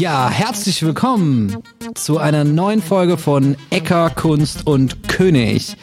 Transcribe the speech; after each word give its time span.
Ja, 0.00 0.30
herzlich 0.30 0.82
willkommen 0.82 1.58
zu 1.94 2.16
einer 2.16 2.42
neuen 2.42 2.80
Folge 2.80 3.18
von 3.18 3.54
Ecker, 3.68 4.08
Kunst 4.08 4.66
und 4.66 5.06
König, 5.08 5.76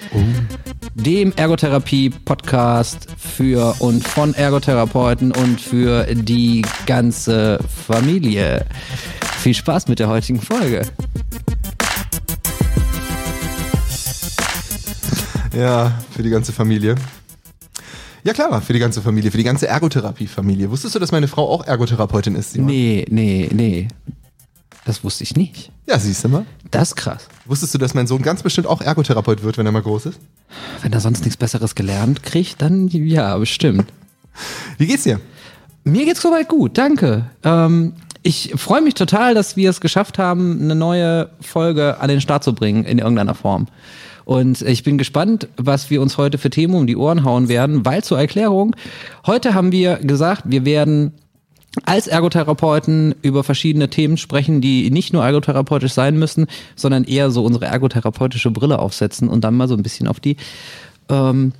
dem 0.95 1.33
Ergotherapie-Podcast 1.33 3.09
für 3.15 3.75
und 3.77 4.03
von 4.03 4.33
Ergotherapeuten 4.33 5.31
und 5.33 5.61
für 5.61 6.05
die 6.15 6.65
ganze 6.87 7.59
Familie. 7.87 8.65
Viel 9.37 9.53
Spaß 9.53 9.87
mit 9.87 9.99
der 9.99 10.07
heutigen 10.07 10.41
Folge. 10.41 10.81
Ja, 15.55 15.91
für 16.09 16.23
die 16.23 16.31
ganze 16.31 16.53
Familie. 16.53 16.95
Ja 18.27 18.33
klar, 18.33 18.61
für 18.61 18.73
die 18.73 18.79
ganze 18.79 19.01
Familie, 19.01 19.31
für 19.31 19.37
die 19.37 19.45
ganze 19.45 19.69
Ergotherapie-Familie. 19.69 20.69
Wusstest 20.69 20.93
du, 20.93 20.99
dass 20.99 21.13
meine 21.13 21.29
Frau 21.29 21.49
auch 21.49 21.65
Ergotherapeutin 21.65 22.35
ist? 22.35 22.51
Simon? 22.51 22.67
Nee, 22.67 23.05
nee, 23.09 23.49
nee. 23.53 23.87
Das 24.83 25.01
wusste 25.05 25.23
ich 25.23 25.37
nicht. 25.37 25.71
Ja, 25.85 25.97
siehst 25.97 26.25
du 26.25 26.27
mal. 26.27 26.45
Das 26.69 26.89
ist 26.89 26.95
krass. 26.97 27.29
Wusstest 27.45 27.73
du, 27.73 27.77
dass 27.77 27.93
mein 27.93 28.05
Sohn 28.05 28.21
ganz 28.21 28.43
bestimmt 28.43 28.67
auch 28.67 28.81
Ergotherapeut 28.81 29.43
wird, 29.43 29.57
wenn 29.57 29.65
er 29.65 29.71
mal 29.71 29.81
groß 29.81 30.07
ist? 30.07 30.19
Wenn 30.81 30.91
er 30.91 30.99
sonst 30.99 31.21
nichts 31.21 31.37
Besseres 31.37 31.73
gelernt 31.73 32.21
kriegt, 32.21 32.61
dann 32.61 32.89
ja, 32.89 33.37
bestimmt. 33.37 33.93
Wie 34.77 34.87
geht's 34.87 35.03
dir? 35.03 35.21
Mir 35.85 36.03
geht's 36.03 36.21
soweit 36.21 36.49
gut, 36.49 36.77
danke. 36.77 37.29
Ähm, 37.45 37.93
ich 38.23 38.51
freue 38.57 38.81
mich 38.81 38.95
total, 38.95 39.35
dass 39.35 39.55
wir 39.55 39.69
es 39.69 39.79
geschafft 39.79 40.19
haben, 40.19 40.61
eine 40.61 40.75
neue 40.75 41.29
Folge 41.39 42.01
an 42.01 42.09
den 42.09 42.19
Start 42.19 42.43
zu 42.43 42.53
bringen 42.53 42.83
in 42.83 42.99
irgendeiner 42.99 43.35
Form. 43.35 43.67
Und 44.27 44.61
ich 44.61 44.83
bin 44.83 44.97
gespannt, 44.97 45.47
was 45.55 45.89
wir 45.89 46.01
uns 46.01 46.17
heute 46.17 46.37
für 46.37 46.49
Themen 46.49 46.75
um 46.75 46.85
die 46.85 46.97
Ohren 46.97 47.23
hauen 47.23 47.47
werden, 47.47 47.85
weil 47.85 48.03
zur 48.03 48.19
Erklärung, 48.19 48.75
heute 49.25 49.53
haben 49.53 49.71
wir 49.71 49.99
gesagt, 49.99 50.41
wir 50.43 50.65
werden 50.65 51.13
als 51.85 52.07
Ergotherapeuten 52.07 53.15
über 53.21 53.45
verschiedene 53.45 53.89
Themen 53.89 54.17
sprechen, 54.17 54.59
die 54.59 54.91
nicht 54.91 55.13
nur 55.13 55.23
ergotherapeutisch 55.23 55.93
sein 55.93 56.19
müssen, 56.19 56.47
sondern 56.75 57.05
eher 57.05 57.31
so 57.31 57.41
unsere 57.45 57.67
ergotherapeutische 57.67 58.51
Brille 58.51 58.79
aufsetzen 58.79 59.29
und 59.29 59.45
dann 59.45 59.55
mal 59.55 59.69
so 59.69 59.75
ein 59.75 59.83
bisschen 59.83 60.09
auf 60.09 60.19
die 60.19 60.35
ähm, 61.07 61.53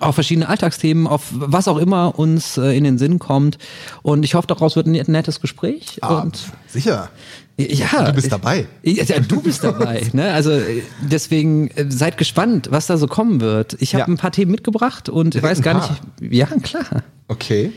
auf 0.00 0.14
verschiedene 0.16 0.48
Alltagsthemen, 0.48 1.06
auf 1.06 1.24
was 1.32 1.68
auch 1.68 1.76
immer 1.78 2.18
uns 2.18 2.56
äh, 2.58 2.76
in 2.76 2.84
den 2.84 2.98
Sinn 2.98 3.18
kommt. 3.18 3.56
Und 4.02 4.24
ich 4.24 4.34
hoffe, 4.34 4.46
daraus 4.48 4.74
wird 4.76 4.86
ein 4.86 4.92
nettes 5.06 5.40
Gespräch. 5.40 5.98
Ah, 6.02 6.22
und 6.22 6.38
sicher. 6.66 7.08
ja, 7.56 8.02
Du 8.06 8.12
bist 8.12 8.32
dabei. 8.32 8.66
Ja, 8.82 9.04
du 9.20 9.40
bist 9.40 9.62
dabei. 9.62 10.02
ne? 10.12 10.32
Also 10.32 10.50
äh, 10.50 10.82
deswegen 11.02 11.68
äh, 11.76 11.86
seid 11.88 12.18
gespannt, 12.18 12.68
was 12.72 12.86
da 12.88 12.96
so 12.96 13.06
kommen 13.06 13.40
wird. 13.40 13.76
Ich 13.80 13.94
habe 13.94 14.00
Ja. 14.02 14.06
ein 14.08 14.16
paar 14.18 14.32
Themen 14.32 14.50
mitgebracht 14.50 15.08
und 15.08 15.34
ich 15.36 15.42
weiß 15.42 15.62
gar 15.62 15.74
nicht. 15.74 16.32
Ja, 16.34 16.46
klar. 16.46 16.84
Okay. 17.28 17.72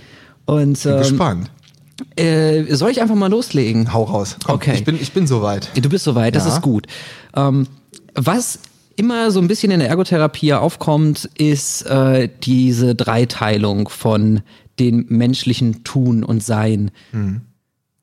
Und 0.46 0.82
Bin 0.82 0.92
ähm, 0.94 0.98
gespannt. 1.00 1.52
äh, 2.16 2.64
soll 2.76 2.90
ich 2.92 3.02
einfach 3.02 3.16
mal 3.16 3.30
loslegen? 3.30 3.94
Hau 3.94 4.04
raus. 4.04 4.36
Komm, 4.44 4.56
okay. 4.56 4.74
Ich 4.74 4.84
bin, 4.84 5.00
ich 5.00 5.12
bin 5.14 5.28
soweit. 5.28 5.70
Du 5.80 5.90
bist 5.90 6.06
soweit, 6.06 6.36
das 6.36 6.46
Ja. 6.48 6.56
ist 6.56 6.62
gut. 6.62 6.88
Ähm, 7.36 7.68
was 8.16 8.60
immer 9.00 9.32
so 9.32 9.40
ein 9.40 9.48
bisschen 9.48 9.72
in 9.72 9.80
der 9.80 9.88
Ergotherapie 9.90 10.48
ja 10.48 10.60
aufkommt, 10.60 11.30
ist 11.38 11.84
äh, 11.84 12.30
diese 12.44 12.96
Dreiteilung 12.96 13.88
von 13.90 14.42
den 14.78 15.06
menschlichen 15.10 15.84
Tun 15.86 16.24
und 16.24 16.44
Sein. 16.44 16.92
Hm. 17.12 17.42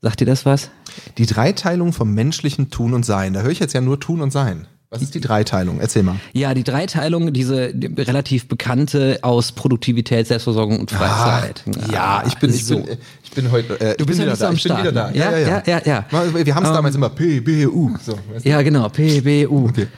Sagt 0.03 0.20
dir 0.20 0.27
das 0.27 0.47
was? 0.47 0.70
Die 1.19 1.27
Dreiteilung 1.27 1.92
vom 1.92 2.14
menschlichen 2.14 2.70
Tun 2.70 2.94
und 2.94 3.05
Sein. 3.05 3.34
Da 3.34 3.42
höre 3.42 3.50
ich 3.50 3.58
jetzt 3.61 3.75
ja 3.75 3.80
nur 3.80 4.00
Tun 4.00 4.20
und 4.22 4.30
Sein. 4.33 4.66
Was 4.88 5.03
ist 5.03 5.14
die 5.14 5.20
Dreiteilung? 5.20 5.80
Erzähl 5.80 6.05
mal. 6.05 6.16
Ja, 6.33 6.55
die 6.55 6.62
Dreiteilung, 6.64 7.33
diese 7.33 7.75
relativ 7.98 8.47
bekannte 8.47 9.19
aus 9.22 9.50
Produktivität, 9.53 10.28
Selbstversorgung 10.28 10.78
und 10.78 10.91
Freizeit. 10.92 11.64
Ah, 11.66 11.92
ja, 11.92 12.22
ich 12.27 12.36
bin, 12.36 12.50
ich 12.50 12.64
so. 12.64 12.78
bin, 12.81 12.97
ich 13.25 13.31
bin 13.32 13.50
heute. 13.50 13.78
Äh, 13.81 13.97
Du 13.97 14.06
bist 14.06 14.21
ja 14.21 14.26
wieder 14.26 14.37
so 14.37 14.44
da. 14.44 14.48
am 14.50 14.54
Ich 14.54 14.62
bin 14.62 14.78
wieder 14.78 14.92
da. 14.92 15.10
ne? 15.10 15.19
Ja, 15.19 15.37
ja, 15.37 15.62
ja, 15.66 15.81
ja. 15.84 16.04
Mal, 16.12 16.47
Wir 16.47 16.54
haben 16.54 16.62
es 16.62 16.71
Ähm, 16.71 16.75
damals 16.76 16.94
immer 16.94 17.09
P, 17.10 17.41
B, 17.41 17.66
U. 17.66 17.94
So? 18.03 18.16
Ja, 18.44 18.62
genau, 18.62 18.88
PBU. 18.88 19.69
Okay. 19.69 19.88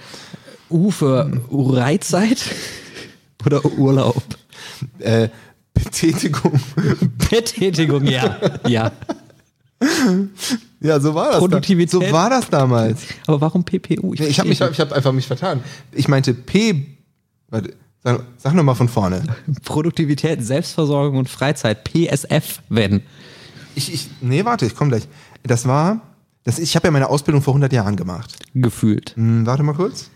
U 0.71 0.91
für 0.91 1.31
Freizeit 1.51 2.45
oder 3.45 3.65
Urlaub. 3.65 4.23
Äh, 4.99 5.29
Betätigung. 5.75 6.61
Betätigung, 7.31 8.05
ja. 8.07 8.39
ja. 8.67 8.93
Ja, 10.81 11.01
so 11.01 11.15
war 11.15 11.31
das. 11.31 11.39
Produktivität. 11.39 12.03
Da. 12.03 12.07
So 12.07 12.13
war 12.13 12.31
das 12.31 12.51
damals. 12.51 13.03
Aber 13.27 13.41
warum 13.41 13.65
PPU? 13.65 14.15
Nee, 14.15 14.27
ich 14.27 14.39
habe 14.39 14.49
mich, 14.49 14.61
ich 14.61 14.81
hab 14.81 14.93
einfach 14.93 15.13
mich 15.13 15.27
vertan. 15.27 15.61
Ich 15.93 16.09
meinte 16.09 16.35
P. 16.35 16.87
Warte, 17.49 17.75
sag, 18.03 18.23
sag 18.37 18.55
nochmal 18.55 18.75
von 18.75 18.89
vorne. 18.89 19.23
Produktivität, 19.65 20.45
Selbstversorgung 20.45 21.19
und 21.19 21.29
Freizeit, 21.29 21.85
PSF, 21.85 22.61
wenn. 22.69 23.03
Ich, 23.75 23.93
ich, 23.93 24.09
nee, 24.21 24.45
warte, 24.45 24.67
ich 24.67 24.75
komme 24.75 24.91
gleich. 24.91 25.09
Das 25.43 25.67
war, 25.67 26.01
das, 26.45 26.59
ich 26.59 26.75
habe 26.77 26.89
ja 26.89 26.91
meine 26.91 27.09
Ausbildung 27.09 27.43
vor 27.43 27.53
100 27.53 27.73
Jahren 27.73 27.97
gemacht. 27.97 28.37
Gefühlt. 28.55 29.15
Hm, 29.17 29.47
warte 29.47 29.63
mal 29.63 29.75
kurz. 29.75 30.11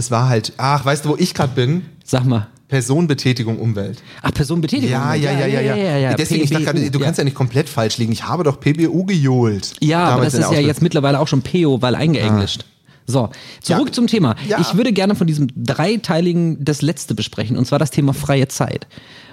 Es 0.00 0.10
war 0.10 0.30
halt, 0.30 0.54
ach, 0.56 0.82
weißt 0.86 1.04
du, 1.04 1.10
wo 1.10 1.16
ich 1.18 1.34
gerade 1.34 1.52
bin? 1.54 1.82
Sag 2.04 2.24
mal. 2.24 2.46
Personenbetätigung 2.68 3.58
Umwelt. 3.58 4.02
Ach, 4.22 4.32
Personenbetätigung. 4.32 4.90
Ja, 4.90 5.12
ja, 5.12 5.30
ja, 5.30 5.46
ja, 5.46 5.60
ja. 5.60 5.98
ja, 5.98 6.14
Deswegen, 6.14 6.44
ich 6.44 6.48
dachte 6.48 6.64
PBU, 6.64 6.78
gerade, 6.78 6.90
du 6.90 7.00
kannst 7.00 7.18
ja 7.18 7.24
nicht 7.24 7.36
komplett 7.36 7.68
falsch 7.68 7.98
liegen. 7.98 8.10
Ich 8.10 8.26
habe 8.26 8.42
doch 8.42 8.58
PBU 8.60 9.04
gejohlt. 9.04 9.74
Ja, 9.80 10.06
aber 10.06 10.24
das 10.24 10.32
ist 10.32 10.50
ja 10.50 10.58
jetzt 10.58 10.80
mittlerweile 10.80 11.20
auch 11.20 11.28
schon 11.28 11.42
PO, 11.42 11.82
weil 11.82 11.94
eingeenglischt. 11.96 12.64
So, 13.10 13.30
zurück 13.60 13.88
Ja. 13.88 13.92
zum 13.92 14.06
Thema. 14.06 14.36
Ja. 14.48 14.58
Ich 14.60 14.74
würde 14.74 14.92
gerne 14.92 15.14
von 15.14 15.26
diesem 15.26 15.48
dreiteiligen 15.56 16.64
das 16.64 16.82
letzte 16.82 17.14
besprechen, 17.14 17.56
und 17.56 17.66
zwar 17.66 17.78
das 17.78 17.90
Thema 17.90 18.14
freie 18.14 18.48
Zeit. 18.48 18.86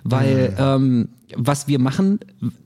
Weil 0.04 0.56
ähm, 0.60 1.10
was 1.36 1.68
wir 1.68 1.80
machen, 1.80 2.20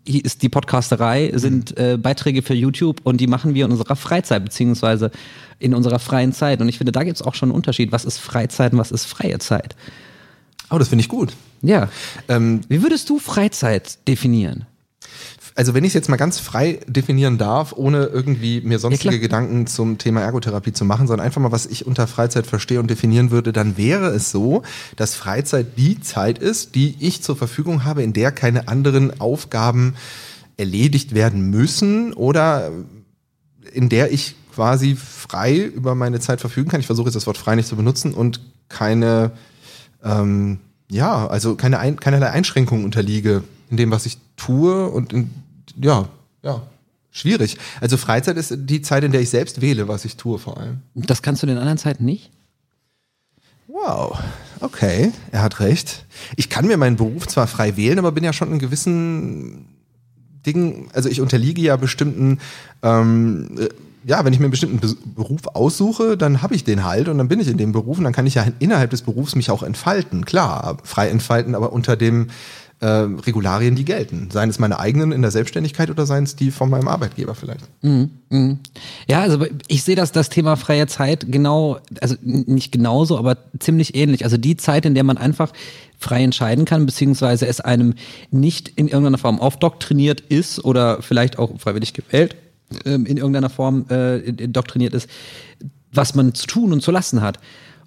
hier 0.08 0.24
ist 0.24 0.42
die 0.44 0.50
Podcasterei, 0.50 1.32
sind 1.36 1.78
äh, 1.78 1.98
Beiträge 2.02 2.42
für 2.44 2.54
YouTube 2.54 3.02
und 3.04 3.18
die 3.20 3.28
machen 3.28 3.54
wir 3.56 3.66
in 3.66 3.72
unserer 3.72 3.96
Freizeit, 3.96 4.44
beziehungsweise 4.44 5.12
in 5.60 5.74
unserer 5.74 6.00
freien 6.00 6.34
Zeit. 6.34 6.62
Und 6.62 6.70
ich 6.70 6.78
finde, 6.78 6.92
da 6.92 7.04
gibt 7.04 7.16
es 7.18 7.22
auch 7.22 7.36
schon 7.36 7.50
einen 7.50 7.56
Unterschied. 7.56 7.92
Was 7.92 8.06
ist 8.06 8.20
Freizeit 8.20 8.74
und 8.74 8.80
was 8.80 8.92
ist 8.92 9.06
freie 9.06 9.40
Zeit? 9.40 9.76
Oh, 10.70 10.78
das 10.78 10.90
finde 10.90 11.02
ich 11.02 11.10
gut. 11.10 11.34
Ja. 11.64 11.90
Ähm, 12.28 12.62
Wie 12.70 12.82
würdest 12.82 13.10
du 13.10 13.20
Freizeit 13.20 14.08
definieren? 14.08 14.66
Also 15.62 15.76
wenn 15.76 15.84
ich 15.84 15.90
es 15.90 15.94
jetzt 15.94 16.10
mal 16.10 16.18
ganz 16.18 16.40
frei 16.40 16.80
definieren 16.88 17.38
darf, 17.38 17.72
ohne 17.74 18.06
irgendwie 18.06 18.62
mir 18.62 18.80
sonstige 18.80 19.10
klar. 19.10 19.22
Gedanken 19.22 19.68
zum 19.68 20.00
Thema 20.00 20.22
Ergotherapie 20.22 20.74
zu 20.74 20.86
machen, 20.86 21.06
sondern 21.06 21.24
einfach 21.24 21.40
mal, 21.40 21.52
was 21.52 21.68
ich 21.68 21.86
unter 21.86 22.08
Freizeit 22.08 22.48
verstehe 22.48 22.80
und 22.80 22.90
definieren 22.90 23.30
würde, 23.30 23.54
dann 23.54 23.78
wäre 23.78 24.08
es 24.08 24.32
so, 24.32 24.64
dass 24.96 25.14
Freizeit 25.14 25.78
die 25.78 26.02
Zeit 26.02 26.40
ist, 26.40 26.74
die 26.74 26.96
ich 27.00 27.22
zur 27.22 27.36
Verfügung 27.36 27.84
habe, 27.84 28.02
in 28.02 28.12
der 28.12 28.32
keine 28.32 28.70
anderen 28.70 29.22
Aufgaben 29.22 29.94
erledigt 30.58 31.14
werden 31.14 31.52
müssen 31.52 32.14
oder 32.14 32.72
in 33.72 33.88
der 33.90 34.12
ich 34.12 34.34
quasi 34.56 34.96
frei 34.96 35.60
über 35.60 35.94
meine 35.94 36.20
Zeit 36.20 36.42
verfügen 36.42 36.72
kann. 36.72 36.80
Ich 36.80 36.88
versuche 36.88 37.06
jetzt 37.06 37.16
das 37.16 37.28
Wort 37.28 37.38
frei 37.38 37.54
nicht 37.54 37.68
zu 37.68 37.76
benutzen 37.76 38.16
und 38.16 38.42
keine, 38.68 39.34
ähm, 40.04 40.58
ja, 40.90 41.28
also 41.28 41.54
keine 41.54 41.78
ein, 41.78 42.00
keinerlei 42.00 42.32
Einschränkungen 42.32 42.84
unterliege 42.84 43.44
in 43.70 43.78
dem, 43.78 43.92
was 43.92 44.08
ich 44.08 44.18
tue 44.38 44.90
und 44.90 45.14
in, 45.14 45.30
ja, 45.80 46.10
ja, 46.44 46.62
schwierig. 47.12 47.58
Also 47.80 47.98
Freizeit 47.98 48.38
ist 48.38 48.54
die 48.56 48.82
Zeit, 48.82 49.04
in 49.04 49.12
der 49.12 49.22
ich 49.22 49.30
selbst 49.30 49.62
wähle, 49.62 49.88
was 49.88 50.06
ich 50.06 50.18
tue 50.18 50.40
vor 50.40 50.58
allem. 50.58 50.82
Das 50.96 51.22
kannst 51.22 51.44
du 51.44 51.48
in 51.48 51.54
den 51.54 51.60
anderen 51.60 51.78
Zeiten 51.78 52.06
nicht? 52.06 52.32
Wow, 53.68 54.20
okay, 54.60 55.12
er 55.32 55.42
hat 55.42 55.60
recht. 55.60 56.06
Ich 56.36 56.50
kann 56.50 56.68
mir 56.68 56.78
meinen 56.78 56.98
Beruf 56.98 57.28
zwar 57.28 57.48
frei 57.48 57.78
wählen, 57.78 58.00
aber 58.00 58.12
bin 58.12 58.24
ja 58.24 58.34
schon 58.34 58.52
in 58.52 58.60
gewissen 58.60 59.66
Dingen, 60.46 60.90
also 60.94 61.10
ich 61.10 61.22
unterliege 61.22 61.62
ja 61.62 61.78
bestimmten, 61.78 62.40
ähm, 62.84 63.50
äh, 63.60 63.70
ja, 64.04 64.26
wenn 64.26 64.34
ich 64.34 64.40
mir 64.40 64.46
einen 64.46 64.52
bestimmten 64.52 64.80
Be 64.80 64.96
Beruf 65.16 65.42
aussuche, 65.48 66.18
dann 66.18 66.42
habe 66.42 66.56
ich 66.56 66.64
den 66.64 66.84
halt 66.84 67.08
und 67.08 67.18
dann 67.18 67.28
bin 67.28 67.40
ich 67.40 67.48
in 67.48 67.58
dem 67.58 67.72
Beruf 67.72 67.98
und 67.98 68.04
dann 68.04 68.14
kann 68.14 68.26
ich 68.26 68.36
ja 68.36 68.46
innerhalb 68.60 68.90
des 68.90 69.04
Berufs 69.04 69.36
mich 69.36 69.52
auch 69.52 69.64
entfalten. 69.64 70.26
Klar, 70.26 70.78
frei 70.84 71.10
entfalten, 71.10 71.54
aber 71.54 71.72
unter 71.72 71.96
dem 71.96 72.28
äh, 72.82 72.88
Regularien, 72.88 73.76
die 73.76 73.86
gelten. 73.86 74.30
Seien 74.32 74.50
es 74.50 74.60
meine 74.60 74.80
eigenen 74.80 75.12
in 75.12 75.22
der 75.22 75.32
Selbstständigkeit 75.32 75.90
oder 75.90 76.06
seien 76.06 76.24
es 76.24 76.36
die 76.36 76.50
von 76.52 76.70
meinem 76.70 76.88
Arbeitgeber 76.88 77.36
vielleicht. 77.36 77.66
Ja, 79.08 79.22
also 79.22 79.46
ich 79.68 79.84
sehe 79.84 79.96
das, 79.96 80.12
das 80.12 80.30
Thema 80.30 80.56
freie 80.56 80.88
Zeit 80.88 81.28
genau, 81.30 81.80
also 82.02 82.16
nicht 82.22 82.72
genauso, 82.72 83.18
aber 83.20 83.38
ziemlich 83.60 83.96
ähnlich. 83.96 84.24
Also 84.24 84.38
die 84.38 84.58
Zeit, 84.58 84.86
in 84.86 84.96
der 84.96 85.04
man 85.04 85.18
einfach 85.18 85.54
frei 86.00 86.24
entscheiden 86.24 86.66
kann, 86.66 86.88
beziehungsweise 86.88 87.46
es 87.46 87.62
einem 87.62 87.94
nicht 88.32 88.70
in 88.70 88.88
irgendeiner 88.88 89.20
Form 89.20 89.40
aufdoktriniert 89.40 90.22
ist 90.22 90.66
oder 90.66 91.04
vielleicht 91.04 91.38
auch 91.38 91.60
freiwillig 91.60 91.94
gewählt 91.94 92.36
ähm, 92.86 93.06
in 93.06 93.18
irgendeiner 93.18 93.52
Form 93.52 93.86
äh, 93.92 94.18
indoktriniert 94.18 94.96
ist, 94.96 95.08
was 95.94 96.16
man 96.16 96.34
zu 96.34 96.48
tun 96.48 96.74
und 96.74 96.82
zu 96.82 96.90
lassen 96.90 97.22
hat. 97.22 97.38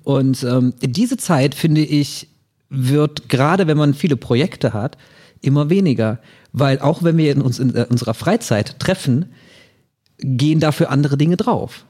Und 0.05 0.45
ähm, 0.45 0.75
diese 0.81 1.17
Zeit, 1.17 1.55
finde 1.55 1.81
ich, 1.81 2.29
wird 2.71 3.29
gerade, 3.29 3.67
wenn 3.67 3.77
man 3.77 3.95
viele 3.95 4.17
Projekte 4.17 4.73
hat, 4.73 4.99
immer 5.41 5.71
weniger. 5.71 6.21
Weil 6.53 6.81
auch 6.81 7.03
wenn 7.03 7.17
wir 7.17 7.33
in 7.33 7.43
uns 7.43 7.59
in 7.59 7.75
äh, 7.75 7.87
unserer 7.89 8.15
Freizeit 8.15 8.79
treffen, 8.79 9.33
gehen 10.19 10.61
dafür 10.61 10.91
andere 10.91 11.17
Dinge 11.17 11.37
drauf. 11.37 11.85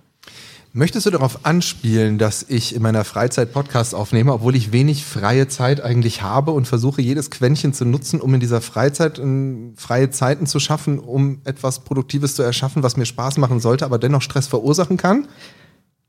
Möchtest 0.76 1.06
du 1.06 1.10
darauf 1.10 1.46
anspielen, 1.46 2.18
dass 2.18 2.44
ich 2.48 2.74
in 2.74 2.82
meiner 2.82 3.04
Freizeit 3.04 3.52
Podcasts 3.52 3.94
aufnehme, 3.94 4.32
obwohl 4.32 4.56
ich 4.56 4.72
wenig 4.72 5.04
freie 5.04 5.46
Zeit 5.46 5.80
eigentlich 5.80 6.22
habe 6.22 6.50
und 6.50 6.66
versuche, 6.66 7.00
jedes 7.00 7.30
Quäntchen 7.30 7.72
zu 7.72 7.84
nutzen, 7.84 8.20
um 8.20 8.34
in 8.34 8.40
dieser 8.40 8.60
Freizeit 8.60 9.20
um, 9.20 9.74
freie 9.76 10.10
Zeiten 10.10 10.46
zu 10.46 10.58
schaffen, 10.58 10.98
um 10.98 11.42
etwas 11.44 11.84
Produktives 11.84 12.34
zu 12.34 12.42
erschaffen, 12.42 12.82
was 12.82 12.96
mir 12.96 13.06
Spaß 13.06 13.38
machen 13.38 13.60
sollte, 13.60 13.84
aber 13.84 13.98
dennoch 13.98 14.22
Stress 14.22 14.48
verursachen 14.48 14.96
kann? 14.96 15.28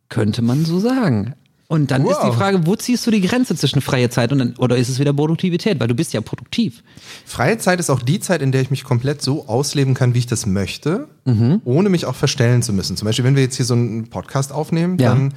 Könnte 0.10 0.42
man 0.42 0.66
so 0.66 0.80
sagen. 0.80 1.36
Und 1.68 1.90
dann 1.90 2.04
wow. 2.04 2.12
ist 2.12 2.20
die 2.22 2.32
Frage, 2.32 2.68
wo 2.68 2.76
ziehst 2.76 3.08
du 3.08 3.12
die 3.12 3.22
Grenze 3.22 3.56
zwischen 3.56 3.82
freie 3.82 4.10
Zeit 4.10 4.32
und 4.32 4.38
dann, 4.38 4.56
oder 4.58 4.78
ist 4.78 4.88
es 4.88 5.00
wieder 5.00 5.14
Produktivität? 5.14 5.80
Weil 5.80 5.88
du 5.88 5.96
bist 5.96 6.14
ja 6.14 6.22
produktiv. 6.22 6.84
Freie 7.26 7.58
Zeit 7.58 7.80
ist 7.80 7.90
auch 7.90 8.02
die 8.02 8.20
Zeit, 8.20 8.44
in 8.44 8.52
der 8.52 8.62
ich 8.62 8.70
mich 8.70 8.84
komplett 8.84 9.24
so 9.24 9.48
ausleben 9.48 9.96
kann, 9.96 10.14
wie 10.14 10.20
ich 10.20 10.28
das 10.28 10.46
möchte, 10.46 11.08
mhm. 11.26 11.62
ohne 11.66 11.90
mich 11.90 12.06
auch 12.06 12.16
verstellen 12.16 12.62
zu 12.62 12.72
müssen. 12.72 12.98
Zum 12.98 13.08
Beispiel, 13.08 13.26
wenn 13.26 13.36
wir 13.36 13.42
jetzt 13.42 13.56
hier 13.56 13.66
so 13.66 13.74
einen 13.74 14.10
Podcast 14.10 14.52
aufnehmen, 14.52 15.00
ja. 15.00 15.10
dann 15.10 15.34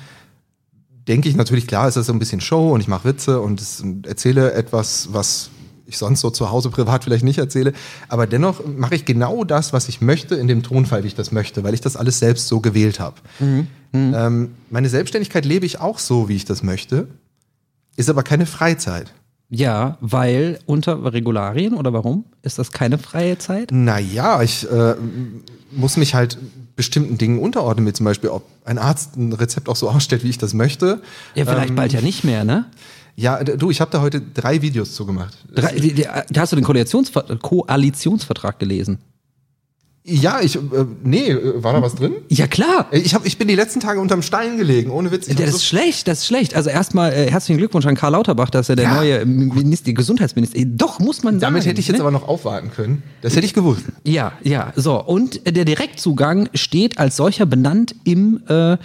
denke 1.09 1.31
ich 1.31 1.37
natürlich, 1.37 1.67
klar, 1.67 1.89
ist 1.89 1.97
das 1.97 2.07
so 2.07 2.13
ein 2.13 2.19
bisschen 2.19 2.43
Show 2.43 2.73
und 2.75 2.83
ich 2.83 2.89
mache 2.89 3.09
Witze 3.09 3.41
und 3.41 3.63
erzähle 4.07 4.53
etwas, 4.53 5.09
was 5.13 5.49
ich 5.87 5.97
sonst 5.97 6.21
so 6.21 6.29
zu 6.29 6.51
Hause 6.51 6.69
privat 6.69 7.05
vielleicht 7.05 7.25
nicht 7.25 7.39
erzähle. 7.39 7.73
Aber 8.09 8.27
dennoch 8.27 8.61
mache 8.67 8.95
ich 8.95 9.07
genau 9.07 9.45
das, 9.45 9.73
was 9.73 9.89
ich 9.89 10.03
möchte, 10.03 10.35
in 10.35 10.47
dem 10.47 10.63
Tonfall, 10.63 11.03
wie 11.03 11.07
ich 11.09 11.15
das 11.15 11.33
möchte, 11.33 11.65
weil 11.65 11.73
ich 11.73 11.81
das 11.81 11.97
alles 11.97 12.19
selbst 12.19 12.49
so 12.49 12.61
gewählt 12.61 13.01
habe. 13.01 13.17
Mhm. 13.39 13.69
Mhm. 13.93 14.15
Ähm, 14.15 14.55
meine 14.71 14.89
Selbstständigkeit 14.89 15.45
lebe 15.45 15.67
ich 15.67 15.81
auch 15.81 15.99
so, 15.99 16.29
wie 16.29 16.37
ich 16.37 16.45
das 16.45 16.63
möchte, 16.63 17.09
ist 17.97 18.11
aber 18.11 18.23
keine 18.23 18.47
Freizeit. 18.47 19.13
Ja, 19.51 19.97
weil 20.01 20.59
unter 20.67 21.13
Regularien 21.13 21.75
oder 21.75 21.93
warum? 21.93 22.27
Ist 22.43 22.59
das 22.59 22.71
keine 22.71 22.99
freie 22.99 23.39
Zeit? 23.39 23.71
Naja, 23.73 24.43
ich 24.43 24.71
äh, 24.71 24.95
muss 25.73 25.97
mich 25.97 26.15
halt 26.15 26.39
bestimmten 26.77 27.17
Dingen 27.19 27.39
unterordnen, 27.39 27.87
wie 27.87 27.93
zum 27.93 28.05
Beispiel, 28.05 28.31
ob 28.31 28.45
ein 28.65 28.79
Arzt 28.79 29.17
ein 29.17 29.33
Rezept 29.33 29.69
auch 29.69 29.77
so 29.77 29.89
ausstellt, 29.91 30.23
wie 30.23 30.29
ich 30.29 30.39
das 30.39 30.53
möchte. 30.55 31.01
Ja, 31.35 31.47
vielleicht 31.47 31.71
ähm, 31.71 31.77
bald 31.77 31.93
ja 31.93 32.03
nicht 32.03 32.25
mehr, 32.25 32.45
ne? 32.45 32.67
Ja, 33.17 33.43
du, 33.43 33.71
ich 33.71 33.81
habe 33.81 33.91
da 33.91 34.01
heute 34.01 34.21
drei 34.21 34.63
Videos 34.63 34.95
zugemacht. 34.95 35.37
Drei, 35.53 35.73
die, 35.73 35.93
die, 35.93 36.07
hast 36.07 36.53
du 36.53 36.57
den 36.57 36.65
Koalitionsvertrag 36.65 38.61
gelesen? 38.61 38.99
Ja, 40.05 40.41
ich, 40.41 40.57
äh, 40.57 40.61
nee, 41.05 41.37
war 41.57 41.75
da 41.75 41.83
was 41.83 41.95
drin? 41.95 42.15
Ja, 42.29 42.47
klar. 42.47 42.87
Ich, 42.93 43.15
hab, 43.15 43.27
ich 43.27 43.37
bin 43.37 43.47
die 43.47 43.55
letzten 43.55 43.81
Tage 43.81 44.01
unterm 44.01 44.23
Stein 44.23 44.57
gelegen, 44.57 44.91
ohne 44.91 45.11
Witz. 45.11 45.27
Das 45.27 45.51
ist 45.51 45.67
schlecht, 45.67 46.09
das 46.09 46.21
ist 46.21 46.27
schlecht. 46.27 46.55
Also 46.55 46.71
erstmal 46.71 47.13
äh, 47.13 47.31
herzlichen 47.31 47.59
Glückwunsch 47.59 47.85
an 47.85 47.95
Karl 47.95 48.13
Lauterbach, 48.13 48.49
dass 48.49 48.71
er 48.71 48.77
der 48.77 48.87
ja. 48.87 48.95
neue 48.95 49.27
Minister, 49.27 49.93
Gesundheitsminister, 49.93 50.61
doch, 50.65 50.99
muss 50.99 51.23
man 51.23 51.35
sagen. 51.35 51.53
Damit 51.53 51.67
hätte 51.67 51.81
ich 51.81 51.89
jetzt 51.89 51.99
ne? 51.99 52.03
aber 52.03 52.11
noch 52.11 52.27
aufwarten 52.27 52.71
können. 52.71 53.03
Das 53.21 53.37
hätte 53.37 53.45
ich 53.45 53.53
gewusst. 53.53 53.85
Ja, 54.05 54.33
ja, 54.43 54.73
so. 54.77 55.03
Und 55.03 55.47
der 55.47 55.67
Direktzugang 55.67 56.49
steht 56.55 56.99
als 56.99 57.17
solcher 57.17 57.45
benannt 57.45 57.95
im 58.05 58.41
äh, 58.49 58.79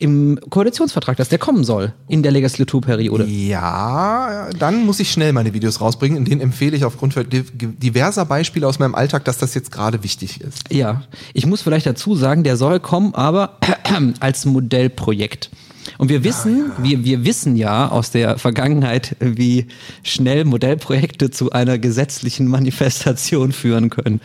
im 0.00 0.40
Koalitionsvertrag, 0.48 1.18
dass 1.18 1.28
der 1.28 1.38
kommen 1.38 1.62
soll 1.62 1.92
in 2.08 2.22
der 2.22 2.32
Legislaturperiode. 2.32 3.26
Ja, 3.26 4.48
dann 4.58 4.86
muss 4.86 4.98
ich 4.98 5.12
schnell 5.12 5.32
meine 5.34 5.52
Videos 5.52 5.80
rausbringen. 5.80 6.16
In 6.16 6.24
denen 6.24 6.40
empfehle 6.40 6.74
ich 6.74 6.84
aufgrund 6.84 7.14
diverser 7.52 8.24
Beispiele 8.24 8.66
aus 8.66 8.78
meinem 8.78 8.94
Alltag, 8.94 9.26
dass 9.26 9.36
das 9.36 9.54
jetzt 9.54 9.70
gerade 9.70 10.02
wichtig 10.02 10.40
ist. 10.40 10.64
Ja, 10.72 11.02
ich 11.34 11.44
muss 11.44 11.60
vielleicht 11.60 11.84
dazu 11.84 12.16
sagen, 12.16 12.44
der 12.44 12.56
soll 12.56 12.80
kommen, 12.80 13.14
aber 13.14 13.58
als 14.20 14.46
Modellprojekt. 14.46 15.50
Und 15.98 16.08
wir 16.08 16.24
wissen, 16.24 16.56
ja, 16.56 16.64
ja. 16.78 16.82
Wir, 16.82 17.04
wir 17.04 17.24
wissen 17.26 17.56
ja 17.56 17.88
aus 17.88 18.10
der 18.10 18.38
Vergangenheit, 18.38 19.16
wie 19.20 19.66
schnell 20.02 20.46
Modellprojekte 20.46 21.30
zu 21.30 21.50
einer 21.50 21.78
gesetzlichen 21.78 22.46
Manifestation 22.48 23.52
führen 23.52 23.90
können. 23.90 24.20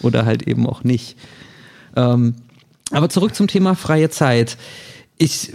Oder 0.00 0.26
halt 0.26 0.46
eben 0.46 0.64
auch 0.66 0.84
nicht. 0.84 1.16
Ähm, 1.96 2.36
aber 2.92 3.08
zurück 3.08 3.34
zum 3.34 3.48
Thema 3.48 3.74
freie 3.74 4.10
Zeit 4.10 4.56
ich, 5.18 5.52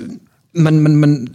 man, 0.53 0.81
man, 0.81 0.95
man 0.95 1.29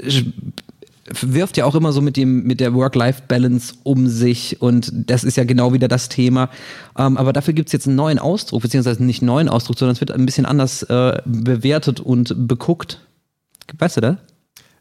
wirft 1.22 1.56
ja 1.56 1.64
auch 1.64 1.74
immer 1.74 1.92
so 1.92 2.00
mit 2.00 2.16
dem 2.16 2.44
mit 2.44 2.60
der 2.60 2.74
Work-Life-Balance 2.74 3.74
um 3.82 4.08
sich 4.08 4.60
und 4.60 4.92
das 4.92 5.24
ist 5.24 5.36
ja 5.36 5.44
genau 5.44 5.72
wieder 5.72 5.88
das 5.88 6.08
Thema. 6.08 6.50
Ähm, 6.96 7.16
aber 7.16 7.32
dafür 7.32 7.54
gibt's 7.54 7.72
jetzt 7.72 7.86
einen 7.86 7.96
neuen 7.96 8.18
Ausdruck, 8.18 8.62
beziehungsweise 8.62 9.02
nicht 9.02 9.22
einen 9.22 9.28
neuen 9.28 9.48
Ausdruck, 9.48 9.78
sondern 9.78 9.94
es 9.94 10.00
wird 10.00 10.10
ein 10.10 10.26
bisschen 10.26 10.46
anders 10.46 10.82
äh, 10.84 11.20
bewertet 11.24 12.00
und 12.00 12.48
beguckt. 12.48 13.00
Weißt 13.78 13.96
du 13.96 14.00
das? 14.00 14.16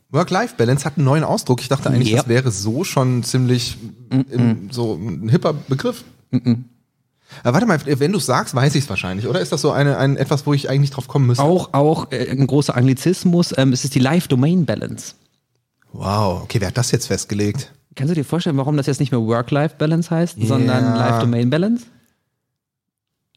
Work-Life-Balance 0.09 0.85
hat 0.85 0.97
einen 0.97 1.05
neuen 1.05 1.23
Ausdruck. 1.23 1.61
Ich 1.61 1.67
dachte 1.67 1.89
eigentlich, 1.89 2.11
yep. 2.11 2.19
das 2.19 2.27
wäre 2.29 2.51
so 2.51 2.83
schon 2.83 3.23
ziemlich 3.23 3.77
mm 4.09 4.15
-mm. 4.15 4.31
Im, 4.31 4.71
so 4.71 4.95
ein 4.95 5.29
hipper 5.29 5.53
Begriff. 5.53 6.03
Mm 6.31 6.53
aber 7.43 7.53
warte 7.53 7.65
mal, 7.65 7.79
wenn 7.99 8.11
du 8.11 8.19
sagst, 8.19 8.55
weiß 8.55 8.75
ich 8.75 8.83
es 8.83 8.89
wahrscheinlich, 8.89 9.27
oder 9.27 9.39
ist 9.39 9.51
das 9.51 9.61
so 9.61 9.71
eine, 9.71 9.97
ein, 9.97 10.17
etwas, 10.17 10.45
wo 10.45 10.53
ich 10.53 10.69
eigentlich 10.69 10.91
drauf 10.91 11.07
kommen 11.07 11.27
müsste? 11.27 11.43
Auch, 11.43 11.73
auch 11.73 12.11
äh, 12.11 12.29
ein 12.29 12.47
großer 12.47 12.75
Anglizismus, 12.75 13.53
ähm, 13.57 13.73
es 13.73 13.83
ist 13.83 13.95
die 13.95 13.99
Life-Domain-Balance. 13.99 15.15
Wow, 15.93 16.43
okay, 16.43 16.59
wer 16.59 16.69
hat 16.69 16.77
das 16.77 16.91
jetzt 16.91 17.07
festgelegt? 17.07 17.73
Kannst 17.95 18.11
du 18.11 18.15
dir 18.15 18.23
vorstellen, 18.23 18.57
warum 18.57 18.77
das 18.77 18.85
jetzt 18.85 18.99
nicht 18.99 19.11
mehr 19.11 19.21
Work-Life-Balance 19.21 20.11
heißt, 20.11 20.37
yeah. 20.37 20.47
sondern 20.47 20.95
Life-Domain-Balance? 20.95 21.85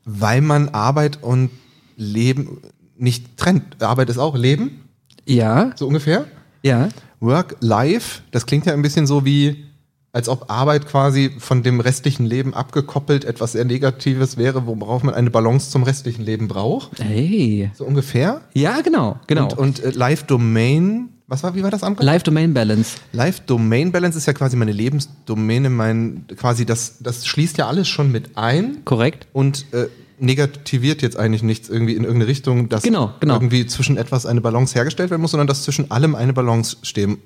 Weil 0.04 0.40
man 0.40 0.69
Arbeit 0.70 1.22
und 1.22 1.50
Leben 1.96 2.60
nicht 2.96 3.37
trennt. 3.37 3.82
Arbeit 3.82 4.10
ist 4.10 4.19
auch 4.19 4.37
Leben? 4.37 4.88
Ja. 5.26 5.72
So 5.76 5.87
ungefähr? 5.87 6.26
Ja. 6.62 6.88
Work-Life, 7.20 8.22
das 8.31 8.46
klingt 8.46 8.66
ja 8.66 8.72
ein 8.72 8.82
bisschen 8.82 9.06
so 9.06 9.25
wie 9.25 9.64
als 10.12 10.29
ob 10.29 10.51
Arbeit 10.51 10.87
quasi 10.87 11.31
von 11.39 11.62
dem 11.62 11.81
restlichen 11.81 12.27
Leben 12.27 12.53
abgekoppelt 12.53 13.25
etwas 13.25 13.53
sehr 13.53 13.65
Negatives 13.65 14.37
wäre, 14.37 14.67
worauf 14.67 15.03
man 15.03 15.15
eine 15.15 15.31
Balance 15.31 15.71
zum 15.71 15.85
restlichen 15.85 16.25
Leben 16.25 16.49
braucht. 16.49 17.01
Hey. 17.01 17.71
So 17.75 17.85
ungefähr? 17.85 18.41
Ja, 18.55 18.81
genau, 18.81 19.21
genau. 19.27 19.45
Und, 19.45 19.59
und 19.59 19.85
äh, 19.85 19.91
Live 19.91 20.25
Domain, 20.25 21.11
was 21.29 21.45
war, 21.45 21.55
wie 21.55 21.62
war 21.62 21.71
das 21.71 21.85
andere? 21.85 22.05
Live 22.05 22.25
Domain 22.25 22.53
Balance. 22.53 22.97
Live 23.12 23.41
Domain 23.41 23.93
Balance 23.93 24.19
ist 24.19 24.27
ja 24.27 24.33
quasi 24.33 24.57
meine 24.57 24.73
Lebensdomäne, 24.73 25.71
mein, 25.71 26.25
quasi 26.37 26.67
das, 26.67 26.97
das 27.01 27.27
schließt 27.27 27.57
ja 27.59 27.69
alles 27.69 27.89
schon 27.89 28.11
mit 28.11 28.37
ein. 28.37 28.85
Korrekt. 28.85 29.29
Und 29.33 29.67
äh, 29.73 29.87
negativiert 30.19 31.03
jetzt 31.03 31.17
eigentlich 31.17 31.45
nichts 31.45 31.69
irgendwie 31.69 31.95
in 31.95 32.03
irgendeine 32.03 32.29
Richtung, 32.29 32.69
dass 32.69 32.83
genau, 32.83 33.15
genau. 33.21 33.35
irgendwie 33.35 33.67
zwischen 33.67 33.97
etwas 33.97 34.27
eine 34.27 34.41
Balance 34.41 34.75
hergestellt 34.75 35.11
werden 35.11 35.23
muss, 35.23 35.31
sondern 35.31 35.47
dass 35.47 35.62
zwischen 35.62 35.91
allem 35.91 36.15
eine 36.17 36.33
Balance 36.33 36.79
stehen 36.83 37.19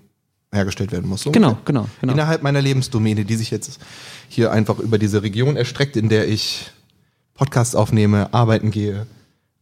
hergestellt 0.55 0.93
werden 0.93 1.09
muss. 1.09 1.23
So 1.23 1.33
genau, 1.33 1.59
genau, 1.65 1.89
genau. 2.01 2.13
Innerhalb 2.13 2.43
meiner 2.43 2.63
Lebensdomäne, 2.63 3.25
die 3.25 3.37
sich 3.37 3.51
jetzt 3.51 3.79
hier 4.29 4.53
einfach 4.53 4.79
über 4.79 4.99
diese 4.99 5.23
Region 5.23 5.57
erstreckt, 5.57 5.97
in 5.97 6.09
der 6.09 6.29
ich 6.29 6.71
Podcasts 7.35 7.75
aufnehme, 7.75 8.33
arbeiten 8.33 8.71
gehe, 8.71 9.07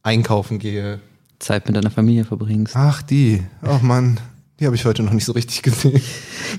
einkaufen 0.02 0.58
gehe. 0.58 1.00
Zeit 1.38 1.66
mit 1.66 1.76
deiner 1.76 1.90
Familie 1.90 2.24
verbringst. 2.24 2.76
Ach, 2.76 3.02
die. 3.02 3.42
Oh 3.66 3.78
Mann. 3.82 4.20
Die 4.62 4.66
habe 4.66 4.76
ich 4.76 4.84
heute 4.84 5.02
noch 5.02 5.12
nicht 5.12 5.24
so 5.24 5.32
richtig 5.32 5.62
gesehen. 5.62 6.00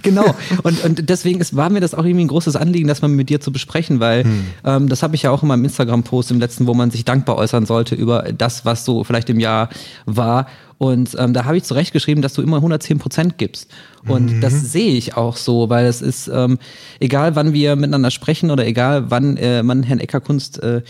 Genau. 0.02 0.26
Und, 0.64 0.84
und 0.84 1.10
deswegen 1.10 1.40
ist, 1.40 1.56
war 1.56 1.70
mir 1.70 1.80
das 1.80 1.94
auch 1.94 2.04
irgendwie 2.04 2.26
ein 2.26 2.28
großes 2.28 2.56
Anliegen, 2.56 2.88
das 2.88 3.02
mal 3.02 3.08
mit 3.08 3.30
dir 3.30 3.40
zu 3.40 3.52
besprechen, 3.52 4.00
weil 4.00 4.24
hm. 4.24 4.46
ähm, 4.66 4.90
das 4.90 5.04
habe 5.04 5.16
ich 5.16 5.22
ja 5.22 5.32
auch 5.32 5.44
in 5.44 5.48
meinem 5.48 5.64
Instagram-Post 5.64 6.32
im 6.32 6.40
letzten, 6.40 6.68
wo 6.68 6.74
man 6.74 6.90
sich 6.92 7.06
dankbar 7.06 7.38
äußern 7.38 7.66
sollte 7.66 7.96
über 7.96 8.24
das, 8.36 8.66
was 8.66 8.84
so 8.84 9.04
vielleicht 9.04 9.30
im 9.30 9.40
Jahr 9.40 9.70
war. 10.06 10.48
Und 10.80 11.16
ähm, 11.18 11.34
da 11.34 11.46
habe 11.46 11.56
ich 11.56 11.64
zurechtgeschrieben, 11.64 12.22
dass 12.22 12.34
du 12.34 12.42
immer 12.42 12.58
110 12.58 12.98
Prozent 12.98 13.38
gibst. 13.38 13.72
Und 14.06 14.34
mhm. 14.34 14.42
das 14.42 14.54
sehe 14.54 14.96
ich 14.96 15.16
auch 15.16 15.38
so, 15.38 15.70
weil 15.70 15.86
es 15.86 16.02
ist, 16.02 16.28
ähm, 16.28 16.60
egal 17.00 17.38
wann 17.38 17.54
wir 17.54 17.78
miteinander 17.78 18.12
sprechen 18.12 18.52
oder 18.52 18.66
egal 18.66 19.10
wann 19.12 19.38
äh, 19.38 19.64
man 19.64 19.84
Herrn 19.84 20.00
Eckerkunst 20.00 20.62
äh, 20.62 20.82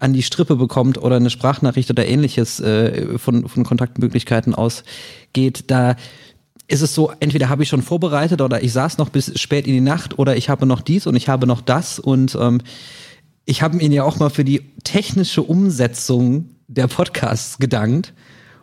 an 0.00 0.12
die 0.12 0.22
Strippe 0.22 0.56
bekommt 0.56 0.98
oder 0.98 1.16
eine 1.16 1.30
Sprachnachricht 1.30 1.90
oder 1.90 2.06
ähnliches 2.06 2.60
äh, 2.60 3.18
von, 3.18 3.48
von 3.48 3.64
Kontaktmöglichkeiten 3.64 4.54
ausgeht, 4.54 5.64
da 5.68 5.96
ist 6.68 6.82
es 6.82 6.94
so, 6.94 7.10
entweder 7.18 7.48
habe 7.48 7.62
ich 7.62 7.68
schon 7.70 7.82
vorbereitet 7.82 8.42
oder 8.42 8.62
ich 8.62 8.72
saß 8.72 8.98
noch 8.98 9.08
bis 9.08 9.38
spät 9.40 9.66
in 9.66 9.72
die 9.72 9.80
Nacht 9.80 10.18
oder 10.18 10.36
ich 10.36 10.50
habe 10.50 10.66
noch 10.66 10.82
dies 10.82 11.06
und 11.06 11.16
ich 11.16 11.28
habe 11.28 11.46
noch 11.46 11.62
das 11.62 11.98
und 11.98 12.36
ähm, 12.38 12.60
ich 13.46 13.62
habe 13.62 13.78
ihn 13.78 13.90
ja 13.90 14.04
auch 14.04 14.18
mal 14.18 14.28
für 14.28 14.44
die 14.44 14.60
technische 14.84 15.42
Umsetzung 15.42 16.50
der 16.68 16.86
Podcasts 16.86 17.58
gedankt. 17.58 18.12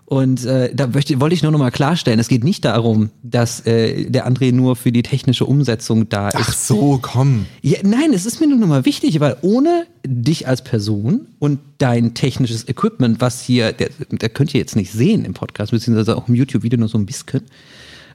Und 0.07 0.45
äh, 0.45 0.69
da 0.71 0.85
möchte, 0.85 1.19
wollte 1.19 1.33
ich 1.33 1.41
nur 1.41 1.51
noch 1.51 1.57
mal 1.57 1.71
klarstellen, 1.71 2.19
es 2.19 2.27
geht 2.27 2.43
nicht 2.43 2.63
darum, 2.63 3.09
dass 3.24 3.65
äh, 3.65 4.07
der 4.07 4.29
André 4.29 4.53
nur 4.53 4.75
für 4.75 4.91
die 4.91 5.01
technische 5.01 5.45
Umsetzung 5.45 6.07
da 6.09 6.29
ist. 6.29 6.35
Ach 6.39 6.53
so, 6.53 7.00
komm. 7.01 7.47
Ja, 7.63 7.79
nein, 7.81 8.13
es 8.13 8.27
ist 8.27 8.39
mir 8.39 8.45
nur 8.45 8.59
noch 8.59 8.67
mal 8.67 8.85
wichtig, 8.85 9.19
weil 9.19 9.35
ohne 9.41 9.88
dich 10.05 10.47
als 10.47 10.63
Person 10.63 11.29
und 11.39 11.57
dein 11.79 12.13
technisches 12.13 12.69
Equipment, 12.69 13.19
was 13.19 13.41
hier, 13.41 13.71
der, 13.74 13.89
der 14.12 14.29
könnt 14.29 14.53
ihr 14.53 14.59
jetzt 14.59 14.75
nicht 14.75 14.91
sehen 14.91 15.25
im 15.25 15.33
Podcast, 15.33 15.71
beziehungsweise 15.71 16.15
auch 16.15 16.27
im 16.27 16.35
YouTube-Video 16.35 16.77
nur 16.77 16.88
so 16.88 17.00
ein 17.00 17.07
bisschen, 17.07 17.41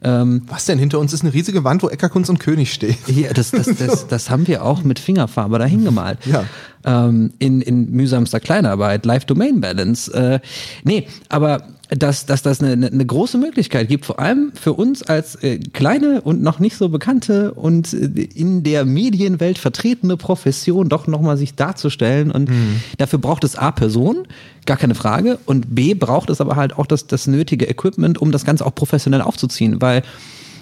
ähm, 0.02 0.42
Was 0.48 0.64
denn? 0.64 0.78
Hinter 0.78 0.98
uns 0.98 1.12
ist 1.12 1.22
eine 1.22 1.34
riesige 1.34 1.64
Wand, 1.64 1.82
wo 1.82 1.88
Eckerkunst 1.88 2.30
und 2.30 2.38
König 2.38 2.72
steht. 2.72 2.96
Ja, 3.08 3.32
das, 3.32 3.50
das, 3.50 3.66
das, 3.76 4.06
das 4.08 4.30
haben 4.30 4.46
wir 4.46 4.64
auch 4.64 4.82
mit 4.82 4.98
Fingerfarbe 4.98 5.58
da 5.58 5.66
hingemalt. 5.66 6.18
Ja. 6.26 6.44
ähm, 6.84 7.32
in, 7.38 7.60
in 7.60 7.90
mühsamster 7.90 8.40
Kleinarbeit, 8.40 9.04
Live 9.04 9.26
Domain 9.26 9.60
Balance. 9.60 10.12
Äh, 10.12 10.40
nee, 10.84 11.06
aber 11.28 11.64
dass, 11.90 12.24
dass 12.24 12.42
das 12.42 12.62
eine, 12.62 12.86
eine 12.86 13.06
große 13.06 13.36
Möglichkeit 13.36 13.88
gibt, 13.88 14.06
vor 14.06 14.20
allem 14.20 14.52
für 14.54 14.74
uns 14.74 15.02
als 15.02 15.34
äh, 15.36 15.58
kleine 15.58 16.20
und 16.20 16.40
noch 16.40 16.60
nicht 16.60 16.76
so 16.76 16.88
bekannte 16.88 17.52
und 17.54 17.92
äh, 17.92 18.06
in 18.22 18.62
der 18.62 18.84
Medienwelt 18.84 19.58
vertretene 19.58 20.16
Profession 20.16 20.88
doch 20.88 21.08
nochmal 21.08 21.36
sich 21.36 21.56
darzustellen. 21.56 22.30
Und 22.30 22.48
mhm. 22.48 22.80
dafür 22.98 23.18
braucht 23.18 23.42
es 23.42 23.56
A, 23.56 23.72
Personen, 23.72 24.28
gar 24.66 24.76
keine 24.76 24.94
Frage. 24.94 25.38
Und 25.46 25.74
B, 25.74 25.94
braucht 25.94 26.30
es 26.30 26.40
aber 26.40 26.54
halt 26.54 26.78
auch 26.78 26.86
das, 26.86 27.08
das 27.08 27.26
nötige 27.26 27.68
Equipment, 27.68 28.18
um 28.18 28.30
das 28.30 28.44
Ganze 28.44 28.64
auch 28.66 28.74
professionell 28.74 29.22
aufzuziehen. 29.22 29.80
Weil 29.80 30.02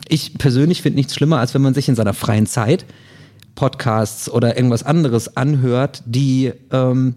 ich 0.09 0.39
persönlich 0.39 0.81
finde 0.81 0.97
nichts 0.97 1.15
schlimmer, 1.15 1.41
als 1.41 1.53
wenn 1.53 1.63
man 1.63 1.75
sich 1.75 1.89
in 1.89 1.95
seiner 1.95 2.15
freien 2.15 2.47
Zeit 2.47 2.87
Podcasts 3.55 4.31
oder 4.31 4.57
irgendwas 4.57 4.85
anderes 4.85 5.37
anhört, 5.37 6.05
die 6.07 6.53
ähm, 6.71 7.17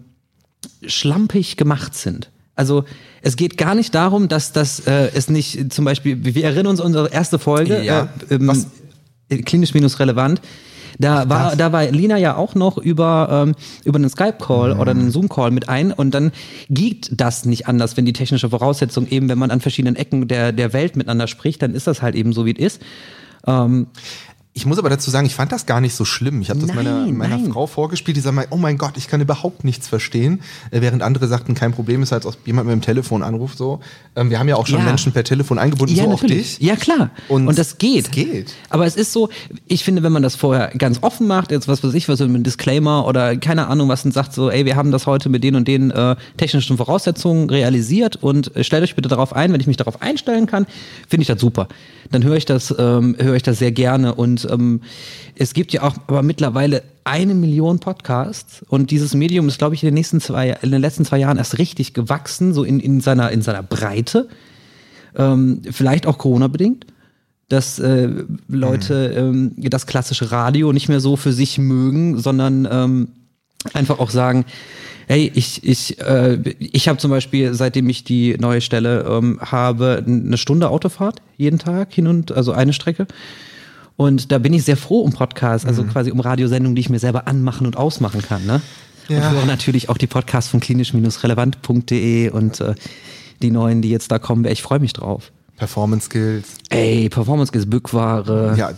schlampig 0.84 1.56
gemacht 1.56 1.94
sind. 1.94 2.31
Also 2.54 2.84
es 3.22 3.36
geht 3.36 3.56
gar 3.56 3.74
nicht 3.74 3.94
darum, 3.94 4.28
dass 4.28 4.52
das 4.52 4.80
äh, 4.80 5.10
es 5.14 5.30
nicht 5.30 5.72
zum 5.72 5.84
Beispiel, 5.84 6.22
wir 6.22 6.44
erinnern 6.44 6.68
uns 6.68 6.80
an 6.80 6.86
unsere 6.86 7.10
erste 7.10 7.38
Folge, 7.38 7.82
ja. 7.82 8.08
äh, 8.28 8.34
ähm, 8.34 8.66
klinisch 9.44 9.74
minus 9.74 9.98
relevant. 10.00 10.40
Da 10.98 11.28
war, 11.28 11.56
da 11.56 11.72
war 11.72 11.90
Lina 11.90 12.18
ja 12.18 12.36
auch 12.36 12.54
noch 12.54 12.78
über, 12.78 13.46
ähm, 13.46 13.54
über 13.84 13.96
einen 13.96 14.10
Skype-Call 14.10 14.74
mhm. 14.74 14.80
oder 14.80 14.90
einen 14.90 15.10
Zoom-Call 15.10 15.50
mit 15.50 15.68
ein 15.68 15.92
und 15.92 16.12
dann 16.12 16.32
geht 16.68 17.10
das 17.12 17.44
nicht 17.44 17.66
anders, 17.66 17.96
wenn 17.96 18.04
die 18.04 18.12
technische 18.12 18.50
Voraussetzung 18.50 19.08
eben, 19.08 19.28
wenn 19.28 19.38
man 19.38 19.50
an 19.50 19.60
verschiedenen 19.60 19.96
Ecken 19.96 20.28
der, 20.28 20.52
der 20.52 20.72
Welt 20.72 20.96
miteinander 20.96 21.26
spricht, 21.26 21.62
dann 21.62 21.74
ist 21.74 21.86
das 21.86 22.02
halt 22.02 22.14
eben 22.14 22.32
so, 22.32 22.44
wie 22.44 22.52
es 22.52 22.76
ist. 22.76 22.82
Ähm, 23.46 23.86
ich 24.54 24.66
muss 24.66 24.78
aber 24.78 24.90
dazu 24.90 25.10
sagen, 25.10 25.26
ich 25.26 25.34
fand 25.34 25.50
das 25.50 25.64
gar 25.64 25.80
nicht 25.80 25.94
so 25.94 26.04
schlimm. 26.04 26.42
Ich 26.42 26.50
habe 26.50 26.60
das 26.60 26.68
nein, 26.68 26.84
meiner, 26.84 27.06
meiner 27.06 27.38
Frau 27.50 27.66
vorgespielt, 27.66 28.18
die 28.18 28.20
sagt 28.20 28.48
oh 28.50 28.56
mein 28.58 28.76
Gott, 28.76 28.98
ich 28.98 29.08
kann 29.08 29.20
überhaupt 29.22 29.64
nichts 29.64 29.88
verstehen. 29.88 30.42
Äh, 30.70 30.82
während 30.82 31.02
andere 31.02 31.26
sagten, 31.26 31.54
kein 31.54 31.72
Problem 31.72 32.02
ist, 32.02 32.12
als 32.12 32.26
ob 32.26 32.36
jemand 32.46 32.66
mit 32.66 32.74
dem 32.74 32.82
Telefon 32.82 33.22
anruft. 33.22 33.56
So. 33.56 33.80
Ähm, 34.14 34.28
wir 34.28 34.38
haben 34.38 34.48
ja 34.48 34.56
auch 34.56 34.66
schon 34.66 34.80
ja. 34.80 34.84
Menschen 34.84 35.12
per 35.12 35.24
Telefon 35.24 35.58
eingebunden, 35.58 35.96
ja, 35.96 36.04
so 36.04 36.10
natürlich. 36.10 36.54
auch 36.54 36.58
dich. 36.58 36.66
Ja, 36.66 36.76
klar. 36.76 37.10
Und, 37.28 37.48
Und 37.48 37.58
das 37.58 37.78
geht. 37.78 38.08
Das 38.08 38.12
geht. 38.12 38.52
Aber 38.68 38.84
es 38.84 38.94
ist 38.94 39.14
so, 39.14 39.30
ich 39.68 39.84
finde, 39.84 40.02
wenn 40.02 40.12
man 40.12 40.22
das 40.22 40.36
vorher 40.36 40.68
ganz 40.76 40.98
offen 41.00 41.26
macht, 41.26 41.50
jetzt 41.50 41.66
was 41.66 41.82
weiß 41.82 41.94
ich, 41.94 42.10
was 42.10 42.18
so 42.18 42.24
ein 42.24 42.42
Disclaimer 42.42 43.06
oder 43.06 43.36
keine 43.38 43.68
Ahnung, 43.68 43.88
was 43.88 44.04
und 44.04 44.12
sagt 44.12 44.34
so, 44.34 44.50
ey, 44.50 44.66
wir 44.66 44.76
haben 44.76 44.90
das 44.90 45.06
heute 45.06 45.30
mit 45.30 45.42
den 45.44 45.54
und 45.54 45.66
den 45.66 45.90
äh, 45.90 46.14
technischen 46.36 46.76
Voraussetzungen 46.76 47.48
realisiert 47.48 48.16
und 48.16 48.54
äh, 48.54 48.64
stellt 48.64 48.82
euch 48.82 48.96
bitte 48.96 49.08
darauf 49.08 49.32
ein, 49.32 49.50
wenn 49.54 49.60
ich 49.60 49.66
mich 49.66 49.78
darauf 49.78 50.02
einstellen 50.02 50.46
kann, 50.46 50.66
finde 51.08 51.22
ich 51.22 51.28
das 51.28 51.40
super. 51.40 51.68
Dann 52.12 52.22
höre 52.24 52.36
ich 52.36 52.44
das, 52.44 52.74
ähm, 52.78 53.16
höre 53.18 53.34
ich 53.34 53.42
das 53.42 53.58
sehr 53.58 53.72
gerne. 53.72 54.14
Und 54.14 54.46
ähm, 54.50 54.82
es 55.34 55.54
gibt 55.54 55.72
ja 55.72 55.82
auch 55.82 55.94
aber 56.06 56.22
mittlerweile 56.22 56.82
eine 57.04 57.34
Million 57.34 57.80
Podcasts. 57.80 58.64
Und 58.68 58.90
dieses 58.90 59.14
Medium 59.14 59.48
ist, 59.48 59.58
glaube 59.58 59.74
ich, 59.74 59.82
in 59.82 59.88
den 59.88 59.94
nächsten 59.94 60.20
zwei, 60.20 60.50
in 60.62 60.70
den 60.70 60.80
letzten 60.80 61.04
zwei 61.04 61.18
Jahren 61.18 61.38
erst 61.38 61.58
richtig 61.58 61.94
gewachsen, 61.94 62.54
so 62.54 62.62
in, 62.62 62.78
in 62.78 63.00
seiner, 63.00 63.30
in 63.30 63.42
seiner 63.42 63.62
Breite. 63.62 64.28
Ähm, 65.16 65.62
vielleicht 65.70 66.06
auch 66.06 66.18
Corona-bedingt 66.18 66.86
dass 67.52 67.78
äh, 67.78 68.08
Leute 68.48 69.12
ähm, 69.14 69.52
das 69.58 69.86
klassische 69.86 70.32
Radio 70.32 70.72
nicht 70.72 70.88
mehr 70.88 71.00
so 71.00 71.16
für 71.16 71.34
sich 71.34 71.58
mögen, 71.58 72.18
sondern 72.18 72.66
ähm, 72.70 73.08
einfach 73.74 73.98
auch 73.98 74.10
sagen, 74.10 74.44
hey, 75.06 75.30
ich, 75.34 75.64
ich, 75.64 76.00
äh, 76.00 76.38
ich 76.58 76.88
habe 76.88 76.98
zum 76.98 77.10
Beispiel, 77.10 77.54
seitdem 77.54 77.88
ich 77.88 78.04
die 78.04 78.36
neue 78.38 78.60
Stelle 78.60 79.04
ähm, 79.08 79.38
habe, 79.40 80.02
eine 80.06 80.38
Stunde 80.38 80.70
Autofahrt 80.70 81.20
jeden 81.36 81.58
Tag 81.58 81.92
hin 81.92 82.06
und 82.06 82.32
also 82.32 82.52
eine 82.52 82.72
Strecke. 82.72 83.06
Und 83.96 84.32
da 84.32 84.38
bin 84.38 84.54
ich 84.54 84.64
sehr 84.64 84.76
froh 84.76 85.00
um 85.00 85.12
Podcasts, 85.12 85.66
also 85.66 85.82
mhm. 85.82 85.90
quasi 85.90 86.10
um 86.10 86.20
Radiosendungen, 86.20 86.74
die 86.74 86.80
ich 86.80 86.88
mir 86.88 86.98
selber 86.98 87.28
anmachen 87.28 87.66
und 87.66 87.76
ausmachen 87.76 88.22
kann. 88.22 88.46
Ne? 88.46 88.62
Ja. 89.08 89.28
Und 89.28 89.36
höre 89.36 89.46
natürlich 89.46 89.88
auch 89.88 89.98
die 89.98 90.06
Podcasts 90.06 90.50
von 90.50 90.60
klinisch-relevant.de 90.60 92.30
und 92.30 92.60
äh, 92.60 92.74
die 93.42 93.50
neuen, 93.50 93.82
die 93.82 93.90
jetzt 93.90 94.10
da 94.10 94.18
kommen. 94.18 94.44
Ich 94.46 94.62
freue 94.62 94.78
mich 94.78 94.92
drauf. 94.92 95.32
Performance 95.56 96.06
Skills. 96.06 96.46
Ey, 96.70 97.08
Performance 97.08 97.50
Skills, 97.50 97.68
Bückware. 97.68 98.54
Ja. 98.56 98.72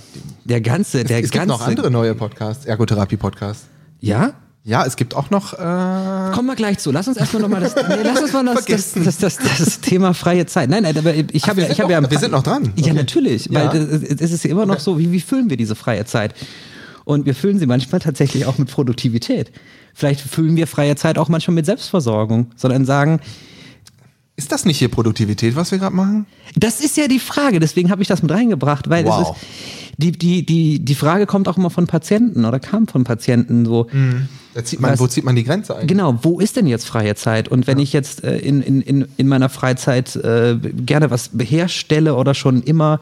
Der 0.45 0.61
ganze, 0.61 1.05
der 1.05 1.19
es, 1.19 1.26
es 1.26 1.31
ganze. 1.31 1.55
Es 1.55 1.59
gibt 1.59 1.61
noch 1.61 1.67
andere 1.67 1.91
neue 1.91 2.14
Podcasts, 2.14 2.67
Ergotherapie-Podcasts. 2.67 3.67
Ja? 4.00 4.35
Ja, 4.66 4.87
es 4.87 4.97
gibt 4.97 5.14
auch 5.14 5.28
noch. 5.28 5.52
Äh 5.52 5.56
Kommen 5.56 6.47
wir 6.47 6.56
gleich 6.56 6.78
zu. 6.78 6.90
Lass 6.90 7.06
uns 7.06 7.18
erstmal 7.18 7.42
nochmal 7.42 7.61
das, 7.61 7.76
nee, 7.76 7.97
lass 8.02 8.23
uns 8.23 8.33
mal 8.33 8.44
das, 8.47 8.64
das, 8.64 8.92
das, 8.94 9.18
das, 9.18 9.37
das, 9.59 9.80
Thema 9.80 10.14
freie 10.14 10.47
Zeit. 10.47 10.71
Nein, 10.71 10.85
nein, 10.85 10.97
aber 10.97 11.14
ich 11.14 11.47
habe 11.47 11.61
ja, 11.61 11.71
ich 11.71 11.80
habe 11.83 11.92
ja. 11.92 12.11
Wir 12.11 12.18
sind 12.18 12.33
noch 12.33 12.42
dran. 12.42 12.73
Ja, 12.76 12.87
okay. 12.87 12.92
natürlich, 12.94 13.47
ja. 13.47 13.73
weil 13.73 13.83
es 13.83 14.33
ist 14.33 14.42
ja 14.42 14.50
immer 14.50 14.64
noch 14.64 14.80
so, 14.80 14.99
wie, 14.99 15.12
wie 15.12 15.21
füllen 15.21 15.50
wir 15.50 15.59
diese 15.59 15.75
freie 15.75 16.06
Zeit? 16.06 16.35
Und 17.04 17.26
wir 17.26 17.35
füllen 17.35 17.59
sie 17.59 17.66
manchmal 17.66 18.00
tatsächlich 18.00 18.47
auch 18.47 18.56
mit 18.56 18.71
Produktivität. 18.71 19.52
Vielleicht 19.92 20.23
füllen 20.23 20.56
wir 20.56 20.66
freie 20.66 20.97
Zeit 20.97 21.18
auch 21.18 21.28
manchmal 21.28 21.56
mit 21.56 21.66
Selbstversorgung, 21.66 22.47
sondern 22.56 22.87
sagen, 22.87 23.21
ist 24.37 24.50
das 24.50 24.64
nicht 24.64 24.79
hier 24.79 24.88
Produktivität, 24.88 25.55
was 25.55 25.71
wir 25.71 25.79
gerade 25.79 25.95
machen? 25.95 26.26
Das 26.57 26.81
ist 26.81 26.97
ja 26.97 27.07
die 27.07 27.21
Frage, 27.21 27.61
deswegen 27.61 27.91
habe 27.91 28.03
ich 28.03 28.09
das 28.09 28.23
mit 28.23 28.33
reingebracht, 28.33 28.91
weil 28.91 29.05
wow. 29.05 29.21
es 29.23 29.29
ist, 29.29 29.95
die, 29.97 30.12
die, 30.12 30.45
die, 30.45 30.85
die 30.85 30.95
Frage 30.97 31.26
kommt 31.26 31.47
auch 31.47 31.57
immer 31.57 31.71
von 31.71 31.87
Patienten 31.87 32.45
oder 32.45 32.59
kam 32.59 32.88
von 32.88 33.05
Patienten 33.05 33.64
so. 33.64 33.87
Mhm. 33.93 34.29
Da 34.55 34.64
zieht 34.64 34.81
man, 34.81 34.93
was, 34.93 35.00
wo 35.00 35.07
zieht 35.07 35.25
man 35.25 35.37
die 35.37 35.45
Grenze 35.45 35.76
ein? 35.76 35.87
Genau, 35.87 36.19
wo 36.23 36.41
ist 36.41 36.57
denn 36.57 36.67
jetzt 36.67 36.87
freie 36.87 37.14
Zeit? 37.14 37.49
Und 37.49 37.69
wenn 37.69 37.79
ja. 37.79 37.85
ich 37.85 37.93
jetzt 37.93 38.25
äh, 38.25 38.38
in, 38.38 38.62
in, 38.62 39.07
in 39.17 39.29
meiner 39.29 39.49
Freizeit 39.49 40.17
äh, 40.17 40.57
gerne 40.59 41.11
was 41.11 41.31
herstelle 41.38 42.17
oder 42.17 42.35
schon 42.35 42.62
immer 42.62 43.00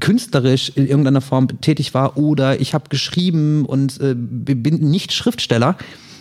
künstlerisch 0.00 0.72
in 0.74 0.86
irgendeiner 0.88 1.20
Form 1.20 1.60
tätig 1.60 1.94
war 1.94 2.16
oder 2.16 2.60
ich 2.60 2.74
habe 2.74 2.88
geschrieben 2.88 3.64
und 3.64 4.00
äh, 4.00 4.14
bin 4.16 4.78
nicht 4.90 5.12
Schriftsteller, 5.12 5.76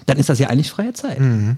dann 0.05 0.17
ist 0.17 0.29
das 0.29 0.37
ja 0.37 0.49
eigentlich 0.49 0.69
freie 0.69 0.93
Zeit. 0.93 1.19
Mhm 1.19 1.57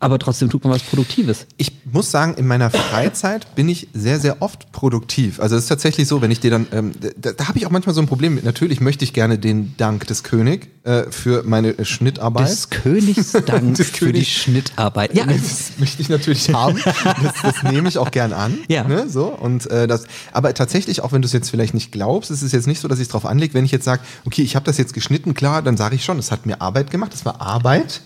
aber 0.00 0.18
trotzdem 0.18 0.48
tut 0.48 0.62
man 0.62 0.72
was 0.72 0.82
Produktives. 0.82 1.46
Ich 1.56 1.72
muss 1.84 2.10
sagen, 2.10 2.34
in 2.34 2.46
meiner 2.46 2.70
Freizeit 2.70 3.54
bin 3.56 3.68
ich 3.68 3.88
sehr, 3.92 4.20
sehr 4.20 4.42
oft 4.42 4.70
produktiv. 4.70 5.40
Also 5.40 5.56
es 5.56 5.64
ist 5.64 5.68
tatsächlich 5.68 6.06
so, 6.06 6.22
wenn 6.22 6.30
ich 6.30 6.38
dir 6.38 6.50
dann, 6.50 6.66
ähm, 6.72 6.92
da, 7.16 7.32
da 7.32 7.48
habe 7.48 7.58
ich 7.58 7.66
auch 7.66 7.70
manchmal 7.70 7.94
so 7.94 8.00
ein 8.00 8.06
Problem 8.06 8.36
mit. 8.36 8.44
Natürlich 8.44 8.80
möchte 8.80 9.04
ich 9.04 9.12
gerne 9.12 9.38
den 9.38 9.74
Dank 9.76 10.06
des 10.06 10.22
König 10.22 10.68
äh, 10.84 11.10
für 11.10 11.42
meine 11.42 11.76
äh, 11.76 11.84
Schnittarbeit. 11.84 12.48
Des 12.48 12.70
Königs 12.70 13.32
Dank 13.32 13.74
des 13.76 13.90
für 13.90 14.06
König. 14.06 14.20
die 14.20 14.30
Schnittarbeit. 14.30 15.14
Ja, 15.14 15.26
das 15.26 15.72
möchte 15.78 16.00
ich 16.00 16.08
natürlich 16.08 16.48
haben. 16.52 16.80
Das, 16.84 17.34
das 17.42 17.62
nehme 17.64 17.88
ich 17.88 17.98
auch 17.98 18.12
gern 18.12 18.32
an. 18.32 18.58
Ja. 18.68 18.84
Ne, 18.84 19.08
so 19.08 19.26
und 19.26 19.68
äh, 19.70 19.88
das. 19.88 20.04
Aber 20.32 20.54
tatsächlich, 20.54 21.02
auch 21.02 21.10
wenn 21.10 21.22
du 21.22 21.26
es 21.26 21.32
jetzt 21.32 21.50
vielleicht 21.50 21.74
nicht 21.74 21.90
glaubst, 21.90 22.30
ist 22.30 22.42
es 22.42 22.52
jetzt 22.52 22.68
nicht 22.68 22.80
so, 22.80 22.86
dass 22.86 22.98
ich 22.98 23.06
es 23.06 23.08
drauf 23.08 23.26
anlege. 23.26 23.54
Wenn 23.54 23.64
ich 23.64 23.72
jetzt 23.72 23.84
sage, 23.84 24.02
okay, 24.24 24.42
ich 24.42 24.54
habe 24.54 24.64
das 24.64 24.78
jetzt 24.78 24.94
geschnitten, 24.94 25.34
klar, 25.34 25.62
dann 25.62 25.76
sage 25.76 25.96
ich 25.96 26.04
schon, 26.04 26.18
es 26.20 26.30
hat 26.30 26.46
mir 26.46 26.60
Arbeit 26.60 26.92
gemacht. 26.92 27.12
Es 27.14 27.24
war 27.24 27.40
Arbeit. 27.40 28.00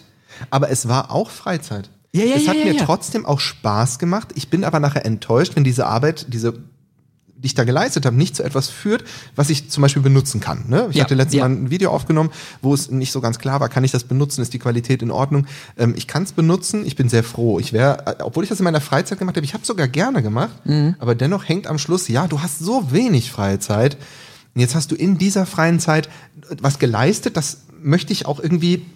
Aber 0.51 0.71
es 0.71 0.89
war 0.89 1.11
auch 1.11 1.31
Freizeit. 1.31 1.91
Ja, 2.15 2.25
ja, 2.25 2.37
es 2.37 2.47
hat 2.47 2.57
ja, 2.57 2.65
mir 2.65 2.77
trotzdem 2.77 3.25
auch 3.25 3.41
Spaß 3.41 3.99
gemacht. 3.99 4.29
Ich 4.35 4.49
bin 4.49 4.65
aber 4.65 4.81
nachher 4.81 5.07
enttäuscht, 5.07 5.57
wenn 5.57 5.65
diese 5.65 5.87
Arbeit, 5.87 6.27
diese 6.29 6.55
die 7.43 7.47
ich 7.47 7.55
da 7.55 7.65
geleistet 7.65 8.07
habe, 8.07 8.17
nicht 8.17 8.37
zu 8.37 8.45
etwas 8.45 8.71
führt, 8.71 9.05
was 9.35 9.51
ich 9.51 9.69
zum 9.69 9.83
Beispiel 9.83 10.03
benutzen 10.03 10.41
kann. 10.41 10.65
Ne? 10.69 10.87
Ich 10.91 10.97
ja, 10.97 11.05
hatte 11.05 11.15
letztes 11.15 11.39
ja. 11.39 11.49
Mal 11.49 11.57
ein 11.57 11.71
Video 11.71 11.91
aufgenommen, 11.91 12.31
wo 12.61 12.73
es 12.73 12.91
nicht 12.91 13.11
so 13.11 13.21
ganz 13.21 13.39
klar 13.39 13.59
war, 13.61 13.69
kann 13.69 13.83
ich 13.83 13.91
das 13.91 14.05
benutzen, 14.05 14.43
ist 14.43 14.55
die 14.55 14.61
Qualität 14.61 15.03
in 15.03 15.11
Ordnung. 15.11 15.47
Ähm, 15.77 15.95
ich 15.97 16.07
kann 16.07 16.23
es 16.23 16.33
benutzen, 16.33 16.87
ich 16.87 16.95
bin 16.95 17.09
sehr 17.09 17.25
froh. 17.25 17.59
Ich 17.59 17.73
wäre, 17.73 18.07
äh, 18.07 18.23
obwohl 18.23 18.45
ich 18.45 18.49
das 18.49 18.61
in 18.61 18.65
meiner 18.65 18.81
Freizeit 18.81 19.19
gemacht 19.19 19.37
habe, 19.37 19.45
ich 19.45 19.55
habe 19.55 19.67
sogar 19.67 19.89
gerne 19.89 20.23
gemacht, 20.23 20.55
mhm. 20.65 20.95
aber 21.01 21.15
dennoch 21.15 21.49
hängt 21.49 21.67
am 21.67 21.79
Schluss, 21.79 22.07
ja, 22.09 22.29
du 22.29 22.43
hast 22.43 22.61
so 22.61 22.93
wenig 22.93 23.33
freie 23.33 23.59
Zeit. 23.59 23.97
Und 24.55 24.61
jetzt 24.61 24.75
hast 24.75 24.93
du 24.93 24.95
in 24.95 25.19
dieser 25.19 25.47
freien 25.47 25.81
Zeit 25.81 26.09
was 26.61 26.79
geleistet, 26.79 27.37
das 27.37 27.63
möchte 27.83 28.13
ich 28.13 28.27
auch 28.27 28.39
irgendwie 28.39 28.87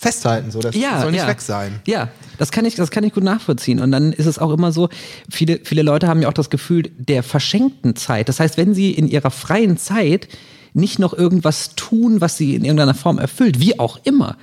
festhalten, 0.00 0.50
so 0.50 0.60
das 0.60 0.74
ja, 0.74 1.02
soll 1.02 1.10
nicht 1.10 1.20
ja. 1.20 1.28
weg 1.28 1.42
sein. 1.42 1.78
Ja, 1.86 2.08
das 2.38 2.50
kann 2.50 2.64
ich, 2.64 2.74
das 2.74 2.90
kann 2.90 3.04
ich 3.04 3.12
gut 3.12 3.22
nachvollziehen. 3.22 3.80
Und 3.80 3.92
dann 3.92 4.14
ist 4.14 4.24
es 4.24 4.38
auch 4.38 4.50
immer 4.50 4.72
so, 4.72 4.88
viele, 5.30 5.60
viele 5.62 5.82
Leute 5.82 6.08
haben 6.08 6.22
ja 6.22 6.28
auch 6.28 6.32
das 6.32 6.48
Gefühl 6.48 6.84
der 6.96 7.22
verschenkten 7.22 7.94
Zeit. 7.96 8.30
Das 8.30 8.40
heißt, 8.40 8.56
wenn 8.56 8.72
sie 8.72 8.92
in 8.92 9.08
ihrer 9.08 9.30
freien 9.30 9.76
Zeit 9.76 10.26
nicht 10.72 10.98
noch 10.98 11.12
irgendwas 11.12 11.74
tun, 11.74 12.22
was 12.22 12.38
sie 12.38 12.54
in 12.54 12.64
irgendeiner 12.64 12.94
Form 12.94 13.18
erfüllt, 13.18 13.60
wie 13.60 13.78
auch 13.78 14.00
immer. 14.04 14.38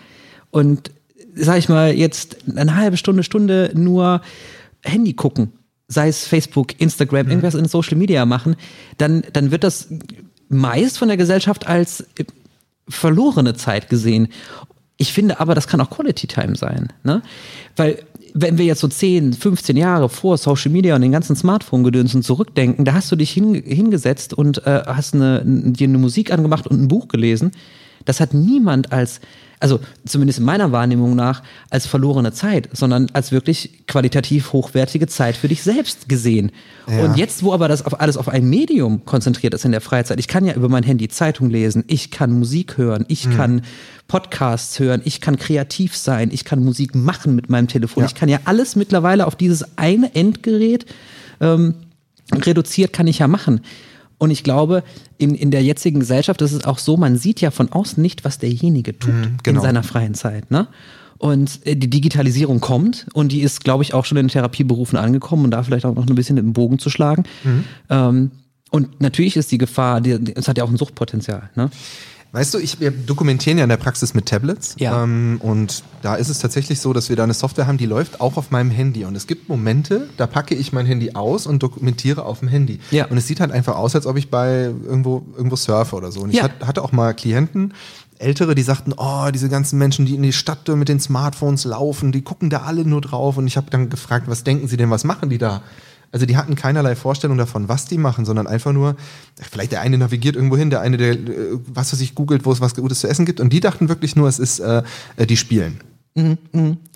Und 0.51 0.91
sag 1.33 1.57
ich 1.57 1.69
mal, 1.69 1.91
jetzt 1.91 2.37
eine 2.55 2.75
halbe 2.75 2.97
Stunde, 2.97 3.23
Stunde 3.23 3.71
nur 3.73 4.21
Handy 4.83 5.13
gucken, 5.13 5.53
sei 5.87 6.07
es 6.07 6.27
Facebook, 6.27 6.79
Instagram, 6.79 7.25
mhm. 7.25 7.31
irgendwas 7.31 7.55
in 7.55 7.65
Social 7.65 7.97
Media 7.97 8.27
machen, 8.27 8.57
dann, 8.99 9.23
dann 9.33 9.49
wird 9.49 9.63
das 9.63 9.87
meist 10.49 10.99
von 10.99 11.07
der 11.07 11.17
Gesellschaft 11.17 11.65
als 11.65 12.05
verlorene 12.87 13.55
Zeit 13.55 13.89
gesehen. 13.89 14.27
Ich 14.97 15.13
finde 15.13 15.39
aber, 15.39 15.53
das 15.55 15.67
kann 15.67 15.79
auch 15.79 15.89
Quality 15.89 16.27
Time 16.27 16.55
sein. 16.55 16.91
Ne? 17.03 17.21
Weil 17.75 18.03
wenn 18.33 18.57
wir 18.57 18.65
jetzt 18.65 18.81
so 18.81 18.87
10, 18.87 19.33
15 19.33 19.77
Jahre 19.77 20.09
vor 20.09 20.37
Social 20.37 20.71
Media 20.71 20.95
und 20.95 21.01
den 21.01 21.11
ganzen 21.11 21.35
Smartphone-Gedönsen 21.35 22.23
zurückdenken, 22.23 22.85
da 22.85 22.93
hast 22.93 23.11
du 23.11 23.15
dich 23.15 23.31
hin, 23.31 23.53
hingesetzt 23.53 24.33
und 24.33 24.65
äh, 24.65 24.83
hast 24.85 25.15
eine, 25.15 25.41
dir 25.45 25.87
eine 25.87 25.97
Musik 25.97 26.31
angemacht 26.31 26.67
und 26.67 26.81
ein 26.81 26.87
Buch 26.87 27.07
gelesen. 27.07 27.51
Das 28.05 28.19
hat 28.19 28.33
niemand 28.33 28.91
als, 28.91 29.21
also 29.59 29.79
zumindest 30.05 30.39
in 30.39 30.45
meiner 30.45 30.71
Wahrnehmung 30.71 31.15
nach, 31.15 31.41
als 31.69 31.87
verlorene 31.87 32.31
Zeit, 32.31 32.69
sondern 32.73 33.07
als 33.13 33.31
wirklich 33.31 33.85
qualitativ 33.87 34.53
hochwertige 34.53 35.07
Zeit 35.07 35.35
für 35.35 35.47
dich 35.47 35.63
selbst 35.63 36.07
gesehen. 36.07 36.51
Ja. 36.87 37.03
Und 37.05 37.17
jetzt, 37.17 37.43
wo 37.43 37.53
aber 37.53 37.67
das 37.67 37.85
auf 37.85 37.99
alles 37.99 38.17
auf 38.17 38.29
ein 38.29 38.47
Medium 38.49 39.03
konzentriert 39.05 39.53
ist 39.53 39.65
in 39.65 39.71
der 39.71 39.81
Freizeit, 39.81 40.19
ich 40.19 40.27
kann 40.27 40.45
ja 40.45 40.53
über 40.53 40.69
mein 40.69 40.83
Handy 40.83 41.07
Zeitung 41.07 41.49
lesen, 41.49 41.83
ich 41.87 42.11
kann 42.11 42.31
Musik 42.31 42.77
hören, 42.77 43.05
ich 43.07 43.29
kann 43.29 43.63
Podcasts 44.07 44.79
hören, 44.79 45.01
ich 45.03 45.21
kann 45.21 45.37
kreativ 45.37 45.97
sein, 45.97 46.29
ich 46.31 46.45
kann 46.45 46.63
Musik 46.63 46.95
machen 46.95 47.35
mit 47.35 47.49
meinem 47.49 47.67
Telefon, 47.67 48.03
Ja. 48.03 48.07
ich 48.07 48.15
kann 48.15 48.29
ja 48.29 48.39
alles 48.45 48.75
mittlerweile 48.75 49.25
auf 49.27 49.35
dieses 49.35 49.77
eine 49.77 50.13
Endgerät 50.15 50.85
ähm, 51.41 51.73
reduziert 52.33 52.93
kann 52.93 53.07
ich 53.07 53.19
ja 53.19 53.27
machen. 53.27 53.61
Und 54.19 54.31
ich 54.31 54.43
glaube, 54.43 54.83
in, 55.17 55.35
in 55.35 55.51
der 55.51 55.63
jetzigen 55.63 55.99
Gesellschaft 55.99 56.41
ist 56.41 56.51
es 56.51 56.65
auch 56.65 56.79
so, 56.79 56.97
man 56.97 57.17
sieht 57.17 57.41
ja 57.41 57.51
von 57.51 57.71
außen 57.71 58.01
nicht, 58.01 58.25
was 58.25 58.39
derjenige 58.39 58.97
tut 58.97 59.13
genau. 59.43 59.59
in 59.59 59.61
seiner 59.61 59.83
freien 59.83 60.15
Zeit. 60.15 60.49
Ne? 60.49 60.67
Und 61.17 61.65
äh, 61.65 61.75
die 61.75 61.89
Digitalisierung 61.89 62.59
kommt 62.59 63.07
und 63.13 63.31
die 63.31 63.41
ist, 63.41 63.63
glaube 63.63 63.83
ich, 63.83 63.93
auch 63.93 64.05
schon 64.05 64.17
in 64.17 64.25
den 64.25 64.31
Therapieberufen 64.31 64.97
angekommen 64.97 65.45
und 65.45 65.51
da 65.51 65.63
vielleicht 65.63 65.85
auch 65.85 65.95
noch 65.95 66.07
ein 66.07 66.15
bisschen 66.15 66.35
den 66.35 66.53
Bogen 66.53 66.79
zu 66.79 66.89
schlagen. 66.89 67.23
Ähm, 67.89 68.31
und 68.69 68.99
natürlich 68.99 69.37
ist 69.37 69.51
die 69.51 69.57
Gefahr, 69.57 70.01
es 70.35 70.47
hat 70.47 70.57
ja 70.57 70.63
auch 70.63 70.69
ein 70.69 70.77
Suchtpotenzial. 70.77 71.49
Ne? 71.55 71.69
Weißt 72.37 72.53
du, 72.53 72.59
ich, 72.59 72.79
wir 72.79 72.91
dokumentieren 72.91 73.57
ja 73.57 73.63
in 73.63 73.69
der 73.69 73.77
Praxis 73.77 74.13
mit 74.13 74.27
Tablets. 74.27 74.75
Ja. 74.77 75.03
Ähm, 75.03 75.39
und 75.41 75.83
da 76.03 76.13
ist 76.13 76.29
es 76.29 76.37
tatsächlich 76.37 76.79
so, 76.79 76.93
dass 76.93 77.09
wir 77.09 77.15
da 77.15 77.23
eine 77.23 77.33
Software 77.33 77.65
haben, 77.65 77.79
die 77.79 77.87
läuft 77.87 78.21
auch 78.21 78.37
auf 78.37 78.51
meinem 78.51 78.69
Handy. 78.69 79.05
Und 79.05 79.15
es 79.15 79.25
gibt 79.25 79.49
Momente, 79.49 80.07
da 80.17 80.27
packe 80.27 80.53
ich 80.53 80.71
mein 80.71 80.85
Handy 80.85 81.15
aus 81.15 81.47
und 81.47 81.63
dokumentiere 81.63 82.23
auf 82.25 82.41
dem 82.41 82.47
Handy. 82.47 82.79
Ja. 82.91 83.07
Und 83.07 83.17
es 83.17 83.25
sieht 83.25 83.39
halt 83.39 83.51
einfach 83.51 83.75
aus, 83.75 83.95
als 83.95 84.05
ob 84.05 84.17
ich 84.17 84.29
bei 84.29 84.65
irgendwo, 84.65 85.25
irgendwo 85.35 85.55
surfe 85.55 85.95
oder 85.95 86.11
so. 86.11 86.21
Und 86.21 86.29
ich 86.29 86.35
Ja. 86.35 86.43
hat, 86.43 86.51
hatte 86.67 86.83
auch 86.83 86.91
mal 86.91 87.15
Klienten, 87.15 87.73
Ältere, 88.19 88.53
die 88.53 88.61
sagten, 88.61 88.93
oh, 88.95 89.29
diese 89.33 89.49
ganzen 89.49 89.79
Menschen, 89.79 90.05
die 90.05 90.13
in 90.13 90.21
die 90.21 90.33
Stadt 90.33 90.67
mit 90.67 90.89
den 90.89 90.99
Smartphones 90.99 91.65
laufen, 91.65 92.11
die 92.11 92.21
gucken 92.21 92.51
da 92.51 92.61
alle 92.61 92.85
nur 92.85 93.01
drauf. 93.01 93.37
Und 93.37 93.47
ich 93.47 93.57
habe 93.57 93.71
dann 93.71 93.89
gefragt, 93.89 94.27
was 94.27 94.43
denken 94.43 94.67
sie 94.67 94.77
denn, 94.77 94.91
was 94.91 95.03
machen 95.03 95.29
die 95.31 95.39
da? 95.39 95.63
Also 96.11 96.25
die 96.25 96.37
hatten 96.37 96.55
keinerlei 96.55 96.95
Vorstellung 96.95 97.37
davon, 97.37 97.67
was 97.67 97.85
die 97.85 97.97
machen, 97.97 98.25
sondern 98.25 98.47
einfach 98.47 98.73
nur, 98.73 98.95
vielleicht 99.51 99.71
der 99.71 99.81
eine 99.81 99.97
navigiert 99.97 100.35
irgendwo 100.35 100.57
hin, 100.57 100.69
der 100.69 100.81
eine, 100.81 100.97
der 100.97 101.13
äh, 101.13 101.59
was 101.67 101.91
weiß 101.93 101.99
ich, 102.01 102.15
googelt, 102.15 102.45
wo 102.45 102.51
es 102.51 102.61
was 102.61 102.75
Gutes 102.75 103.01
zu 103.01 103.07
essen 103.07 103.25
gibt. 103.25 103.39
Und 103.39 103.51
die 103.51 103.59
dachten 103.59 103.89
wirklich 103.89 104.15
nur, 104.15 104.27
es 104.27 104.39
ist, 104.39 104.59
äh, 104.59 104.83
äh, 105.17 105.25
die 105.25 105.37
spielen. 105.37 105.81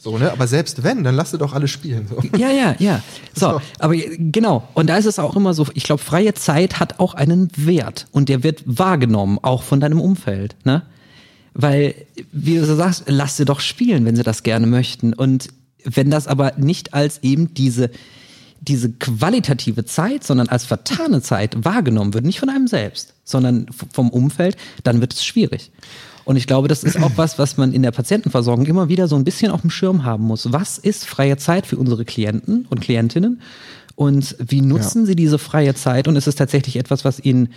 So, 0.01 0.17
ne? 0.17 0.31
Aber 0.31 0.47
selbst 0.47 0.83
wenn, 0.83 1.03
dann 1.03 1.13
lasst 1.15 1.33
ihr 1.33 1.37
doch 1.37 1.53
alle 1.53 1.67
spielen. 1.67 2.07
So. 2.09 2.17
Ja, 2.35 2.49
ja, 2.49 2.75
ja. 2.79 3.03
So, 3.35 3.51
So. 3.51 3.61
aber 3.77 3.95
genau. 3.95 4.67
Und 4.73 4.87
da 4.87 4.97
ist 4.97 5.05
es 5.05 5.19
auch 5.19 5.35
immer 5.35 5.53
so, 5.53 5.67
ich 5.75 5.83
glaube, 5.83 6.01
freie 6.01 6.33
Zeit 6.33 6.79
hat 6.79 6.99
auch 6.99 7.13
einen 7.13 7.49
Wert 7.55 8.07
und 8.11 8.29
der 8.29 8.43
wird 8.43 8.63
wahrgenommen, 8.65 9.37
auch 9.43 9.61
von 9.61 9.79
deinem 9.79 10.01
Umfeld, 10.01 10.55
ne? 10.63 10.83
Weil, 11.53 11.93
wie 12.31 12.55
du 12.55 12.65
so 12.65 12.75
sagst, 12.75 13.03
lass 13.07 13.37
sie 13.37 13.45
doch 13.45 13.59
spielen, 13.59 14.05
wenn 14.05 14.15
sie 14.15 14.23
das 14.23 14.41
gerne 14.41 14.65
möchten. 14.67 15.13
Und 15.13 15.49
wenn 15.83 16.09
das 16.09 16.27
aber 16.27 16.53
nicht 16.57 16.93
als 16.93 17.21
eben 17.23 17.53
diese, 17.53 17.91
diese 18.61 18.91
qualitative 18.91 19.85
Zeit, 19.85 20.23
sondern 20.23 20.47
als 20.47 20.65
vertane 20.65 21.21
Zeit 21.21 21.65
wahrgenommen 21.65 22.13
wird, 22.13 22.25
nicht 22.25 22.39
von 22.39 22.49
einem 22.49 22.67
selbst, 22.67 23.15
sondern 23.23 23.65
vom 23.91 24.09
Umfeld, 24.09 24.55
dann 24.83 25.01
wird 25.01 25.13
es 25.13 25.25
schwierig. 25.25 25.71
Und 26.23 26.35
ich 26.35 26.45
glaube, 26.45 26.67
das 26.67 26.83
ist 26.83 27.01
auch 27.01 27.11
was, 27.15 27.39
was 27.39 27.57
man 27.57 27.73
in 27.73 27.81
der 27.81 27.91
Patientenversorgung 27.91 28.67
immer 28.67 28.87
wieder 28.87 29.07
so 29.07 29.15
ein 29.15 29.23
bisschen 29.23 29.51
auf 29.51 29.61
dem 29.61 29.71
Schirm 29.71 30.03
haben 30.03 30.23
muss. 30.23 30.51
Was 30.51 30.77
ist 30.77 31.07
freie 31.07 31.37
Zeit 31.37 31.65
für 31.65 31.77
unsere 31.77 32.05
Klienten 32.05 32.67
und 32.69 32.81
Klientinnen? 32.81 33.41
Und 33.95 34.35
wie 34.39 34.61
nutzen 34.61 35.05
sie 35.05 35.15
diese 35.15 35.37
freie 35.37 35.73
Zeit? 35.73 36.07
Und 36.07 36.15
ist 36.15 36.27
es 36.27 36.35
tatsächlich 36.35 36.75
etwas, 36.77 37.03
was 37.03 37.19
ihnen 37.19 37.49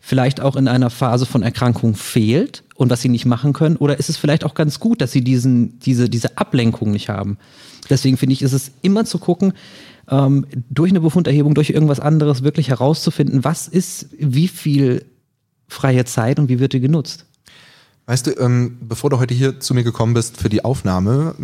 vielleicht 0.00 0.40
auch 0.40 0.56
in 0.56 0.68
einer 0.68 0.90
Phase 0.90 1.26
von 1.26 1.42
Erkrankung 1.42 1.94
fehlt 1.94 2.62
und 2.74 2.90
was 2.90 3.02
sie 3.02 3.08
nicht 3.08 3.26
machen 3.26 3.52
können? 3.52 3.76
Oder 3.76 3.98
ist 3.98 4.08
es 4.08 4.16
vielleicht 4.16 4.44
auch 4.44 4.54
ganz 4.54 4.78
gut, 4.80 5.00
dass 5.00 5.12
sie 5.12 5.22
diesen, 5.22 5.78
diese, 5.80 6.08
diese 6.08 6.38
Ablenkung 6.38 6.90
nicht 6.90 7.08
haben? 7.08 7.38
Deswegen 7.88 8.16
finde 8.16 8.34
ich, 8.34 8.42
ist 8.42 8.52
es 8.52 8.70
immer 8.82 9.04
zu 9.04 9.18
gucken, 9.18 9.52
ähm, 10.10 10.46
durch 10.68 10.90
eine 10.90 11.00
Befunderhebung, 11.00 11.54
durch 11.54 11.70
irgendwas 11.70 12.00
anderes 12.00 12.42
wirklich 12.42 12.68
herauszufinden, 12.68 13.44
was 13.44 13.68
ist 13.68 14.08
wie 14.18 14.48
viel 14.48 15.04
freie 15.68 16.04
Zeit 16.04 16.38
und 16.38 16.48
wie 16.48 16.58
wird 16.58 16.72
die 16.72 16.80
genutzt? 16.80 17.26
Weißt 18.06 18.26
du, 18.26 18.32
ähm, 18.38 18.78
bevor 18.80 19.08
du 19.08 19.18
heute 19.18 19.34
hier 19.34 19.60
zu 19.60 19.72
mir 19.72 19.84
gekommen 19.84 20.14
bist 20.14 20.36
für 20.36 20.48
die 20.48 20.64
Aufnahme, 20.64 21.34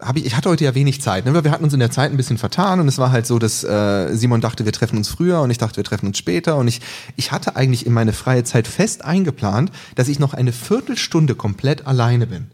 habe 0.00 0.20
ich, 0.20 0.26
ich 0.26 0.36
hatte 0.36 0.48
heute 0.48 0.64
ja 0.64 0.74
wenig 0.74 1.00
Zeit, 1.00 1.24
ne? 1.24 1.34
weil 1.34 1.44
wir 1.44 1.50
hatten 1.50 1.64
uns 1.64 1.72
in 1.72 1.80
der 1.80 1.90
Zeit 1.90 2.10
ein 2.10 2.16
bisschen 2.16 2.38
vertan 2.38 2.78
und 2.78 2.86
es 2.86 2.98
war 2.98 3.10
halt 3.10 3.26
so, 3.26 3.38
dass 3.38 3.64
äh, 3.64 4.14
Simon 4.14 4.40
dachte, 4.40 4.64
wir 4.64 4.72
treffen 4.72 4.96
uns 4.96 5.08
früher 5.08 5.40
und 5.40 5.50
ich 5.50 5.58
dachte, 5.58 5.76
wir 5.78 5.84
treffen 5.84 6.06
uns 6.06 6.18
später 6.18 6.56
und 6.56 6.68
ich, 6.68 6.80
ich 7.16 7.32
hatte 7.32 7.56
eigentlich 7.56 7.84
in 7.84 7.92
meine 7.92 8.12
freie 8.12 8.44
Zeit 8.44 8.68
fest 8.68 9.04
eingeplant, 9.04 9.72
dass 9.96 10.08
ich 10.08 10.18
noch 10.18 10.34
eine 10.34 10.52
Viertelstunde 10.52 11.34
komplett 11.34 11.86
alleine 11.86 12.26
bin. 12.26 12.46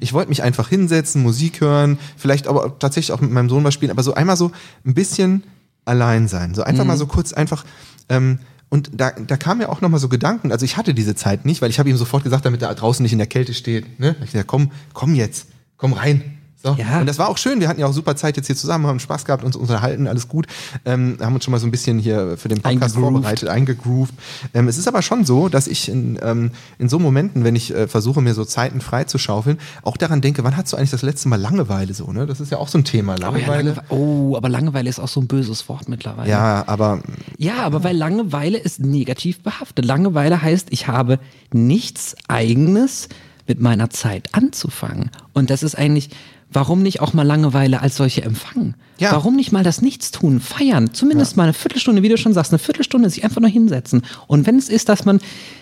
Ich 0.00 0.12
wollte 0.12 0.28
mich 0.28 0.42
einfach 0.42 0.68
hinsetzen, 0.68 1.22
Musik 1.22 1.60
hören, 1.60 1.98
vielleicht 2.16 2.46
aber 2.46 2.78
tatsächlich 2.78 3.12
auch 3.12 3.20
mit 3.20 3.32
meinem 3.32 3.48
Sohn 3.48 3.64
was 3.64 3.74
spielen, 3.74 3.90
aber 3.90 4.02
so 4.04 4.14
einmal 4.14 4.36
so 4.36 4.52
ein 4.86 4.94
bisschen 4.94 5.42
allein 5.84 6.28
sein, 6.28 6.54
so 6.54 6.62
einfach 6.62 6.84
mal 6.84 6.96
so 6.96 7.06
kurz 7.06 7.32
einfach 7.32 7.64
ähm, 8.08 8.38
und 8.68 8.90
da, 8.94 9.10
da 9.10 9.36
kam 9.36 9.58
mir 9.58 9.68
auch 9.68 9.80
nochmal 9.80 10.00
so 10.00 10.08
Gedanken, 10.08 10.52
also 10.52 10.64
ich 10.64 10.76
hatte 10.76 10.94
diese 10.94 11.14
Zeit 11.14 11.44
nicht, 11.44 11.60
weil 11.60 11.68
ich 11.68 11.78
habe 11.78 11.90
ihm 11.90 11.96
sofort 11.96 12.22
gesagt, 12.24 12.46
damit 12.46 12.62
er 12.62 12.74
draußen 12.74 13.02
nicht 13.02 13.12
in 13.12 13.18
der 13.18 13.26
Kälte 13.26 13.52
steht. 13.52 14.00
Ne? 14.00 14.16
Ich 14.24 14.32
gesagt, 14.32 14.46
komm, 14.46 14.70
komm 14.94 15.14
jetzt, 15.14 15.48
komm 15.76 15.92
rein. 15.92 16.38
So. 16.62 16.76
Ja. 16.78 17.00
Und 17.00 17.06
das 17.06 17.18
war 17.18 17.28
auch 17.28 17.38
schön, 17.38 17.58
wir 17.60 17.68
hatten 17.68 17.80
ja 17.80 17.86
auch 17.86 17.92
super 17.92 18.14
Zeit 18.14 18.36
jetzt 18.36 18.46
hier 18.46 18.54
zusammen, 18.54 18.86
haben 18.86 19.00
Spaß 19.00 19.24
gehabt, 19.24 19.42
uns 19.42 19.56
unterhalten, 19.56 20.06
alles 20.06 20.28
gut. 20.28 20.46
Ähm, 20.84 21.18
haben 21.20 21.34
uns 21.34 21.44
schon 21.44 21.50
mal 21.52 21.58
so 21.58 21.66
ein 21.66 21.72
bisschen 21.72 21.98
hier 21.98 22.36
für 22.38 22.48
den 22.48 22.60
Podcast 22.62 22.94
Eingegroovt. 22.96 23.12
vorbereitet, 23.12 23.48
eingegroovt. 23.48 24.14
Ähm, 24.54 24.68
es 24.68 24.78
ist 24.78 24.86
aber 24.86 25.02
schon 25.02 25.24
so, 25.24 25.48
dass 25.48 25.66
ich 25.66 25.88
in, 25.88 26.18
ähm, 26.22 26.52
in 26.78 26.88
so 26.88 26.98
Momenten, 27.00 27.42
wenn 27.42 27.56
ich 27.56 27.74
äh, 27.74 27.88
versuche, 27.88 28.20
mir 28.20 28.34
so 28.34 28.44
Zeiten 28.44 28.80
frei 28.80 29.04
zu 29.04 29.18
schaufeln, 29.18 29.58
auch 29.82 29.96
daran 29.96 30.20
denke, 30.20 30.44
wann 30.44 30.56
hast 30.56 30.72
du 30.72 30.76
eigentlich 30.76 30.90
das 30.92 31.02
letzte 31.02 31.28
Mal 31.28 31.40
Langeweile 31.40 31.94
so, 31.94 32.12
ne? 32.12 32.26
Das 32.26 32.38
ist 32.40 32.52
ja 32.52 32.58
auch 32.58 32.68
so 32.68 32.78
ein 32.78 32.84
Thema, 32.84 33.14
Oh, 33.14 33.20
ja, 33.20 33.26
Langeweile. 33.30 33.62
Langewe 33.70 33.82
oh, 33.88 34.36
aber 34.36 34.48
Langeweile 34.48 34.88
ist 34.88 35.00
auch 35.00 35.08
so 35.08 35.20
ein 35.20 35.26
böses 35.26 35.68
Wort 35.68 35.88
mittlerweile. 35.88 36.30
ja, 36.30 36.62
aber 36.68 37.00
Ja, 37.38 37.56
aber 37.64 37.82
weil 37.82 37.96
Langeweile 37.96 38.58
ist 38.58 38.78
negativ 38.78 39.42
behaftet. 39.42 39.84
Langeweile 39.84 40.40
heißt, 40.42 40.68
ich 40.70 40.86
habe 40.86 41.18
nichts 41.52 42.14
Eigenes 42.28 43.08
mit 43.48 43.60
meiner 43.60 43.90
Zeit 43.90 44.28
anzufangen. 44.32 45.10
Und 45.32 45.50
das 45.50 45.62
ist 45.64 45.74
eigentlich, 45.76 46.10
warum 46.52 46.82
nicht 46.82 47.00
auch 47.00 47.12
mal 47.12 47.26
Langeweile 47.26 47.80
als 47.80 47.96
solche 47.96 48.22
empfangen? 48.22 48.74
Ja. 48.98 49.12
Warum 49.12 49.36
nicht 49.36 49.52
mal 49.52 49.64
das 49.64 49.82
Nichtstun 49.82 50.40
feiern? 50.40 50.92
Zumindest 50.92 51.36
mal 51.36 51.44
eine 51.44 51.52
Viertelstunde, 51.52 52.02
wie 52.02 52.08
du 52.08 52.16
schon 52.16 52.32
sagst, 52.32 52.52
eine 52.52 52.58
Viertelstunde 52.58 53.10
sich 53.10 53.24
einfach 53.24 53.40
nur 53.40 53.50
hinsetzen. 53.50 54.02
Und 54.26 54.46
wenn 54.46 54.56
es 54.56 54.68
ist, 54.68 54.88
dass 54.88 55.04
man 55.04 55.20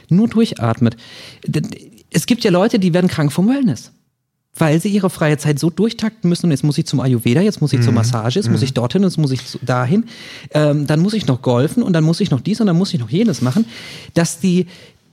nur 0.08 0.28
durchatmet. 0.28 0.96
Es 2.10 2.26
gibt 2.26 2.44
ja 2.44 2.50
Leute, 2.50 2.78
die 2.78 2.92
werden 2.92 3.08
krank 3.08 3.32
vom 3.32 3.48
Wellness 3.48 3.92
weil 4.56 4.80
sie 4.80 4.88
ihre 4.88 5.10
freie 5.10 5.38
Zeit 5.38 5.58
so 5.58 5.70
durchtakten 5.70 6.28
müssen 6.28 6.46
und 6.46 6.50
jetzt 6.50 6.64
muss 6.64 6.76
ich 6.76 6.86
zum 6.86 7.00
Ayurveda, 7.00 7.40
jetzt 7.40 7.60
muss 7.60 7.72
ich 7.72 7.82
zur 7.82 7.92
Massage, 7.92 8.38
jetzt 8.38 8.50
muss 8.50 8.62
ich 8.62 8.74
dorthin, 8.74 9.02
jetzt 9.02 9.16
muss 9.16 9.30
ich 9.30 9.40
dahin, 9.62 10.04
ähm, 10.52 10.86
dann 10.86 11.00
muss 11.00 11.14
ich 11.14 11.26
noch 11.26 11.40
golfen 11.40 11.82
und 11.82 11.92
dann 11.92 12.04
muss 12.04 12.20
ich 12.20 12.30
noch 12.30 12.40
dies 12.40 12.60
und 12.60 12.66
dann 12.66 12.76
muss 12.76 12.92
ich 12.92 13.00
noch 13.00 13.10
jenes 13.10 13.42
machen, 13.42 13.64
dass 14.14 14.40
die, 14.40 14.66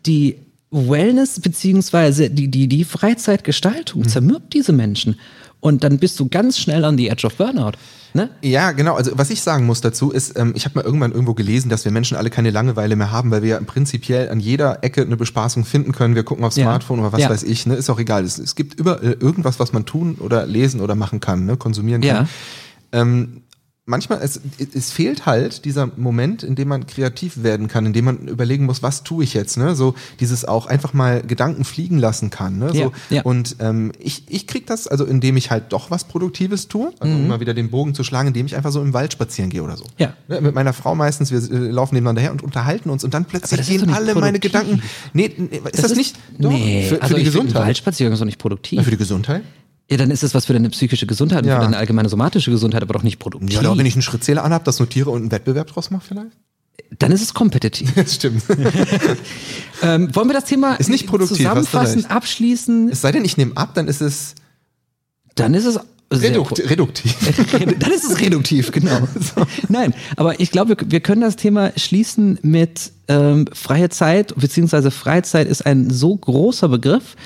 die 0.05 0.37
Wellness 0.71 1.39
beziehungsweise 1.39 2.29
die, 2.29 2.49
die, 2.49 2.67
die 2.67 2.83
Freizeitgestaltung 2.83 4.07
zermürbt 4.07 4.53
diese 4.53 4.73
Menschen 4.73 5.17
und 5.59 5.83
dann 5.83 5.97
bist 5.97 6.19
du 6.19 6.27
ganz 6.27 6.57
schnell 6.59 6.83
on 6.83 6.97
the 6.97 7.09
edge 7.09 7.25
of 7.25 7.35
Burnout. 7.35 7.71
Ne? 8.13 8.29
Ja, 8.41 8.71
genau. 8.71 8.95
Also 8.95 9.11
was 9.15 9.29
ich 9.29 9.41
sagen 9.41 9.65
muss 9.65 9.81
dazu 9.81 10.11
ist, 10.11 10.37
ähm, 10.39 10.53
ich 10.55 10.65
habe 10.65 10.75
mal 10.79 10.85
irgendwann 10.85 11.11
irgendwo 11.11 11.33
gelesen, 11.33 11.69
dass 11.69 11.83
wir 11.85 11.91
Menschen 11.91 12.15
alle 12.17 12.29
keine 12.29 12.49
Langeweile 12.51 12.95
mehr 12.95 13.11
haben, 13.11 13.31
weil 13.31 13.41
wir 13.43 13.49
ja 13.49 13.59
prinzipiell 13.59 14.29
an 14.29 14.39
jeder 14.39 14.83
Ecke 14.83 15.01
eine 15.01 15.17
Bespaßung 15.17 15.65
finden 15.65 15.91
können. 15.91 16.15
Wir 16.15 16.23
gucken 16.23 16.43
aufs 16.45 16.55
Ja. 16.55 16.63
Smartphone 16.65 16.99
oder 16.99 17.11
was 17.11 17.21
Ja. 17.21 17.29
weiß 17.29 17.43
ich. 17.43 17.65
Ne? 17.65 17.75
Ist 17.75 17.89
auch 17.89 17.99
egal. 17.99 18.23
Es, 18.23 18.39
es 18.39 18.55
gibt 18.55 18.79
überall 18.79 19.17
irgendwas, 19.19 19.59
was 19.59 19.73
man 19.73 19.85
tun 19.85 20.15
oder 20.19 20.45
lesen 20.47 20.79
oder 20.81 20.95
machen 20.95 21.19
kann, 21.19 21.45
ne? 21.45 21.57
konsumieren 21.57 22.01
kann. 22.01 22.09
Ja. 22.09 22.27
Ähm, 23.01 23.41
manchmal, 23.87 24.19
es, 24.21 24.39
es 24.73 24.91
fehlt 24.91 25.25
halt 25.25 25.65
dieser 25.65 25.89
Moment, 25.95 26.43
in 26.43 26.55
dem 26.55 26.67
man 26.67 26.85
kreativ 26.85 27.41
werden 27.41 27.67
kann, 27.67 27.85
in 27.85 27.93
dem 27.93 28.05
man 28.05 28.27
überlegen 28.27 28.65
muss, 28.65 28.83
was 28.83 29.03
tue 29.03 29.23
ich 29.23 29.33
jetzt, 29.33 29.57
ne? 29.57 29.75
So 29.75 29.95
dieses 30.19 30.45
auch 30.45 30.67
einfach 30.67 30.93
mal 30.93 31.21
Gedanken 31.21 31.63
fliegen 31.63 31.97
lassen 31.97 32.29
kann, 32.29 32.59
ne? 32.59 32.69
So, 32.69 32.75
Ja, 32.75 32.91
ja. 33.09 33.21
Und 33.23 33.55
ähm, 33.59 33.93
ich, 33.97 34.25
ich 34.27 34.45
krieg 34.45 34.67
das, 34.67 34.87
also 34.87 35.05
indem 35.05 35.37
ich 35.37 35.49
halt 35.49 35.71
doch 35.71 35.89
was 35.89 36.03
Produktives 36.03 36.67
tue, 36.67 36.91
also 36.99 37.15
um 37.15 37.27
mal 37.27 37.39
wieder 37.39 37.53
den 37.53 37.71
Bogen 37.71 37.95
zu 37.95 38.03
schlagen, 38.03 38.27
indem 38.27 38.45
ich 38.45 38.55
einfach 38.55 38.71
so 38.71 38.81
im 38.81 38.93
Wald 38.93 39.13
spazieren 39.13 39.49
gehe 39.49 39.63
oder 39.63 39.77
so. 39.77 39.85
Mhm. 39.85 39.89
Ja. 39.97 40.13
Ne, 40.27 40.41
mit 40.41 40.53
meiner 40.53 40.73
Frau 40.73 40.93
meistens, 40.93 41.31
wir 41.31 41.39
äh, 41.39 41.69
laufen 41.71 41.95
nebeneinander 41.95 42.21
her 42.21 42.31
und 42.31 42.43
unterhalten 42.43 42.89
uns 42.89 43.03
und 43.03 43.13
dann 43.13 43.25
plötzlich 43.25 43.57
das 43.57 43.69
ist 43.69 43.79
gehen 43.79 43.89
alle 43.89 44.13
meine 44.15 44.39
produktiv. 44.39 44.51
Gedanken. 44.51 44.83
Nee, 45.13 45.33
nee 45.37 45.61
ist 45.71 45.83
das, 45.83 45.95
nicht? 45.95 46.17
Doch, 46.37 46.51
nee, 46.51 46.83
für, 46.83 46.95
für 46.95 47.01
also 47.01 47.15
die 47.15 47.23
Gesundheit. 47.23 47.63
Waldspaziergang 47.63 48.13
ist 48.13 48.19
doch 48.19 48.25
nicht 48.25 48.39
produktiv. 48.39 48.77
Ja, 48.77 48.83
für 48.83 48.91
die 48.91 48.97
Gesundheit? 48.97 49.43
Ja, 49.89 49.97
dann 49.97 50.11
ist 50.11 50.23
es 50.23 50.33
was 50.33 50.45
für 50.45 50.53
deine 50.53 50.69
psychische 50.69 51.07
Gesundheit 51.07 51.43
und 51.43 51.49
Ja. 51.49 51.55
für 51.57 51.61
deine 51.63 51.77
allgemeine 51.77 52.09
somatische 52.09 52.51
Gesundheit, 52.51 52.81
aber 52.81 52.93
doch 52.93 53.03
nicht 53.03 53.19
produktiv. 53.19 53.51
Ja, 53.51 53.59
oder 53.61 53.77
wenn 53.77 53.85
ich 53.85 53.93
einen 53.95 54.01
Schrittzähler 54.01 54.43
anhab, 54.43 54.65
das 54.65 54.79
notiere 54.79 55.09
und 55.11 55.21
einen 55.21 55.31
Wettbewerb 55.31 55.67
draus 55.67 55.91
mache 55.91 56.05
vielleicht? 56.07 56.31
dann 56.99 57.11
ist 57.11 57.21
es 57.21 57.33
kompetitiv. 57.33 57.93
Das 57.95 58.15
stimmt. 58.15 58.43
ähm, 59.81 60.15
wollen 60.15 60.29
wir 60.29 60.33
das 60.33 60.45
Thema 60.45 60.75
Ist 60.75 60.89
nicht 60.89 61.07
produktiv, 61.07 61.29
hast 61.31 61.55
du 61.55 61.63
zusammenfassend 61.65 62.05
recht. 62.05 62.11
abschließen? 62.15 62.89
es 62.89 63.01
sei 63.01 63.11
denn, 63.11 63.25
ich 63.25 63.35
nehme 63.37 63.55
ab, 63.57 63.71
dann 63.73 63.87
ist 63.87 64.01
es 64.01 64.35
Dann 65.35 65.53
ist 65.53 65.65
es 65.65 65.79
Redukt, 66.09 66.57
reduktiv. 66.69 67.13
Dann 67.79 67.91
ist 67.91 68.05
es 68.09 68.21
reduktiv, 68.21 68.71
genau. 68.71 69.05
Nein, 69.67 69.93
aber 70.15 70.39
ich 70.39 70.51
glaube, 70.51 70.79
wir, 70.79 70.91
wir 70.91 70.99
können 71.01 71.19
das 71.19 71.35
Thema 71.35 71.73
schließen 71.75 72.39
mit 72.43 72.93
ähm, 73.09 73.45
freie 73.51 73.89
Zeit, 73.89 74.33
beziehungsweise 74.37 74.89
Freizeit 74.89 75.49
ist 75.49 75.65
ein 75.65 75.89
so 75.89 76.15
großer 76.15 76.69
Begriff, 76.69 77.17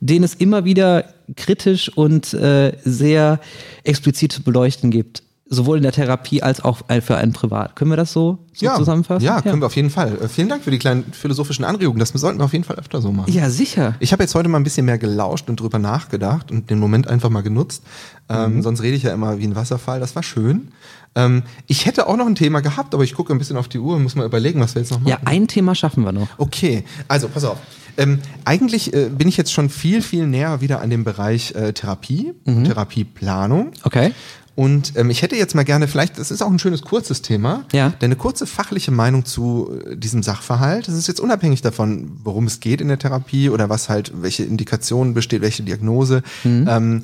den 0.00 0.24
es 0.24 0.34
immer 0.34 0.64
wieder 0.64 1.13
kritisch 1.36 1.90
und 1.96 2.34
äh, 2.34 2.76
sehr 2.84 3.40
explizit 3.84 4.32
zu 4.32 4.42
beleuchten 4.42 4.90
gibt. 4.90 5.22
Sowohl 5.46 5.76
in 5.76 5.82
der 5.82 5.92
Therapie 5.92 6.42
als 6.42 6.64
auch 6.64 6.78
für 7.02 7.16
einen 7.16 7.34
Privat. 7.34 7.76
Können 7.76 7.90
wir 7.90 7.98
das 7.98 8.12
so, 8.14 8.38
so 8.54 8.66
zusammenfassen? 8.76 9.24
Ja, 9.24 9.42
können 9.42 9.60
wir 9.60 9.66
auf 9.66 9.76
jeden 9.76 9.90
Fall. 9.90 10.16
Äh, 10.22 10.28
vielen 10.28 10.48
Dank 10.48 10.64
für 10.64 10.70
die 10.70 10.78
kleinen 10.78 11.04
philosophischen 11.12 11.66
Anregungen. 11.66 12.00
Das 12.00 12.08
sollten 12.08 12.38
wir 12.38 12.44
auf 12.46 12.54
jeden 12.54 12.64
Fall 12.64 12.76
öfter 12.76 13.02
so 13.02 13.12
machen. 13.12 13.30
Ja, 13.30 13.50
sicher. 13.50 13.94
Ich 14.00 14.12
habe 14.12 14.22
jetzt 14.22 14.34
heute 14.34 14.48
mal 14.48 14.58
ein 14.58 14.64
bisschen 14.64 14.86
mehr 14.86 14.96
gelauscht 14.96 15.50
und 15.50 15.60
drüber 15.60 15.78
nachgedacht 15.78 16.50
und 16.50 16.70
den 16.70 16.78
Moment 16.78 17.08
einfach 17.08 17.28
mal 17.28 17.42
genutzt. 17.42 17.82
Ähm, 18.30 18.62
sonst 18.62 18.82
rede 18.82 18.96
ich 18.96 19.02
ja 19.02 19.12
immer 19.12 19.38
wie 19.38 19.44
ein 19.44 19.54
Wasserfall. 19.54 20.00
Das 20.00 20.16
war 20.16 20.22
schön. 20.22 20.68
Ähm, 21.16 21.42
ich 21.66 21.86
hätte 21.86 22.06
auch 22.08 22.16
noch 22.16 22.26
ein 22.26 22.34
Thema 22.34 22.60
gehabt, 22.60 22.94
aber 22.94 23.04
ich 23.04 23.14
gucke 23.14 23.32
ein 23.32 23.38
bisschen 23.38 23.56
auf 23.56 23.68
die 23.68 23.78
Uhr 23.78 23.96
und 23.96 24.02
muss 24.02 24.14
mal 24.16 24.26
überlegen, 24.26 24.60
was 24.60 24.74
wir 24.74 24.82
jetzt 24.82 24.90
noch 24.90 24.98
machen. 25.00 25.10
Ja, 25.10 25.18
ein 25.24 25.46
Thema 25.48 25.74
schaffen 25.74 26.04
wir 26.04 26.12
noch. 26.12 26.28
Okay, 26.38 26.84
also 27.08 27.28
pass 27.28 27.44
auf. 27.44 27.58
Ähm, 27.96 28.18
eigentlich 28.44 28.92
äh, 28.92 29.08
bin 29.08 29.28
ich 29.28 29.36
jetzt 29.36 29.52
schon 29.52 29.70
viel, 29.70 30.02
viel 30.02 30.26
näher 30.26 30.60
wieder 30.60 30.80
an 30.80 30.90
dem 30.90 31.04
Bereich 31.04 31.54
äh, 31.54 31.72
Therapie, 31.72 32.32
Therapieplanung. 32.44 33.70
Okay. 33.84 34.12
Und 34.56 34.96
ähm, 34.96 35.10
ich 35.10 35.22
hätte 35.22 35.34
jetzt 35.34 35.54
mal 35.56 35.64
gerne, 35.64 35.88
vielleicht, 35.88 36.16
das 36.18 36.30
ist 36.30 36.40
auch 36.42 36.50
ein 36.50 36.60
schönes 36.60 36.82
kurzes 36.82 37.22
Thema, 37.22 37.64
Ja. 37.72 37.92
deine 37.98 38.14
kurze 38.14 38.46
fachliche 38.46 38.92
Meinung 38.92 39.24
zu 39.24 39.80
äh, 39.84 39.96
diesem 39.96 40.22
Sachverhalt. 40.22 40.86
Das 40.86 40.94
ist 40.94 41.08
jetzt 41.08 41.18
unabhängig 41.20 41.60
davon, 41.62 42.12
worum 42.22 42.46
es 42.46 42.60
geht 42.60 42.80
in 42.80 42.86
der 42.88 42.98
Therapie 42.98 43.50
oder 43.50 43.68
was 43.68 43.88
halt, 43.88 44.12
welche 44.22 44.44
Indikationen 44.44 45.12
besteht, 45.14 45.42
welche 45.42 45.64
Diagnose. 45.64 46.22
Mhm. 46.44 46.66
Ähm, 46.68 47.02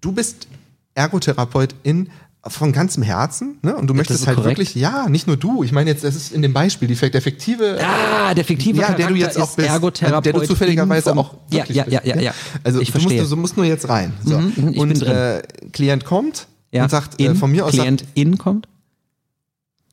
du 0.00 0.12
bist 0.12 0.46
Ergotherapeutin 0.94 2.10
von 2.46 2.72
ganzem 2.72 3.02
Herzen, 3.02 3.58
ne? 3.62 3.76
Und 3.76 3.86
du 3.88 3.92
möchtest 3.94 4.20
ist 4.22 4.26
halt 4.26 4.36
korrekt. 4.36 4.58
wirklich, 4.58 4.74
ja, 4.74 5.08
nicht 5.10 5.26
nur 5.26 5.36
du. 5.36 5.62
Ich 5.62 5.72
meine 5.72 5.90
jetzt, 5.90 6.04
das 6.04 6.16
ist 6.16 6.32
in 6.32 6.40
dem 6.40 6.54
Beispiel, 6.54 6.88
die 6.88 6.94
der 6.94 7.14
effektive 7.16 7.78
Ah, 7.84 8.32
der 8.32 8.44
fiktive 8.46 8.80
ja, 8.80 8.92
der 8.92 9.08
du 9.08 9.14
jetzt 9.14 9.36
auch 9.38 9.48
ist 9.50 9.56
bist, 9.56 9.68
Ergotherapeut. 9.68 10.24
der 10.24 10.32
du 10.32 10.40
zufälligerweise 10.46 11.14
auch 11.16 11.34
Ja, 11.50 11.58
wirklich 11.58 11.76
ja, 11.76 11.84
ja, 11.88 12.00
ja, 12.02 12.18
ja. 12.20 12.34
Also 12.64 12.80
ich 12.80 12.88
du 12.88 12.92
verstehe. 12.98 13.20
musst, 13.20 13.32
du 13.32 13.36
musst 13.36 13.56
nur 13.58 13.66
jetzt 13.66 13.88
rein. 13.90 14.14
So. 14.24 14.38
Mhm, 14.38 14.52
mhm, 14.56 14.78
und. 14.78 15.02
Äh, 15.02 15.42
Klient 15.72 16.04
kommt 16.06 16.46
ja. 16.72 16.84
und 16.84 16.88
sagt 16.90 17.20
in, 17.20 17.32
äh, 17.32 17.34
von 17.34 17.50
mir 17.52 17.66
aus, 17.66 17.72
sagt, 17.72 17.82
Klient 17.84 18.04
in 18.14 18.38
kommt. 18.38 18.68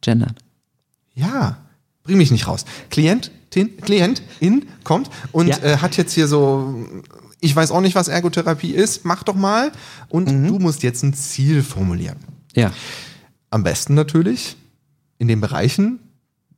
Gendern. 0.02 0.36
ja, 1.16 1.58
bring 2.04 2.18
mich 2.18 2.32
nicht 2.32 2.48
raus. 2.48 2.64
Klientin, 2.90 3.76
Klientin 3.82 4.68
kommt 4.86 5.10
und 5.34 5.48
Ja. 5.50 5.58
äh, 5.58 5.78
hat 5.78 5.98
jetzt 5.98 6.14
hier 6.14 6.28
so, 6.28 6.76
ich 7.42 7.54
weiß 7.56 7.72
auch 7.72 7.82
nicht, 7.82 7.96
was 7.96 8.08
Ergotherapie 8.08 8.72
ist, 8.72 9.04
mach 9.06 9.24
doch 9.24 9.36
mal. 9.36 9.72
Und 10.10 10.32
Mhm. 10.32 10.48
du 10.48 10.60
musst 10.60 10.84
jetzt 10.84 11.04
ein 11.04 11.14
Ziel 11.14 11.62
formulieren. 11.64 12.18
Ja. 12.58 12.72
Am 13.50 13.64
besten 13.64 13.94
natürlich 13.94 14.56
in 15.20 15.28
den 15.28 15.40
Bereichen, 15.42 16.00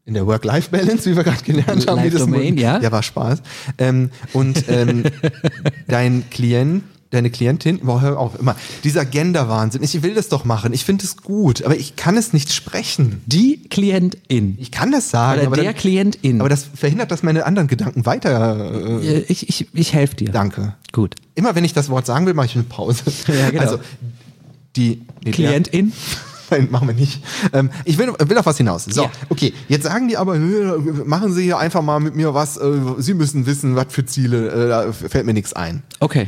in 0.05 0.13
der 0.15 0.25
Work-Life-Balance, 0.25 1.09
wie 1.09 1.15
wir 1.15 1.23
gerade 1.23 1.43
gelernt 1.43 1.87
haben. 1.87 1.97
Life-Domain, 1.97 2.55
mal- 2.55 2.61
ja. 2.61 2.79
Ja, 2.81 2.91
war 2.91 3.03
Spaß. 3.03 3.41
Ähm, 3.77 4.09
und 4.33 4.63
ähm, 4.69 5.03
dein 5.87 6.27
Klient, 6.31 6.83
deine 7.11 7.29
Klientin, 7.29 7.79
boah, 7.79 8.01
hör 8.01 8.17
auf, 8.19 8.39
immer, 8.39 8.55
dieser 8.83 9.03
Gender-Wahnsinn, 9.05 9.83
ich 9.83 10.01
will 10.03 10.13
das 10.15 10.29
doch 10.29 10.45
machen, 10.45 10.73
ich 10.73 10.83
finde 10.85 11.05
es 11.05 11.17
gut, 11.17 11.63
aber 11.63 11.75
ich 11.75 11.95
kann 11.95 12.17
es 12.17 12.33
nicht 12.33 12.51
sprechen. 12.53 13.21
Die 13.27 13.63
Klientin. 13.69 14.57
Ich 14.59 14.71
kann 14.71 14.91
das 14.91 15.09
sagen, 15.09 15.39
Oder 15.39 15.47
aber, 15.47 15.55
der 15.57 15.65
dann, 15.65 15.75
Klientin. 15.75 16.39
aber 16.39 16.49
das 16.49 16.65
verhindert, 16.73 17.11
dass 17.11 17.21
meine 17.23 17.45
anderen 17.45 17.67
Gedanken 17.67 18.05
weiter... 18.05 19.01
Äh, 19.01 19.19
ich 19.27 19.47
ich, 19.49 19.67
ich 19.73 19.93
helfe 19.93 20.15
dir. 20.15 20.31
danke. 20.31 20.75
Gut. 20.91 21.15
Immer 21.35 21.55
wenn 21.55 21.65
ich 21.65 21.73
das 21.73 21.89
Wort 21.89 22.05
sagen 22.07 22.25
will, 22.25 22.33
mache 22.33 22.47
ich 22.47 22.55
eine 22.55 22.63
Pause. 22.63 23.03
Ja, 23.27 23.49
genau. 23.51 23.61
Also, 23.63 23.79
die... 24.75 25.05
nee, 25.23 25.31
Klientin. 25.31 25.93
Nein, 26.51 26.67
machen 26.71 26.87
wir 26.87 26.95
nicht. 26.95 27.21
Ähm, 27.53 27.69
ich 27.85 27.97
will, 27.99 28.11
will 28.17 28.37
auf 28.37 28.45
was 28.47 28.57
hinaus. 28.57 28.85
So, 28.85 29.03
Ja. 29.03 29.11
okay. 29.29 29.53
Jetzt 29.67 29.83
sagen 29.83 30.07
die 30.07 30.17
aber, 30.17 30.37
"Nö, 30.39 30.79
machen 31.05 31.31
Sie 31.31 31.43
hier 31.43 31.59
einfach 31.59 31.83
mal 31.83 31.99
mit 31.99 32.15
mir 32.15 32.33
was. 32.33 32.57
Äh, 32.57 32.71
Sie 32.97 33.13
müssen 33.13 33.45
wissen, 33.45 33.75
was 33.75 33.87
für 33.89 34.03
Ziele. 34.05 34.49
Äh, 34.49 34.67
da 34.69 34.91
fällt 34.91 35.27
mir 35.27 35.33
nichts 35.33 35.53
ein. 35.53 35.83
Okay. 35.99 36.27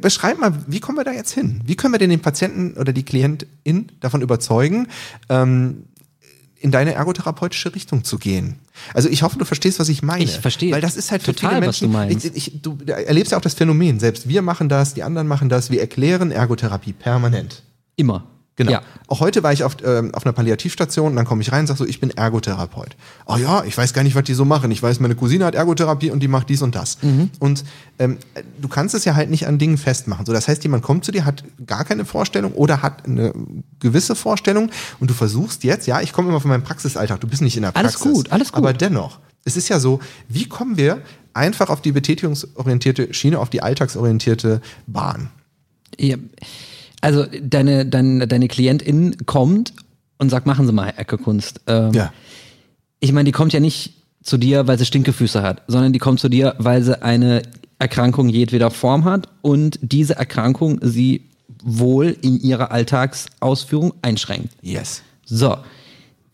Beschreib 0.00 0.38
mal, 0.40 0.52
wie 0.66 0.80
kommen 0.80 0.98
wir 0.98 1.04
da 1.04 1.12
jetzt 1.12 1.32
hin? 1.32 1.62
Wie 1.64 1.76
können 1.76 1.94
wir 1.94 1.98
denn 1.98 2.10
den 2.10 2.20
Patienten 2.20 2.76
oder 2.78 2.92
die 2.92 3.04
Klientin 3.04 3.92
davon 4.00 4.22
überzeugen, 4.22 4.88
ähm, 5.28 5.84
in 6.60 6.70
deine 6.70 6.94
ergotherapeutische 6.94 7.74
Richtung 7.74 8.04
zu 8.04 8.18
gehen? 8.18 8.58
Also 8.94 9.08
ich 9.08 9.22
hoffe, 9.22 9.38
du 9.38 9.44
verstehst, 9.44 9.78
was 9.78 9.88
ich 9.88 10.02
meine. 10.02 10.24
Ich 10.24 10.38
verstehe 10.38 10.72
Weil 10.72 10.80
das 10.80 10.96
ist 10.96 11.10
halt 11.10 11.22
für 11.22 11.34
total, 11.34 11.56
viele 11.56 11.66
was 11.68 11.78
du 11.78 11.88
Menschen. 11.88 12.08
meinst. 12.10 12.24
Ich, 12.36 12.54
ich, 12.54 12.62
du 12.62 12.78
erlebst 12.86 13.32
ja 13.32 13.38
auch 13.38 13.42
das 13.42 13.54
Phänomen. 13.54 14.00
Selbst 14.00 14.28
wir 14.28 14.42
machen 14.42 14.68
das, 14.68 14.94
die 14.94 15.02
anderen 15.02 15.28
machen 15.28 15.48
das. 15.48 15.70
Wir 15.70 15.80
erklären 15.80 16.30
Ergotherapie 16.30 16.92
permanent. 16.92 17.62
Immer. 17.96 18.26
Genau. 18.58 18.72
Ja. 18.72 18.82
Auch 19.06 19.20
heute 19.20 19.44
war 19.44 19.52
ich 19.52 19.62
auf, 19.62 19.76
ähm, 19.84 20.12
auf 20.14 20.26
einer 20.26 20.32
Palliativstation 20.32 21.12
und 21.12 21.16
dann 21.16 21.24
komme 21.24 21.42
ich 21.42 21.52
rein 21.52 21.60
und 21.60 21.66
sage 21.68 21.78
so, 21.78 21.86
ich 21.86 22.00
bin 22.00 22.10
Ergotherapeut. 22.10 22.96
Oh 23.24 23.36
ja, 23.36 23.62
ich 23.62 23.78
weiß 23.78 23.92
gar 23.92 24.02
nicht, 24.02 24.16
was 24.16 24.24
die 24.24 24.34
so 24.34 24.44
machen. 24.44 24.72
Ich 24.72 24.82
weiß, 24.82 24.98
meine 24.98 25.14
Cousine 25.14 25.44
hat 25.44 25.54
Ergotherapie 25.54 26.10
und 26.10 26.20
die 26.20 26.26
macht 26.26 26.48
dies 26.48 26.60
und 26.60 26.74
das. 26.74 27.00
Mhm. 27.02 27.30
Und 27.38 27.64
ähm, 28.00 28.18
du 28.60 28.66
kannst 28.66 28.96
es 28.96 29.04
ja 29.04 29.14
halt 29.14 29.30
nicht 29.30 29.46
an 29.46 29.58
Dingen 29.58 29.78
festmachen. 29.78 30.26
So, 30.26 30.32
das 30.32 30.48
heißt, 30.48 30.64
jemand 30.64 30.82
kommt 30.82 31.04
zu 31.04 31.12
dir, 31.12 31.24
hat 31.24 31.44
gar 31.66 31.84
keine 31.84 32.04
Vorstellung 32.04 32.52
oder 32.52 32.82
hat 32.82 33.06
eine 33.06 33.32
gewisse 33.78 34.16
Vorstellung 34.16 34.72
und 34.98 35.08
du 35.08 35.14
versuchst 35.14 35.62
jetzt, 35.62 35.86
ja, 35.86 36.00
ich 36.00 36.12
komme 36.12 36.28
immer 36.28 36.40
von 36.40 36.50
meinem 36.50 36.64
Praxisalltag, 36.64 37.20
du 37.20 37.28
bist 37.28 37.42
nicht 37.42 37.56
in 37.56 37.62
der 37.62 37.76
Alles 37.76 37.92
Praxis. 37.92 38.12
gut, 38.12 38.32
alles 38.32 38.50
gut. 38.50 38.58
Aber 38.58 38.72
dennoch, 38.72 39.20
es 39.44 39.56
ist 39.56 39.68
ja 39.68 39.78
so, 39.78 40.00
wie 40.28 40.48
kommen 40.48 40.76
wir 40.76 41.00
einfach 41.32 41.70
auf 41.70 41.80
die 41.80 41.92
betätigungsorientierte 41.92 43.14
Schiene, 43.14 43.38
auf 43.38 43.50
die 43.50 43.62
alltagsorientierte 43.62 44.60
Bahn? 44.88 45.30
Ja. 45.96 46.16
Also 47.00 47.26
deine, 47.42 47.86
deine, 47.86 48.26
deine 48.26 48.48
Klientin 48.48 49.16
kommt 49.26 49.72
und 50.18 50.30
sagt, 50.30 50.46
machen 50.46 50.66
Sie 50.66 50.72
mal 50.72 50.92
Eckekunst. 50.96 51.60
Ähm, 51.66 51.92
Ja. 51.92 52.12
Ich 53.00 53.12
meine, 53.12 53.24
die 53.24 53.32
kommt 53.32 53.52
ja 53.52 53.60
nicht 53.60 53.94
zu 54.22 54.36
dir, 54.36 54.66
weil 54.66 54.76
sie 54.78 54.84
Stinkefüße 54.84 55.42
hat, 55.42 55.62
sondern 55.68 55.92
die 55.92 56.00
kommt 56.00 56.18
zu 56.18 56.28
dir, 56.28 56.54
weil 56.58 56.82
sie 56.82 57.00
eine 57.00 57.42
Erkrankung 57.78 58.28
jedweder 58.28 58.70
Form 58.72 59.04
hat 59.04 59.28
und 59.40 59.78
diese 59.82 60.16
Erkrankung 60.16 60.80
sie 60.82 61.22
wohl 61.62 62.16
in 62.22 62.40
ihrer 62.40 62.72
Alltagsausführung 62.72 63.94
einschränkt. 64.02 64.54
Yes. 64.62 65.02
So, 65.24 65.56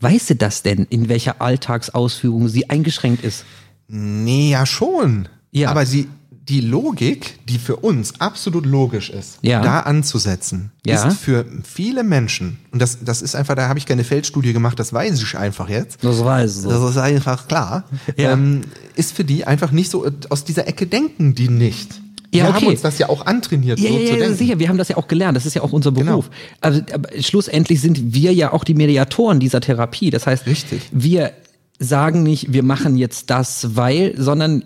weißt 0.01 0.31
du 0.31 0.37
das 0.37 0.63
denn, 0.63 0.87
in 0.89 1.09
welcher 1.09 1.41
Alltagsausführung 1.43 2.49
sie 2.49 2.71
eingeschränkt 2.71 3.23
ist? 3.23 3.45
Nee, 3.89 4.51
ja 4.51 4.65
schon. 4.67 5.29
Ja. 5.53 5.71
Aber 5.71 5.85
sie, 5.87 6.09
die 6.49 6.61
Logik, 6.61 7.39
die 7.49 7.59
für 7.59 7.77
uns 7.77 8.21
absolut 8.21 8.67
logisch 8.67 9.09
ist, 9.09 9.39
Ja. 9.41 9.63
da 9.63 9.81
anzusetzen, 9.81 10.73
Ja. 10.85 11.07
ist 11.07 11.17
für 11.19 11.47
viele 11.65 12.05
Menschen, 12.05 12.59
und 12.71 12.83
das, 12.83 12.99
das 13.03 13.23
ist 13.23 13.35
einfach, 13.35 13.55
da 13.55 13.69
habe 13.69 13.79
ich 13.79 13.87
keine 13.87 14.05
Feldstudie 14.05 14.53
gemacht, 14.53 14.79
das 14.79 14.93
weiß 14.93 15.23
ich 15.23 15.39
einfach 15.39 15.69
jetzt. 15.71 16.05
Das 16.05 16.23
weiß 16.23 16.59
ich. 16.65 16.69
Das 16.69 16.91
ist 16.91 16.99
einfach 16.99 17.49
klar. 17.49 17.85
Ja. 18.17 18.33
Ähm, 18.33 18.61
ist 18.95 19.17
für 19.17 19.25
die 19.25 19.47
einfach 19.47 19.71
nicht 19.73 19.91
so, 19.91 20.07
aus 20.29 20.45
dieser 20.45 20.69
Ecke 20.69 20.87
denken 20.87 21.35
die 21.35 21.49
nicht. 21.49 22.01
Ja, 22.33 22.45
Wir 22.45 22.51
okay. 22.51 22.53
haben 22.61 22.67
uns 22.73 22.83
das 22.83 22.99
ja 22.99 23.09
auch 23.09 23.25
antrainiert, 23.27 23.79
Ja, 23.79 23.89
so 23.91 23.95
ja, 23.99 24.07
zu 24.07 24.13
ja, 24.13 24.19
denken. 24.19 24.37
sicher. 24.37 24.59
Wir 24.59 24.69
haben 24.69 24.77
das 24.79 24.89
ja 24.89 24.97
auch 24.97 25.07
gelernt. 25.09 25.37
Das 25.37 25.47
ist 25.47 25.55
ja 25.55 25.63
auch 25.63 25.73
unser 25.73 25.93
Genau. 25.93 26.11
Beruf. 26.13 26.31
Also, 26.61 26.81
aber 26.93 27.09
schlussendlich 27.23 27.81
sind 27.81 28.13
wir 28.13 28.35
ja 28.35 28.53
auch 28.53 28.65
die 28.65 28.75
Mediatoren 28.75 29.39
dieser 29.41 29.61
Therapie. 29.61 30.11
Das 30.11 30.27
heißt, 30.27 30.45
Richtig. 30.47 30.83
wir 30.91 31.33
sagen 31.79 32.23
nicht, 32.23 32.53
wir 32.53 32.63
machen 32.63 32.97
jetzt 32.97 33.31
das, 33.31 33.77
weil, 33.77 34.15
sondern 34.17 34.65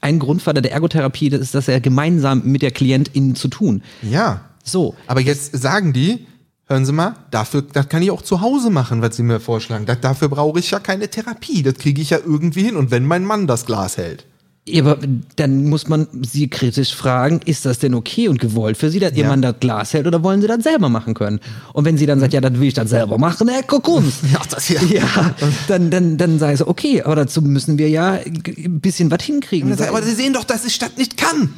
ein 0.00 0.18
Grundvater 0.18 0.60
der 0.60 0.72
Ergotherapie 0.72 1.30
das 1.30 1.40
ist 1.40 1.54
das 1.54 1.66
ja 1.66 1.78
gemeinsam 1.78 2.42
mit 2.44 2.62
der 2.62 2.70
Klientin 2.70 3.34
zu 3.34 3.48
tun. 3.48 3.82
Ja. 4.02 4.42
So. 4.62 4.94
Aber 5.06 5.20
jetzt 5.20 5.56
sagen 5.56 5.92
die, 5.92 6.26
hören 6.66 6.84
Sie 6.84 6.92
mal, 6.92 7.14
dafür, 7.30 7.62
das 7.62 7.88
kann 7.88 8.02
ich 8.02 8.10
auch 8.10 8.22
zu 8.22 8.40
Hause 8.40 8.70
machen, 8.70 9.02
was 9.02 9.16
Sie 9.16 9.22
mir 9.22 9.40
vorschlagen. 9.40 9.86
Das, 9.86 10.00
dafür 10.00 10.28
brauche 10.28 10.58
ich 10.58 10.70
ja 10.70 10.78
keine 10.78 11.08
Therapie. 11.08 11.62
Das 11.62 11.74
kriege 11.74 12.00
ich 12.00 12.10
ja 12.10 12.18
irgendwie 12.18 12.62
hin. 12.62 12.76
Und 12.76 12.90
wenn 12.90 13.04
mein 13.04 13.24
Mann 13.24 13.46
das 13.46 13.66
Glas 13.66 13.96
hält. 13.96 14.26
Ja, 14.72 14.84
aber 14.84 14.98
dann 15.36 15.64
muss 15.68 15.88
man 15.88 16.06
sie 16.22 16.48
kritisch 16.48 16.94
fragen, 16.94 17.40
ist 17.44 17.64
das 17.66 17.78
denn 17.78 17.94
okay 17.94 18.28
und 18.28 18.40
gewollt 18.40 18.76
für 18.76 18.90
sie, 18.90 18.98
dass 18.98 19.12
ihr 19.12 19.24
Ja. 19.24 19.28
Mann 19.28 19.42
das 19.42 19.56
Glas 19.60 19.92
hält 19.94 20.06
oder 20.06 20.22
wollen 20.22 20.40
sie 20.40 20.46
das 20.46 20.62
selber 20.62 20.88
machen 20.88 21.14
können? 21.14 21.40
Und 21.72 21.84
wenn 21.84 21.96
sie 21.96 22.06
dann 22.06 22.20
sagt, 22.20 22.32
ja, 22.32 22.40
das 22.40 22.54
will 22.54 22.68
ich 22.68 22.74
dann 22.74 22.88
selber 22.88 23.18
machen, 23.18 23.48
guck 23.66 23.88
uns. 23.88 24.16
Ja, 24.32 24.40
das 24.48 24.66
hier. 24.66 24.80
Ja, 24.84 25.34
dann, 25.68 25.90
dann, 25.90 26.16
dann 26.16 26.38
sei 26.38 26.52
es 26.52 26.66
okay, 26.66 27.02
aber 27.02 27.16
dazu 27.16 27.42
müssen 27.42 27.78
wir 27.78 27.88
ja 27.88 28.12
ein 28.12 28.80
bisschen 28.80 29.10
was 29.10 29.22
hinkriegen. 29.22 29.76
Dann 29.76 29.88
aber 29.88 30.02
Sie 30.02 30.14
sehen 30.14 30.32
doch, 30.32 30.44
dass 30.44 30.64
ich 30.64 30.78
das 30.78 30.96
nicht 30.96 31.16
kann. 31.16 31.50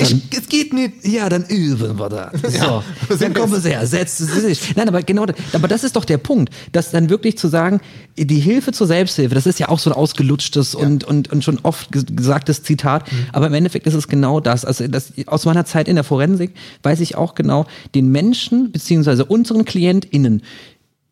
Ich, 0.00 0.16
es 0.38 0.48
geht 0.48 0.72
nicht. 0.72 1.04
Ja, 1.06 1.28
dann 1.28 1.44
üben 1.46 1.98
wir 1.98 2.08
das. 2.08 2.32
So, 2.42 2.56
Ja. 2.58 2.82
dann 3.18 3.34
kommen 3.34 3.60
sie 3.60 3.68
her, 3.70 3.86
setzen 3.86 4.26
sie 4.26 4.40
sich. 4.40 4.74
Nein, 4.76 4.88
aber 4.88 5.02
genau, 5.02 5.26
das- 5.26 5.36
aber 5.52 5.68
das 5.68 5.84
ist 5.84 5.96
doch 5.96 6.04
der 6.04 6.18
Punkt, 6.18 6.52
dass 6.72 6.90
dann 6.90 7.10
wirklich 7.10 7.36
zu 7.38 7.48
sagen, 7.48 7.80
die 8.16 8.40
Hilfe 8.40 8.72
zur 8.72 8.86
Selbsthilfe, 8.86 9.34
das 9.34 9.46
ist 9.46 9.58
ja 9.60 9.68
auch 9.68 9.78
so 9.78 9.90
ein 9.90 9.96
ausgelutschtes 9.96 10.74
und, 10.74 11.04
und, 11.04 11.30
und 11.32 11.44
schon 11.44 11.58
oft 11.62 11.90
ges- 11.92 12.14
gesagtes 12.14 12.62
Zitat, 12.62 13.04
aber 13.32 13.46
im 13.46 13.54
Endeffekt 13.54 13.86
ist 13.86 13.94
es 13.94 14.08
genau 14.08 14.40
das. 14.40 14.64
Also 14.64 14.86
das, 14.88 15.12
aus 15.26 15.44
meiner 15.44 15.64
Zeit 15.64 15.88
in 15.88 15.94
der 15.96 16.04
Forensik 16.04 16.54
weiß 16.82 17.00
ich 17.00 17.16
auch 17.16 17.34
genau, 17.34 17.66
den 17.94 18.10
Menschen 18.10 18.72
beziehungsweise 18.72 19.24
unseren 19.24 19.64
KlientInnen 19.64 20.42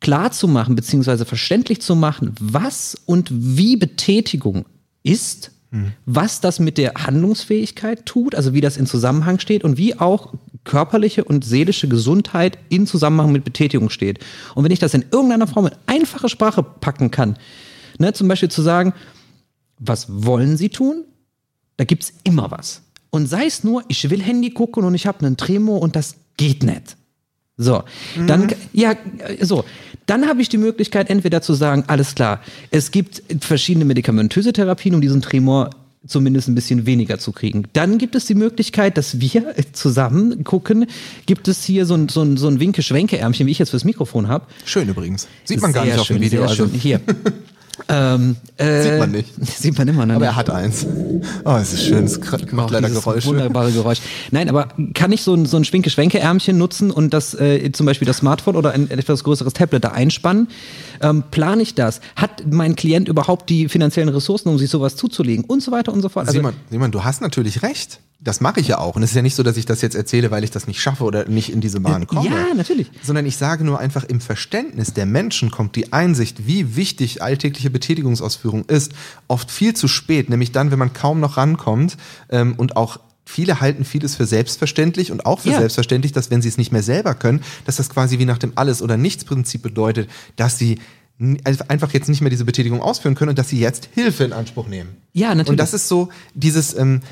klar 0.01 0.31
zu 0.31 0.46
machen, 0.48 0.77
beziehungsweise 0.77 1.24
verständlich 1.24 1.81
zu 1.83 1.96
machen, 1.96 2.35
was 2.40 2.96
und 3.07 3.29
wie 3.33 3.77
Betätigung 3.77 4.64
ist, 5.03 5.51
was 6.07 6.41
das 6.41 6.61
mit 6.61 6.79
der 6.79 6.95
Handlungsfähigkeit 6.95 8.07
tut, 8.07 8.35
also 8.35 8.55
wie 8.55 8.63
das 8.63 8.79
in 8.79 8.87
Zusammenhang 8.87 9.39
steht 9.39 9.65
und 9.65 9.77
wie 9.77 9.99
auch 9.99 10.33
körperliche 10.65 11.25
und 11.25 11.45
seelische 11.45 11.89
Gesundheit 11.89 12.59
in 12.71 12.87
Zusammenhang 12.87 13.33
mit 13.33 13.45
Betätigung 13.45 13.91
steht. 13.91 14.19
Und 14.55 14.65
wenn 14.65 14.73
ich 14.73 14.79
das 14.79 14.95
in 14.95 15.05
irgendeiner 15.11 15.47
Form 15.47 15.67
in 15.67 15.75
einfache 15.87 16.29
Sprache 16.29 16.63
packen 16.63 17.11
kann, 17.11 17.37
ne, 17.99 18.13
zum 18.15 18.29
Beispiel 18.29 18.51
zu 18.51 18.63
sagen, 18.63 18.95
was 19.79 20.07
wollen 20.09 20.57
Sie 20.57 20.71
tun? 20.71 21.05
Da 21.77 21.85
gibt's 21.85 22.15
immer 22.25 22.51
was. 22.51 22.83
Und 23.11 23.27
sei 23.27 23.47
es 23.47 23.63
nur, 23.63 23.85
ich 23.89 24.09
will 24.11 24.23
Handy 24.23 24.51
gucken 24.51 24.85
und 24.85 24.95
ich 24.95 25.07
habe 25.07 25.25
einen 25.25 25.37
Tremor 25.37 25.81
und 25.81 25.97
das 25.97 26.17
geht 26.37 26.63
nicht. 26.63 26.97
So, 27.61 27.83
dann 28.29 28.55
ja, 28.73 28.94
so, 29.40 29.64
dann 30.07 30.29
habe 30.29 30.40
ich 30.40 30.49
die 30.49 30.59
Möglichkeit 30.59 31.11
entweder 31.11 31.42
zu 31.42 31.55
sagen, 31.55 31.85
alles 31.88 32.14
klar, 32.14 32.40
es 32.71 32.92
gibt 32.92 33.23
verschiedene 33.40 33.85
medikamentöse 33.85 34.53
Therapien, 34.53 34.94
um 34.94 35.01
diesen 35.01 35.21
Tremor 35.23 35.71
zumindest 36.07 36.49
ein 36.49 36.55
bisschen 36.55 36.87
weniger 36.87 37.18
zu 37.18 37.33
kriegen. 37.33 37.64
Dann 37.73 37.99
gibt 37.99 38.14
es 38.14 38.27
die 38.27 38.37
Möglichkeit, 38.37 38.97
dass 38.97 39.21
wir 39.21 39.55
zusammen 39.73 40.44
gucken, 40.44 40.87
gibt 41.27 41.49
es 41.49 41.64
hier 41.64 41.85
so 41.85 41.94
ein, 41.94 42.09
so 42.09 42.23
ein, 42.23 42.37
so 42.37 42.49
ein 42.49 42.61
Winke-Schwenke-Ärmchen, 42.61 43.47
wie 43.47 43.51
ich 43.51 43.59
jetzt 43.59 43.71
fürs 43.71 43.85
Mikrofon 43.85 44.29
habe. 44.29 44.47
Schön 44.64 44.88
übrigens. 44.88 45.27
Sieht 45.44 45.61
man 45.61 45.73
gar 45.73 45.85
nicht 45.85 45.99
auf 45.99 46.07
dem 46.07 46.16
schön, 46.16 46.23
Video. 46.23 46.42
Also. 46.42 46.68
schön. 46.68 46.71
Hier. 46.71 47.01
ähm, 47.88 48.37
äh, 48.57 48.83
Sieht 48.83 48.99
man 48.99 49.11
nicht. 49.11 49.47
Sieht 49.59 49.79
man 49.79 49.88
immer 49.88 50.07
noch 50.07 50.17
Aber 50.17 50.25
nicht. 50.27 50.35
er 50.35 50.37
hat 50.37 50.51
eins. 50.51 50.87
Oh, 51.45 51.57
es 51.57 51.73
ist 51.73 51.85
schön. 51.85 52.05
Es 52.05 52.19
macht 52.53 52.71
leider 52.71 52.88
Dieses 52.88 53.05
Geräusche. 53.05 53.29
Wunderbare 53.29 53.73
Geräusch. 53.73 54.01
Nein, 54.31 54.49
aber 54.49 54.69
kann 54.95 55.12
ich 55.12 55.23
so 55.23 55.35
ein, 55.35 55.47
so 55.47 55.57
ein 55.57 55.64
Schwinke-Schwenke-Ärmchen 55.64 56.59
nutzen 56.59 56.91
und 56.91 57.14
das 57.14 57.35
äh, 57.35 57.71
zum 57.73 57.87
Beispiel 57.87 58.07
das 58.07 58.19
Smartphone 58.19 58.57
oder 58.57 58.73
ein 58.73 58.91
etwas 58.91 59.25
größeres 59.25 59.53
Tablet 59.53 59.85
da 59.85 59.91
einspannen? 59.93 60.49
Ähm, 61.01 61.25
plane 61.31 61.62
ich 61.62 61.75
das? 61.75 62.01
Hat 62.17 62.45
mein 62.51 62.77
Klient 62.77 63.09
überhaupt 63.09 63.49
die 63.51 63.69
finanziellen 63.69 64.09
Ressourcen, 64.09 64.49
um 64.49 64.59
sich 64.59 64.71
sowas 64.71 64.97
zuzulegen? 64.97 65.45
Und 65.45 65.62
so 65.62 65.71
weiter 65.73 65.93
und 65.93 66.03
so 66.03 66.09
fort. 66.09 66.27
Also, 66.27 66.38
Simon, 66.38 66.55
Simon, 66.71 66.91
du 66.91 67.05
hast 67.05 67.21
natürlich 67.21 67.62
recht. 67.62 68.01
Das 68.21 68.41
mache 68.41 68.59
ich 68.59 68.67
ja 68.67 68.79
auch. 68.79 68.97
Und 68.97 69.05
es 69.05 69.11
ist 69.11 69.17
ja 69.17 69.23
nicht 69.23 69.37
so, 69.37 69.45
dass 69.45 69.57
ich 69.57 69.64
das 69.64 69.81
jetzt 69.81 69.95
erzähle, 69.95 70.33
weil 70.33 70.43
ich 70.43 70.51
das 70.51 70.67
nicht 70.67 70.81
schaffe 70.81 71.05
oder 71.05 71.29
nicht 71.29 71.53
in 71.53 71.61
diese 71.61 71.79
Bahn 71.79 72.09
komme. 72.09 72.29
ja, 72.29 72.53
natürlich. 72.57 72.91
Sondern 73.01 73.25
ich 73.27 73.37
sage 73.37 73.62
nur 73.62 73.79
einfach, 73.79 74.03
im 74.03 74.21
Verständnis 74.21 74.93
der 74.93 75.07
Menschen 75.07 75.53
kommt 75.53 75.77
die 75.77 75.93
Einsicht, 75.93 76.45
wie 76.49 76.75
wichtig 76.75 77.23
alltägliche 77.23 77.68
Betätigungsausführung 77.71 78.65
ist, 78.67 78.93
oft 79.29 79.51
viel 79.51 79.75
zu 79.75 79.89
spät. 79.89 80.29
Nämlich 80.31 80.53
dann, 80.53 80.71
wenn 80.71 80.79
man 80.79 80.93
kaum 80.93 81.21
noch 81.21 81.37
rankommt 81.37 81.97
ähm, 82.31 82.55
und 82.57 82.77
auch 82.77 83.01
Viele 83.31 83.61
halten 83.61 83.85
vieles 83.85 84.17
für 84.17 84.25
selbstverständlich 84.25 85.13
und 85.13 85.27
auch 85.27 85.41
für 85.41 85.51
Ja. 85.51 85.59
selbstverständlich, 85.59 86.13
dass 86.13 86.31
wenn 86.31 86.41
sie 86.41 86.49
es 86.49 86.57
nicht 86.57 86.73
mehr 86.73 86.83
selber 86.83 87.15
können, 87.15 87.43
dass 87.67 87.77
das 87.77 87.91
quasi 87.91 88.19
wie 88.19 88.25
nach 88.25 88.39
dem 88.39 88.53
Alles- 88.55 88.81
oder 88.81 88.97
Nichts-Prinzip 88.97 89.61
bedeutet, 89.61 90.09
dass 90.37 90.57
sie 90.57 90.79
einfach 91.69 91.93
jetzt 91.93 92.09
nicht 92.09 92.23
mehr 92.23 92.31
diese 92.31 92.47
Betätigung 92.47 92.81
ausführen 92.81 93.15
können 93.15 93.29
und 93.29 93.39
dass 93.39 93.51
sie 93.51 93.59
jetzt 93.61 93.91
Hilfe 93.93 94.25
in 94.25 94.33
Anspruch 94.33 94.67
nehmen. 94.67 94.97
Ja, 95.13 95.29
natürlich. 95.35 95.51
Und 95.51 95.57
das 95.61 95.75
ist 95.75 95.89
so 95.89 96.09
dieses, 96.35 96.73
ähm, 96.75 97.03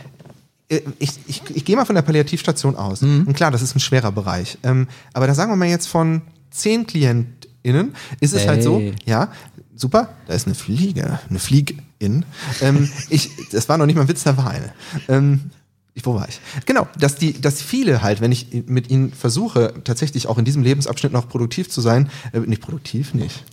äh, 0.70 0.80
ich, 0.98 1.10
ich, 1.26 1.42
ich 1.52 1.64
gehe 1.66 1.76
mal 1.76 1.84
von 1.84 1.94
der 1.96 2.00
Palliativstation 2.02 2.76
aus. 2.76 3.02
Und 3.02 3.34
klar, 3.34 3.50
das 3.50 3.60
ist 3.60 3.76
ein 3.76 3.80
schwerer 3.80 4.10
Bereich. 4.10 4.56
Ähm, 4.62 4.88
aber 5.12 5.26
da 5.26 5.34
sagen 5.34 5.52
wir 5.52 5.56
mal 5.56 5.68
jetzt 5.68 5.86
von 5.86 6.22
zehn 6.50 6.86
KlientInnen 6.86 7.94
ist 8.20 8.32
es 8.32 8.46
halt 8.46 8.62
so, 8.62 8.78
Hey. 8.78 8.94
ja, 9.04 9.30
super, 9.76 10.10
da 10.26 10.34
ist 10.34 10.46
eine 10.46 10.54
Fliege, 10.54 11.20
eine 11.28 11.38
Fliegin. 11.38 12.24
Ähm, 12.60 12.90
ich, 13.10 13.30
das 13.52 13.68
war 13.68 13.78
noch 13.78 13.86
nicht 13.86 13.96
mal 13.96 14.02
ein 14.02 14.08
Witz, 14.08 14.24
da 14.24 14.36
war 14.36 14.50
eine. 14.50 14.72
Ähm, 15.08 15.50
ich, 15.94 16.04
wo 16.04 16.14
war 16.14 16.28
ich? 16.28 16.40
Genau, 16.66 16.86
dass 16.98 17.16
die, 17.16 17.40
dass 17.40 17.62
viele 17.62 18.02
halt, 18.02 18.20
wenn 18.20 18.30
ich 18.32 18.48
mit 18.66 18.90
ihnen 18.90 19.12
versuche, 19.12 19.72
tatsächlich 19.84 20.26
auch 20.26 20.36
in 20.36 20.44
diesem 20.44 20.62
Lebensabschnitt 20.62 21.12
noch 21.12 21.28
produktiv 21.28 21.70
zu 21.70 21.80
sein, 21.80 22.10
äh, 22.32 22.40
nicht 22.40 22.60
produktiv, 22.60 23.14
nicht. 23.14 23.44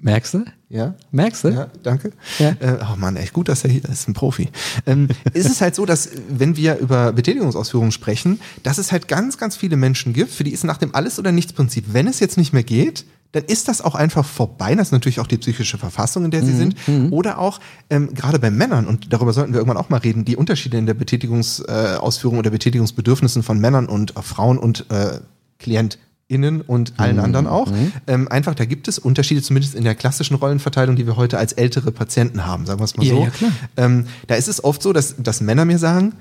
merkst 0.00 0.34
du? 0.34 0.44
Ja, 0.68 0.94
Merkst 1.12 1.44
du? 1.44 1.48
ja, 1.50 1.70
danke. 1.84 2.12
Ja. 2.40 2.50
Äh, 2.58 2.78
oh 2.92 2.96
Mann, 2.96 3.16
echt 3.16 3.32
gut, 3.32 3.48
dass 3.48 3.62
er 3.62 3.70
hier 3.70 3.84
ist, 3.84 4.08
ein 4.08 4.14
Profi. 4.14 4.48
Ähm, 4.86 5.08
ist 5.32 5.48
es 5.48 5.60
halt 5.60 5.76
so, 5.76 5.86
dass 5.86 6.08
wenn 6.28 6.56
wir 6.56 6.78
über 6.78 7.12
Betätigungsausführungen 7.12 7.92
sprechen, 7.92 8.40
dass 8.64 8.78
es 8.78 8.90
halt 8.90 9.06
ganz, 9.06 9.38
ganz 9.38 9.54
viele 9.54 9.76
Menschen 9.76 10.12
gibt, 10.12 10.32
für 10.32 10.42
die 10.44 10.50
ist 10.52 10.64
nach 10.64 10.78
dem 10.78 10.94
Alles- 10.94 11.18
oder 11.20 11.30
Nichts-Prinzip, 11.30 11.84
wenn 11.92 12.08
es 12.08 12.18
jetzt 12.18 12.36
nicht 12.36 12.52
mehr 12.52 12.64
geht, 12.64 13.04
dann 13.32 13.44
ist 13.44 13.68
das 13.68 13.80
auch 13.80 13.94
einfach 13.94 14.24
vorbei. 14.26 14.74
Das 14.74 14.88
ist 14.88 14.92
natürlich 14.92 15.18
auch 15.20 15.26
die 15.26 15.38
psychische 15.38 15.78
Verfassung, 15.78 16.24
in 16.26 16.30
der 16.30 16.44
sie 16.44 16.52
sind. 16.54 16.76
Oder 17.10 17.38
auch, 17.38 17.60
ähm, 17.90 18.12
gerade 18.14 18.38
bei 18.38 18.50
Männern, 18.50 18.86
und 18.86 19.12
darüber 19.12 19.32
sollten 19.32 19.52
wir 19.54 19.58
irgendwann 19.60 19.78
auch 19.82 19.88
mal 19.88 19.96
reden, 19.98 20.24
die 20.26 20.36
Unterschiede 20.36 20.76
in 20.76 20.84
der 20.86 20.94
Betätigungsausführung 20.94 22.36
äh, 22.36 22.40
oder 22.40 22.50
Betätigungsbedürfnissen 22.50 23.42
von 23.42 23.58
Männern 23.58 23.86
und 23.86 24.16
äh, 24.16 24.22
Frauen 24.22 24.58
und 24.58 24.84
äh, 24.90 25.20
KlientInnen 25.58 26.60
und 26.60 26.94
allen 26.98 27.18
anderen 27.18 27.46
auch. 27.46 27.70
Ähm, 28.06 28.28
einfach, 28.28 28.54
da 28.54 28.64
gibt 28.64 28.88
es 28.88 28.98
Unterschiede, 28.98 29.42
zumindest 29.42 29.74
in 29.74 29.84
der 29.84 29.94
klassischen 29.94 30.34
Rollenverteilung, 30.34 30.96
die 30.96 31.06
wir 31.06 31.16
heute 31.16 31.38
als 31.38 31.52
ältere 31.52 31.90
Patienten 31.92 32.44
haben, 32.46 32.66
sagen 32.66 32.80
wir 32.80 32.84
es 32.84 32.96
mal 32.96 33.06
Ja, 33.06 33.14
so. 33.14 33.22
ja, 33.24 33.30
klar. 33.30 33.50
Ähm, 33.76 34.06
da 34.26 34.34
ist 34.34 34.48
es 34.48 34.62
oft 34.62 34.82
so, 34.82 34.92
dass, 34.92 35.14
dass 35.18 35.40
Männer 35.40 35.64
mir 35.64 35.78
sagen, 35.78 36.12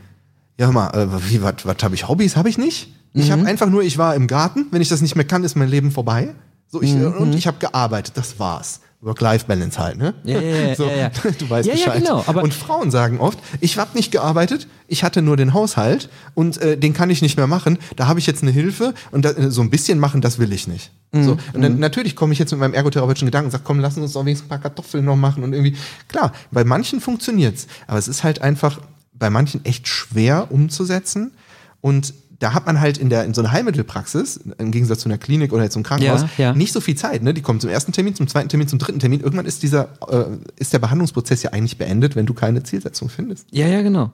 ja 0.58 0.68
hör 0.68 0.74
mal, 0.74 0.90
äh, 0.92 1.08
wie, 1.30 1.42
was, 1.44 1.56
was 1.66 1.78
habe 1.82 1.96
ich? 1.96 2.08
Hobbys 2.08 2.36
habe 2.38 2.50
ich 2.50 2.58
nicht. 2.58 2.94
Ich 3.14 3.28
Mhm. 3.28 3.32
habe 3.34 3.46
einfach 3.48 3.70
nur, 3.70 3.84
ich 3.84 3.98
war 3.98 4.16
im 4.16 4.28
Garten. 4.28 4.68
Wenn 4.72 4.82
ich 4.82 4.88
das 4.90 5.02
nicht 5.02 5.16
mehr 5.16 5.26
kann, 5.26 5.44
ist 5.44 5.56
mein 5.56 5.68
Leben 5.68 5.92
vorbei. 5.92 6.34
So, 6.72 6.82
ich, 6.82 6.94
Mhm. 6.94 7.02
äh, 7.04 7.06
Und 7.08 7.36
ich 7.36 7.48
habe 7.48 7.58
gearbeitet, 7.60 8.16
das 8.18 8.40
war's. 8.40 8.80
Work-Life-Balance 9.04 9.80
halt, 9.80 9.98
ne? 9.98 10.14
Ja, 10.24 10.40
ja, 10.40 10.56
ja, 10.68 10.76
so, 10.76 10.86
ja, 10.86 10.96
ja. 10.96 11.12
Du 11.40 11.50
weißt 11.50 11.68
Ja, 11.68 11.74
ja, 11.74 11.86
Bescheid. 11.86 12.04
genau, 12.04 12.24
aber- 12.28 12.44
und 12.44 12.54
Frauen 12.54 12.92
sagen 12.92 13.20
oft, 13.20 13.40
ich 13.60 13.78
habe 13.80 13.98
nicht 13.98 14.12
gearbeitet, 14.12 14.68
ich 14.88 15.04
hatte 15.04 15.24
nur 15.24 15.38
den 15.38 15.54
Haushalt 15.56 16.08
und 16.36 16.58
äh, 16.62 16.78
den 16.78 16.94
kann 16.94 17.10
ich 17.10 17.24
nicht 17.24 17.36
mehr 17.36 17.48
machen. 17.48 17.80
Da 17.96 18.08
habe 18.08 18.20
ich 18.20 18.28
jetzt 18.28 18.44
eine 18.44 18.52
Hilfe 18.52 18.94
und 19.10 19.26
da, 19.26 19.32
äh, 19.32 19.50
so 19.50 19.62
ein 19.62 19.72
bisschen 19.72 19.98
machen, 19.98 20.22
das 20.22 20.38
will 20.38 20.54
ich 20.54 20.68
nicht. 20.68 20.92
Mhm. 21.14 21.24
So, 21.24 21.38
und 21.54 21.62
dann, 21.64 21.80
natürlich 21.80 22.16
komme 22.16 22.32
ich 22.34 22.38
jetzt 22.40 22.52
mit 22.52 22.60
meinem 22.60 22.76
ergotherapeutischen 22.76 23.26
Gedanken 23.26 23.46
und 23.48 23.52
sage, 23.52 23.64
komm, 23.66 23.80
lass 23.80 23.98
uns 23.98 24.14
doch 24.14 24.24
wenigstens 24.24 24.46
ein 24.46 24.50
paar 24.50 24.60
Kartoffeln 24.60 25.04
noch 25.04 25.16
machen 25.16 25.44
und 25.44 25.54
irgendwie, 25.54 25.76
klar, 26.08 26.32
bei 26.52 26.64
manchen 26.64 27.02
funktioniert's, 27.02 27.66
aber 27.88 27.98
es 27.98 28.08
ist 28.08 28.24
halt 28.24 28.42
einfach 28.44 28.80
bei 29.14 29.32
manchen 29.32 29.66
echt 29.66 29.88
schwer 29.88 30.52
umzusetzen 30.52 31.32
und 31.82 32.14
da 32.42 32.56
hat 32.56 32.66
man 32.66 32.80
halt 32.82 32.98
in 32.98 33.10
der 33.10 33.24
in 33.24 33.36
so 33.36 33.42
einer 33.42 33.52
Heilmittelpraxis, 33.52 34.40
im 34.58 34.72
Gegensatz 34.72 35.00
zu 35.02 35.10
einer 35.10 35.20
Klinik 35.20 35.54
oder 35.54 35.64
jetzt 35.64 35.76
im 35.76 35.84
Krankenhaus, 35.84 36.22
Ja, 36.38 36.46
ja. 36.46 36.54
nicht 36.54 36.74
so 36.74 36.82
viel 36.82 36.96
Zeit. 36.96 37.22
Ne? 37.22 37.36
Die 37.36 37.42
kommen 37.44 37.60
zum 37.60 37.70
ersten 37.70 37.92
Termin, 37.92 38.16
zum 38.16 38.28
zweiten 38.28 38.50
Termin, 38.50 38.68
zum 38.68 38.80
dritten 38.80 38.98
Termin. 39.00 39.20
Irgendwann 39.20 39.46
ist 39.46 39.62
dieser 39.62 39.90
äh, 40.10 40.26
ist 40.58 40.74
der 40.74 40.80
Behandlungsprozess 40.80 41.44
ja 41.44 41.52
eigentlich 41.52 41.78
beendet, 41.78 42.16
wenn 42.16 42.26
du 42.26 42.34
keine 42.34 42.64
Zielsetzung 42.64 43.10
findest. 43.10 43.46
Ja, 43.52 43.68
ja, 43.68 43.84
genau. 43.84 44.12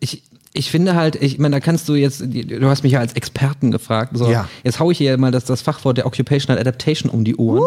Ich, 0.00 0.22
ich 0.56 0.70
finde 0.70 0.94
halt, 0.94 1.16
ich 1.16 1.38
meine, 1.38 1.56
da 1.56 1.60
kannst 1.60 1.88
du 1.88 1.94
jetzt, 1.94 2.20
du 2.22 2.68
hast 2.68 2.82
mich 2.82 2.92
ja 2.92 3.00
als 3.00 3.12
Experten 3.14 3.70
gefragt, 3.70 4.12
so, 4.16 4.30
Ja. 4.30 4.48
jetzt 4.64 4.80
hau 4.80 4.90
ich 4.90 4.98
hier 4.98 5.16
mal 5.18 5.30
das, 5.30 5.44
das 5.44 5.60
Fachwort 5.62 5.98
der 5.98 6.06
Occupational 6.06 6.60
Adaptation 6.60 7.10
um 7.10 7.24
die 7.24 7.36
Ohren. 7.36 7.62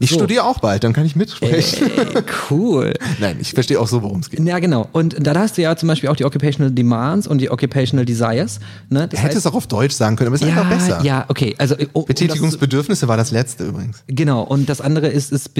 Ich 0.00 0.10
So. 0.10 0.16
studiere 0.16 0.44
auch 0.44 0.58
bald, 0.60 0.84
dann 0.84 0.92
kann 0.92 1.04
ich 1.06 1.16
mitsprechen. 1.16 1.90
Ey, 1.96 2.22
cool. 2.50 2.94
Nein, 3.20 3.36
ich 3.40 3.52
verstehe 3.52 3.78
auch 3.80 3.88
so, 3.88 4.02
worum 4.02 4.20
es 4.20 4.30
geht. 4.30 4.40
Ja, 4.40 4.58
genau. 4.58 4.88
Und 4.92 5.16
da 5.26 5.34
hast 5.38 5.56
du 5.58 5.62
ja 5.62 5.76
zum 5.76 5.88
Beispiel 5.88 6.08
auch 6.08 6.16
die 6.16 6.24
Occupational 6.24 6.72
Demands 6.72 7.26
und 7.26 7.38
die 7.38 7.50
Occupational 7.50 8.04
Desires. 8.04 8.60
Ne? 8.88 9.06
Das 9.08 9.22
Hätte 9.22 9.38
es 9.38 9.46
auch 9.46 9.54
auf 9.54 9.66
Deutsch 9.66 9.94
sagen 9.94 10.16
können, 10.16 10.28
aber 10.28 10.36
es 10.36 10.42
ist 10.42 10.48
ja, 10.48 10.54
einfach 10.62 10.70
besser. 10.78 11.00
ja, 11.04 11.24
okay. 11.28 11.54
Also, 11.58 11.74
oh, 11.92 12.00
um 12.00 12.06
das- 12.06 12.06
Betätigungsbedürfnisse 12.06 13.08
war 13.08 13.16
das 13.16 13.30
letzte 13.30 13.64
übrigens. 13.64 14.02
Genau, 14.06 14.42
und 14.42 14.68
das 14.68 14.80
andere 14.80 15.08
ist, 15.08 15.32
ist 15.32 15.50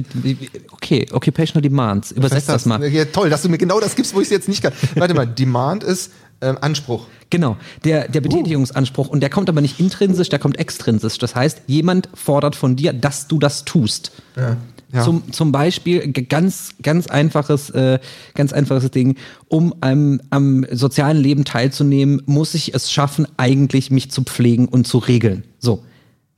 okay, 0.72 1.06
Occupational 1.12 1.62
Demands. 1.62 2.12
Übersetzt 2.12 2.48
das 2.48 2.66
mal. 2.66 2.82
Ja, 2.88 3.04
toll, 3.04 3.30
dass 3.30 3.42
du 3.42 3.48
mir 3.48 3.58
genau 3.58 3.80
das 3.80 3.94
gibst, 3.96 4.14
wo 4.14 4.20
ich 4.20 4.26
es 4.26 4.30
jetzt 4.30 4.48
nicht 4.48 4.62
kann. 4.62 4.72
Warte 4.96 5.14
mal, 5.14 5.26
Demand 5.40 5.84
ist 5.84 6.10
ähm, 6.40 6.58
Anspruch. 6.60 7.06
Genau, 7.30 7.56
der, 7.84 8.08
der 8.08 8.20
Betätigungsanspruch. 8.20 9.08
Und 9.08 9.20
der 9.20 9.30
kommt 9.30 9.48
aber 9.48 9.60
nicht 9.60 9.78
intrinsisch, 9.78 10.28
der 10.28 10.38
kommt 10.38 10.58
extrinsisch. 10.58 11.18
Das 11.18 11.34
heißt, 11.34 11.62
jemand 11.66 12.08
fordert 12.14 12.56
von 12.56 12.76
dir, 12.76 12.92
dass 12.92 13.28
du 13.28 13.38
das 13.38 13.64
tust. 13.64 14.12
Ja. 14.36 14.56
Zum, 15.04 15.32
zum 15.32 15.52
Beispiel 15.52 16.12
ganz, 16.12 16.74
ganz 16.82 17.06
einfaches, 17.06 17.70
äh, 17.70 18.00
ganz 18.34 18.52
einfaches 18.52 18.90
Ding. 18.90 19.16
Um 19.46 19.72
am, 19.80 20.20
am 20.30 20.66
sozialen 20.72 21.18
Leben 21.18 21.44
teilzunehmen, 21.44 22.22
muss 22.26 22.54
ich 22.54 22.74
es 22.74 22.90
schaffen, 22.90 23.26
eigentlich 23.36 23.92
mich 23.92 24.10
zu 24.10 24.22
pflegen 24.22 24.66
und 24.66 24.88
zu 24.88 24.98
regeln. 24.98 25.44
So. 25.60 25.84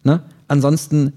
Ne? 0.05 0.23
Ansonsten 0.49 1.15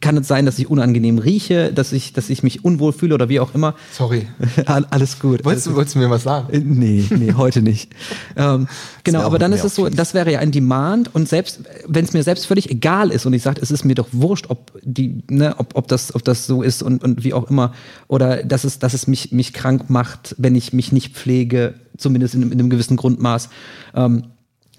kann 0.00 0.16
es 0.16 0.28
sein, 0.28 0.46
dass 0.46 0.58
ich 0.58 0.68
unangenehm 0.70 1.18
rieche, 1.18 1.72
dass 1.72 1.92
ich, 1.92 2.12
dass 2.12 2.30
ich 2.30 2.42
mich 2.42 2.64
unwohl 2.64 2.92
fühle 2.92 3.14
oder 3.14 3.28
wie 3.28 3.40
auch 3.40 3.54
immer. 3.54 3.74
Sorry. 3.92 4.26
All- 4.66 4.86
Alles 4.90 5.18
gut. 5.18 5.44
Wolltest 5.44 5.66
du, 5.66 5.74
wolltest 5.74 5.94
du 5.94 6.00
mir 6.00 6.10
was 6.10 6.22
sagen? 6.22 6.52
Äh, 6.52 6.60
Nee, 6.60 7.04
nee, 7.10 7.32
heute 7.34 7.62
nicht. 7.62 7.92
ähm, 8.36 8.68
genau, 9.04 9.20
aber 9.22 9.38
dann 9.38 9.52
ist 9.52 9.64
es 9.64 9.74
so, 9.74 9.88
das 9.88 10.14
wäre 10.14 10.32
ja 10.32 10.38
ein 10.40 10.52
Demand 10.52 11.14
und 11.14 11.28
selbst, 11.28 11.60
wenn 11.86 12.04
es 12.04 12.12
mir 12.12 12.22
selbst 12.22 12.46
völlig 12.46 12.70
egal 12.70 13.10
ist 13.10 13.26
und 13.26 13.32
ich 13.32 13.42
sage, 13.42 13.60
es 13.62 13.70
ist 13.70 13.84
mir 13.84 13.94
doch 13.94 14.08
wurscht, 14.12 14.46
ob 14.48 14.72
die, 14.82 15.22
ne, 15.30 15.54
ob, 15.58 15.76
ob 15.76 15.88
das, 15.88 16.14
ob 16.14 16.24
das 16.24 16.46
so 16.46 16.62
ist 16.62 16.82
und, 16.82 17.02
und 17.04 17.24
wie 17.24 17.32
auch 17.34 17.50
immer, 17.50 17.72
oder 18.08 18.42
dass 18.42 18.64
es, 18.64 18.78
dass 18.78 18.94
es 18.94 19.06
mich, 19.06 19.32
mich 19.32 19.52
krank 19.52 19.90
macht, 19.90 20.34
wenn 20.38 20.54
ich 20.54 20.72
mich 20.72 20.92
nicht 20.92 21.14
pflege, 21.14 21.74
zumindest 21.96 22.34
in, 22.34 22.42
in 22.42 22.52
einem 22.52 22.70
gewissen 22.70 22.96
Grundmaß. 22.96 23.48
Ähm, 23.94 24.24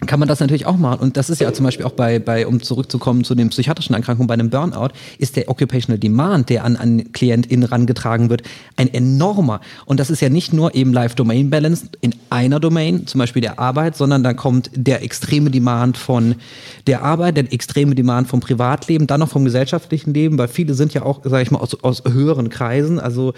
kann 0.07 0.19
man 0.19 0.27
das 0.27 0.39
natürlich 0.39 0.65
auch 0.65 0.77
machen. 0.77 0.99
Und 0.99 1.15
das 1.15 1.29
ist 1.29 1.41
ja 1.41 1.53
zum 1.53 1.63
Beispiel 1.63 1.85
auch 1.85 1.91
bei, 1.91 2.17
bei 2.17 2.47
um 2.47 2.61
zurückzukommen 2.61 3.23
zu 3.23 3.35
den 3.35 3.49
psychiatrischen 3.49 3.93
Erkrankungen, 3.93 4.27
bei 4.27 4.33
einem 4.33 4.49
Burnout, 4.49 4.89
ist 5.19 5.35
der 5.35 5.47
Occupational 5.47 5.99
Demand, 5.99 6.49
der 6.49 6.65
an, 6.65 6.75
an 6.75 7.11
KlientInnen 7.11 7.67
rangetragen 7.67 8.29
wird, 8.31 8.41
ein 8.77 8.91
enormer. 8.91 9.61
Und 9.85 9.99
das 9.99 10.09
ist 10.09 10.21
ja 10.21 10.29
nicht 10.29 10.53
nur 10.53 10.73
eben 10.73 10.91
Life-Domain-Balance 10.91 11.89
in 12.01 12.15
einer 12.31 12.59
Domain, 12.59 13.05
zum 13.05 13.19
Beispiel 13.19 13.43
der 13.43 13.59
Arbeit, 13.59 13.95
sondern 13.95 14.23
dann 14.23 14.35
kommt 14.35 14.71
der 14.73 15.03
extreme 15.03 15.51
Demand 15.51 15.97
von 15.97 16.35
der 16.87 17.03
Arbeit, 17.03 17.37
der 17.37 17.53
extreme 17.53 17.93
Demand 17.93 18.27
vom 18.27 18.39
Privatleben, 18.39 19.05
dann 19.05 19.19
noch 19.19 19.29
vom 19.29 19.45
gesellschaftlichen 19.45 20.15
Leben, 20.15 20.39
weil 20.39 20.47
viele 20.47 20.73
sind 20.73 20.95
ja 20.95 21.03
auch, 21.03 21.21
sage 21.23 21.43
ich 21.43 21.51
mal, 21.51 21.59
aus, 21.59 21.83
aus 21.83 22.03
höheren 22.11 22.49
Kreisen. 22.49 22.99
Also 22.99 23.33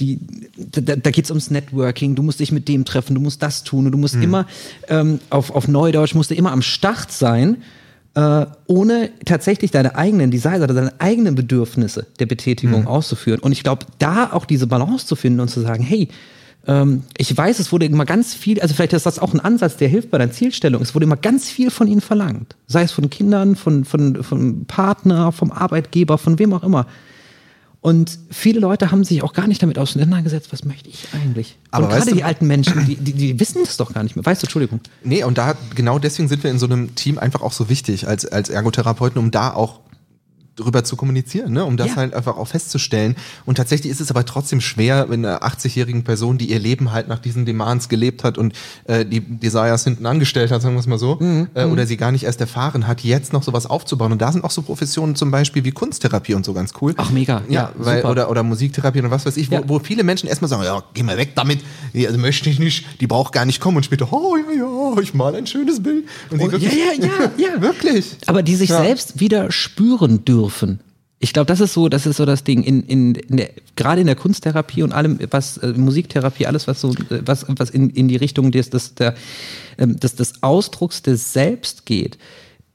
die, 0.00 0.20
da, 0.56 0.94
da 0.94 1.10
geht 1.10 1.24
es 1.24 1.30
ums 1.32 1.50
Networking, 1.50 2.14
du 2.14 2.22
musst 2.22 2.38
dich 2.38 2.52
mit 2.52 2.68
dem 2.68 2.84
treffen, 2.84 3.16
du 3.16 3.20
musst 3.20 3.42
das 3.42 3.64
tun 3.64 3.86
und 3.86 3.92
du 3.92 3.98
musst 3.98 4.14
immer 4.14 4.46
ähm, 4.88 5.18
auf, 5.30 5.50
auf 5.50 5.66
Neudeutsch 5.66 6.03
musst 6.12 6.30
du 6.30 6.34
immer 6.34 6.52
am 6.52 6.60
Start 6.60 7.10
sein, 7.10 7.62
äh, 8.14 8.46
ohne 8.66 9.10
tatsächlich 9.24 9.70
deine 9.70 9.96
eigenen 9.96 10.30
Desires 10.30 10.62
oder 10.62 10.74
deine 10.74 11.00
eigenen 11.00 11.34
Bedürfnisse 11.34 12.06
der 12.18 12.26
Betätigung 12.26 12.82
mhm. 12.82 12.86
auszuführen. 12.86 13.40
Und 13.40 13.52
ich 13.52 13.62
glaube, 13.62 13.86
da 13.98 14.32
auch 14.32 14.44
diese 14.44 14.66
Balance 14.66 15.06
zu 15.06 15.16
finden 15.16 15.40
und 15.40 15.48
zu 15.48 15.60
sagen, 15.60 15.82
hey, 15.82 16.08
ähm, 16.66 17.02
ich 17.18 17.36
weiß, 17.36 17.58
es 17.58 17.72
wurde 17.72 17.86
immer 17.86 18.04
ganz 18.04 18.34
viel, 18.34 18.60
also 18.60 18.74
vielleicht 18.74 18.92
ist 18.92 19.06
das 19.06 19.18
auch 19.18 19.34
ein 19.34 19.40
Ansatz, 19.40 19.76
der 19.76 19.88
hilft 19.88 20.10
bei 20.10 20.18
deiner 20.18 20.32
Zielstellung. 20.32 20.82
Es 20.82 20.94
wurde 20.94 21.04
immer 21.04 21.16
ganz 21.16 21.48
viel 21.50 21.70
von 21.70 21.88
ihnen 21.88 22.00
verlangt. 22.00 22.56
Sei 22.66 22.82
es 22.82 22.92
von 22.92 23.10
Kindern, 23.10 23.56
von, 23.56 23.84
von, 23.84 24.22
von 24.22 24.64
Partner, 24.66 25.32
vom 25.32 25.52
Arbeitgeber, 25.52 26.18
von 26.18 26.38
wem 26.38 26.52
auch 26.52 26.62
immer. 26.62 26.86
Und 27.84 28.18
viele 28.30 28.60
Leute 28.60 28.90
haben 28.90 29.04
sich 29.04 29.22
auch 29.22 29.34
gar 29.34 29.46
nicht 29.46 29.62
damit 29.62 29.78
auseinandergesetzt, 29.78 30.54
was 30.54 30.64
möchte 30.64 30.88
ich 30.88 31.06
eigentlich. 31.12 31.58
Aber 31.70 31.84
und 31.84 31.92
gerade 31.92 32.14
die 32.14 32.24
alten 32.24 32.46
Menschen, 32.46 32.86
die, 32.86 32.96
die, 32.96 33.12
die, 33.12 33.38
wissen 33.38 33.60
das 33.62 33.76
doch 33.76 33.92
gar 33.92 34.02
nicht 34.02 34.16
mehr. 34.16 34.24
Weißt 34.24 34.42
du, 34.42 34.46
Entschuldigung. 34.46 34.80
Nee, 35.02 35.22
und 35.22 35.36
da 35.36 35.54
genau 35.74 35.98
deswegen 35.98 36.26
sind 36.26 36.42
wir 36.44 36.50
in 36.50 36.58
so 36.58 36.64
einem 36.64 36.94
Team 36.94 37.18
einfach 37.18 37.42
auch 37.42 37.52
so 37.52 37.68
wichtig 37.68 38.08
als, 38.08 38.24
als 38.24 38.48
Ergotherapeuten, 38.48 39.18
um 39.18 39.30
da 39.30 39.52
auch 39.52 39.80
drüber 40.56 40.84
zu 40.84 40.96
kommunizieren, 40.96 41.52
ne? 41.52 41.64
um 41.64 41.76
das 41.76 41.88
ja. 41.88 41.96
halt 41.96 42.14
einfach 42.14 42.36
auch 42.36 42.48
festzustellen. 42.48 43.16
Und 43.44 43.56
tatsächlich 43.56 43.90
ist 43.90 44.00
es 44.00 44.10
aber 44.10 44.24
trotzdem 44.24 44.60
schwer, 44.60 45.06
wenn 45.08 45.24
einer 45.24 45.42
80-jährigen 45.42 46.04
Person, 46.04 46.38
die 46.38 46.50
ihr 46.50 46.58
Leben 46.58 46.92
halt 46.92 47.08
nach 47.08 47.18
diesen 47.18 47.44
Demands 47.44 47.88
gelebt 47.88 48.24
hat 48.24 48.38
und 48.38 48.54
äh, 48.84 49.04
die 49.04 49.20
Desires 49.20 49.84
hinten 49.84 50.06
angestellt 50.06 50.50
hat, 50.50 50.62
sagen 50.62 50.74
wir 50.74 50.80
es 50.80 50.86
mal 50.86 50.98
so, 50.98 51.16
mhm. 51.16 51.48
äh, 51.54 51.64
oder 51.64 51.86
sie 51.86 51.96
gar 51.96 52.12
nicht 52.12 52.24
erst 52.24 52.40
erfahren 52.40 52.86
hat, 52.86 53.00
jetzt 53.02 53.32
noch 53.32 53.42
sowas 53.42 53.66
aufzubauen. 53.66 54.12
Und 54.12 54.22
da 54.22 54.30
sind 54.30 54.44
auch 54.44 54.50
so 54.50 54.62
Professionen 54.62 55.16
zum 55.16 55.30
Beispiel 55.30 55.64
wie 55.64 55.72
Kunsttherapie 55.72 56.34
und 56.34 56.44
so 56.44 56.52
ganz 56.52 56.72
cool. 56.80 56.94
Ach, 56.96 57.10
mega. 57.10 57.42
Ja, 57.48 57.54
ja 57.54 57.72
weil, 57.76 57.96
super. 57.96 58.10
oder, 58.10 58.30
oder 58.30 58.42
Musiktherapie 58.42 59.00
und 59.00 59.10
was 59.10 59.26
weiß 59.26 59.36
ich, 59.36 59.50
wo, 59.50 59.56
ja. 59.56 59.62
wo 59.66 59.78
viele 59.80 60.04
Menschen 60.04 60.28
erstmal 60.28 60.48
sagen, 60.48 60.62
ja, 60.62 60.82
geh 60.94 61.02
mal 61.02 61.16
weg 61.16 61.32
damit, 61.34 61.60
also 61.94 62.18
möchte 62.18 62.48
ich 62.48 62.58
nicht, 62.58 63.00
die 63.00 63.06
braucht 63.06 63.32
gar 63.32 63.44
nicht 63.44 63.60
kommen 63.60 63.78
und 63.78 63.84
später, 63.84 64.12
oh 64.12 64.36
ja, 64.36 64.56
ja, 64.56 65.00
ich 65.02 65.14
mal 65.14 65.34
ein 65.34 65.46
schönes 65.46 65.82
Bild. 65.82 66.04
Und 66.30 66.40
oh, 66.40 66.52
wirklich, 66.52 66.72
ja, 66.72 66.92
ja, 66.96 67.06
ja, 67.06 67.30
ja. 67.54 67.60
wirklich. 67.60 68.16
Aber 68.26 68.42
die 68.42 68.54
sich 68.54 68.70
selbst 68.70 69.18
wieder 69.18 69.50
spüren 69.50 70.24
dürfen. 70.24 70.43
Ich 71.18 71.32
glaube, 71.32 71.46
das 71.46 71.60
ist 71.60 71.72
so, 71.72 71.88
das 71.88 72.06
ist 72.06 72.16
so 72.16 72.26
das 72.26 72.44
Ding. 72.44 72.62
In, 72.62 72.82
in, 72.82 73.14
in 73.14 73.36
der, 73.38 73.50
gerade 73.76 74.00
in 74.00 74.06
der 74.06 74.16
Kunsttherapie 74.16 74.82
und 74.82 74.92
allem, 74.92 75.18
was 75.30 75.56
äh, 75.58 75.72
Musiktherapie, 75.72 76.46
alles, 76.46 76.66
was 76.66 76.80
so, 76.80 76.90
äh, 76.90 77.22
was, 77.24 77.46
was 77.48 77.70
in, 77.70 77.90
in 77.90 78.08
die 78.08 78.16
Richtung 78.16 78.50
des, 78.50 78.70
des, 78.70 78.94
der, 78.94 79.14
ähm, 79.78 79.98
des, 79.98 80.16
des 80.16 80.42
Ausdrucks 80.42 81.02
des 81.02 81.32
Selbst 81.32 81.86
geht, 81.86 82.18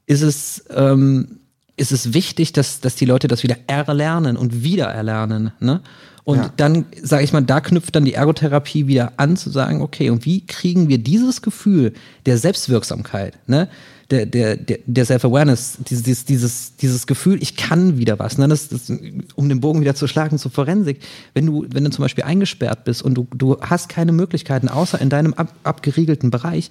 ist 0.06 0.22
es, 0.22 0.64
ähm, 0.70 1.39
ist 1.80 1.92
es 1.92 2.12
wichtig, 2.12 2.52
dass, 2.52 2.80
dass 2.80 2.94
die 2.94 3.06
Leute 3.06 3.26
das 3.26 3.42
wieder 3.42 3.56
erlernen 3.66 4.36
und 4.36 4.62
wieder 4.62 4.86
erlernen. 4.86 5.52
Ne? 5.60 5.80
Und 6.24 6.36
ja. 6.36 6.52
dann, 6.56 6.84
sage 7.02 7.24
ich 7.24 7.32
mal, 7.32 7.40
da 7.40 7.60
knüpft 7.60 7.96
dann 7.96 8.04
die 8.04 8.14
Ergotherapie 8.14 8.86
wieder 8.86 9.14
an, 9.16 9.36
zu 9.36 9.48
sagen, 9.48 9.80
okay, 9.80 10.10
und 10.10 10.26
wie 10.26 10.46
kriegen 10.46 10.88
wir 10.88 10.98
dieses 10.98 11.40
Gefühl 11.40 11.94
der 12.26 12.36
Selbstwirksamkeit, 12.36 13.38
ne? 13.48 13.68
der, 14.10 14.26
der, 14.26 14.56
der, 14.56 14.78
der 14.84 15.04
Self-Awareness, 15.06 15.78
dieses, 15.88 16.26
dieses, 16.26 16.76
dieses 16.76 17.06
Gefühl, 17.06 17.42
ich 17.42 17.56
kann 17.56 17.96
wieder 17.96 18.18
was, 18.18 18.36
ne? 18.36 18.46
das, 18.46 18.68
das, 18.68 18.92
um 19.34 19.48
den 19.48 19.60
Bogen 19.60 19.80
wieder 19.80 19.94
zu 19.94 20.06
schlagen 20.06 20.38
zur 20.38 20.50
Forensik. 20.50 21.00
Wenn 21.32 21.46
du, 21.46 21.64
wenn 21.70 21.84
du 21.84 21.90
zum 21.90 22.02
Beispiel 22.02 22.24
eingesperrt 22.24 22.84
bist 22.84 23.02
und 23.02 23.14
du, 23.14 23.26
du 23.34 23.58
hast 23.62 23.88
keine 23.88 24.12
Möglichkeiten, 24.12 24.68
außer 24.68 25.00
in 25.00 25.08
deinem 25.08 25.32
ab, 25.32 25.54
abgeriegelten 25.64 26.30
Bereich, 26.30 26.68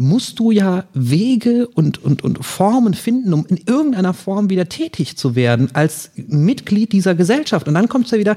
musst 0.00 0.38
du 0.38 0.52
ja 0.52 0.84
Wege 0.94 1.66
und, 1.66 2.02
und, 2.02 2.22
und 2.22 2.44
Formen 2.44 2.94
finden, 2.94 3.32
um 3.34 3.44
in 3.46 3.56
irgendeiner 3.66 4.14
Form 4.14 4.48
wieder 4.48 4.68
tätig 4.68 5.16
zu 5.16 5.34
werden 5.34 5.70
als 5.74 6.12
Mitglied 6.14 6.92
dieser 6.92 7.16
Gesellschaft. 7.16 7.66
Und 7.66 7.74
dann 7.74 7.88
kommst 7.88 8.12
du 8.12 8.16
ja 8.16 8.20
wieder, 8.20 8.36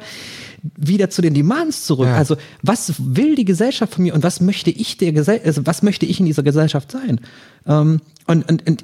wieder 0.76 1.12
zu 1.12 1.22
den 1.22 1.36
Demands 1.36 1.86
zurück. 1.86 2.08
Ja. 2.08 2.18
Also, 2.18 2.36
was 2.64 2.96
will 2.98 3.36
die 3.36 3.46
Gesellschaft 3.46 3.94
von 3.94 4.04
mir 4.04 4.16
und 4.16 4.24
was 4.24 4.42
möchte 4.42 4.72
ich 4.72 4.98
der 4.98 5.14
Gesell 5.14 5.40
also 5.46 5.66
was 5.68 5.84
möchte 5.84 6.08
ich 6.08 6.20
in 6.20 6.26
dieser 6.26 6.42
Gesellschaft 6.42 6.92
sein? 6.92 7.22
Ähm, 7.68 8.02
und, 8.26 8.50
und, 8.50 8.68
und 8.68 8.84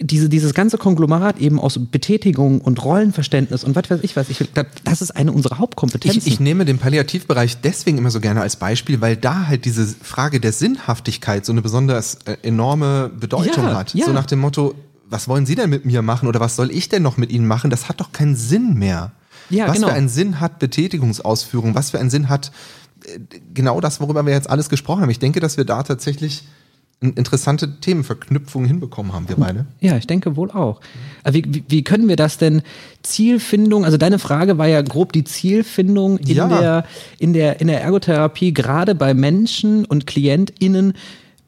diese, 0.00 0.28
dieses 0.28 0.54
ganze 0.54 0.78
Konglomerat 0.78 1.38
eben 1.38 1.60
aus 1.60 1.78
Betätigung 1.78 2.60
und 2.60 2.82
Rollenverständnis 2.82 3.64
und 3.64 3.76
was 3.76 3.90
weiß 3.90 4.00
ich 4.02 4.16
was, 4.16 4.30
ich, 4.30 4.38
das 4.84 5.02
ist 5.02 5.10
eine 5.10 5.32
unserer 5.32 5.58
Hauptkompetenzen. 5.58 6.22
Ich, 6.24 6.26
ich 6.26 6.40
nehme 6.40 6.64
den 6.64 6.78
Palliativbereich 6.78 7.60
deswegen 7.60 7.98
immer 7.98 8.10
so 8.10 8.20
gerne 8.20 8.40
als 8.40 8.56
Beispiel, 8.56 9.00
weil 9.00 9.16
da 9.16 9.46
halt 9.46 9.66
diese 9.66 9.86
Frage 9.86 10.40
der 10.40 10.52
Sinnhaftigkeit 10.52 11.44
so 11.44 11.52
eine 11.52 11.60
besonders 11.60 12.18
äh, 12.24 12.38
enorme 12.42 13.10
Bedeutung 13.10 13.64
ja, 13.64 13.74
hat. 13.74 13.94
Ja. 13.94 14.06
So 14.06 14.12
nach 14.12 14.26
dem 14.26 14.38
Motto, 14.38 14.74
was 15.08 15.28
wollen 15.28 15.44
Sie 15.44 15.54
denn 15.54 15.68
mit 15.68 15.84
mir 15.84 16.00
machen 16.00 16.28
oder 16.28 16.40
was 16.40 16.56
soll 16.56 16.70
ich 16.70 16.88
denn 16.88 17.02
noch 17.02 17.18
mit 17.18 17.30
Ihnen 17.30 17.46
machen? 17.46 17.70
Das 17.70 17.88
hat 17.88 18.00
doch 18.00 18.12
keinen 18.12 18.36
Sinn 18.36 18.74
mehr. 18.74 19.12
Ja, 19.50 19.68
was 19.68 19.76
genau. 19.76 19.88
für 19.88 19.94
einen 19.94 20.08
Sinn 20.08 20.40
hat 20.40 20.58
Betätigungsausführung? 20.58 21.74
Was 21.74 21.90
für 21.90 21.98
einen 21.98 22.10
Sinn 22.10 22.28
hat 22.28 22.52
äh, 23.04 23.18
genau 23.52 23.80
das, 23.80 24.00
worüber 24.00 24.24
wir 24.24 24.32
jetzt 24.32 24.48
alles 24.48 24.70
gesprochen 24.70 25.02
haben? 25.02 25.10
Ich 25.10 25.18
denke, 25.18 25.40
dass 25.40 25.58
wir 25.58 25.64
da 25.64 25.82
tatsächlich 25.82 26.44
interessante 27.00 27.80
Themenverknüpfungen 27.80 28.68
hinbekommen 28.68 29.14
haben, 29.14 29.28
wir 29.28 29.36
beide. 29.36 29.64
Ja, 29.80 29.96
ich 29.96 30.06
denke 30.06 30.36
wohl 30.36 30.50
auch. 30.50 30.80
Wie, 31.24 31.42
wie, 31.48 31.64
wie 31.66 31.82
können 31.82 32.08
wir 32.08 32.16
das 32.16 32.36
denn 32.36 32.62
Zielfindung, 33.02 33.86
also 33.86 33.96
deine 33.96 34.18
Frage 34.18 34.58
war 34.58 34.66
ja 34.66 34.82
grob 34.82 35.14
die 35.14 35.24
Zielfindung 35.24 36.18
in, 36.18 36.36
ja. 36.36 36.48
der, 36.48 36.84
in, 37.18 37.32
der, 37.32 37.60
in 37.60 37.68
der 37.68 37.82
Ergotherapie, 37.82 38.52
gerade 38.52 38.94
bei 38.94 39.14
Menschen 39.14 39.86
und 39.86 40.06
KlientInnen, 40.06 40.92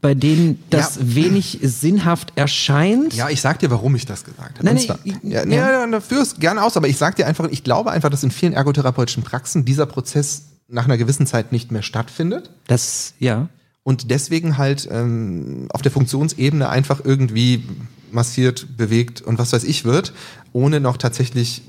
bei 0.00 0.14
denen 0.14 0.62
das 0.70 0.96
ja. 0.96 1.14
wenig 1.14 1.58
sinnhaft 1.62 2.32
erscheint. 2.34 3.12
Ja, 3.14 3.28
ich 3.28 3.42
sag 3.42 3.58
dir, 3.58 3.70
warum 3.70 3.94
ich 3.94 4.06
das 4.06 4.24
gesagt 4.24 4.58
habe. 4.58 4.64
Nein, 4.64 4.76
nee, 5.04 5.12
ja, 5.22 5.44
nee, 5.44 5.56
ja. 5.56 5.86
ja, 5.86 6.00
führ's 6.00 6.36
gerne 6.40 6.62
aus, 6.62 6.78
aber 6.78 6.88
ich 6.88 6.96
sag 6.96 7.16
dir 7.16 7.26
einfach, 7.26 7.46
ich 7.50 7.62
glaube 7.62 7.90
einfach, 7.90 8.08
dass 8.08 8.24
in 8.24 8.30
vielen 8.30 8.54
ergotherapeutischen 8.54 9.22
Praxen 9.22 9.66
dieser 9.66 9.84
Prozess 9.84 10.46
nach 10.66 10.86
einer 10.86 10.96
gewissen 10.96 11.26
Zeit 11.26 11.52
nicht 11.52 11.70
mehr 11.70 11.82
stattfindet. 11.82 12.50
Das, 12.66 13.12
ja 13.18 13.50
und 13.84 14.10
deswegen 14.10 14.58
halt 14.58 14.88
ähm, 14.90 15.66
auf 15.70 15.82
der 15.82 15.92
Funktionsebene 15.92 16.68
einfach 16.68 17.00
irgendwie 17.04 17.64
massiert, 18.10 18.76
bewegt 18.76 19.22
und 19.22 19.38
was 19.38 19.52
weiß 19.52 19.64
ich 19.64 19.84
wird, 19.84 20.12
ohne 20.52 20.80
noch 20.80 20.96
tatsächlich 20.96 21.62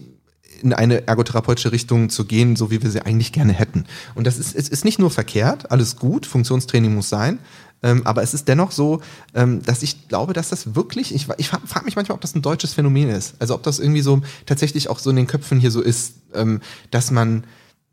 in 0.62 0.74
eine 0.74 1.08
ergotherapeutische 1.08 1.72
Richtung 1.72 2.10
zu 2.10 2.26
gehen, 2.26 2.56
so 2.56 2.72
wie 2.72 2.82
wir 2.82 2.90
sie 2.90 3.02
eigentlich 3.02 3.32
gerne 3.32 3.54
hätten. 3.54 3.86
Und 4.16 4.28
das 4.28 4.38
ist, 4.38 4.56
es 4.56 4.70
ist 4.70 4.86
nicht 4.86 5.00
nur 5.00 5.12
verkehrt, 5.12 5.72
alles 5.72 5.98
gut, 5.98 6.26
Funktionstraining 6.26 6.94
muss 6.94 7.10
sein, 7.10 7.40
ähm, 7.84 8.02
aber 8.06 8.24
es 8.24 8.34
ist 8.34 8.48
dennoch 8.48 8.72
so, 8.72 9.02
ähm, 9.34 9.62
dass 9.64 9.84
ich 9.84 10.08
glaube, 10.08 10.34
dass 10.34 10.50
das 10.50 10.76
wirklich, 10.76 11.14
ich, 11.14 11.28
ich 11.38 11.50
frage 11.50 11.86
mich 11.86 11.98
manchmal, 11.98 12.16
ob 12.16 12.22
das 12.22 12.34
ein 12.34 12.42
deutsches 12.42 12.74
Phänomen 12.74 13.10
ist. 13.10 13.36
Also 13.40 13.56
ob 13.56 13.64
das 13.64 13.80
irgendwie 13.80 14.02
so 14.02 14.22
tatsächlich 14.46 14.90
auch 14.90 15.00
so 15.00 15.10
in 15.10 15.18
den 15.18 15.28
Köpfen 15.28 15.60
hier 15.60 15.72
so 15.72 15.82
ist, 15.82 16.14
ähm, 16.34 16.62
dass 16.92 17.12
man 17.12 17.44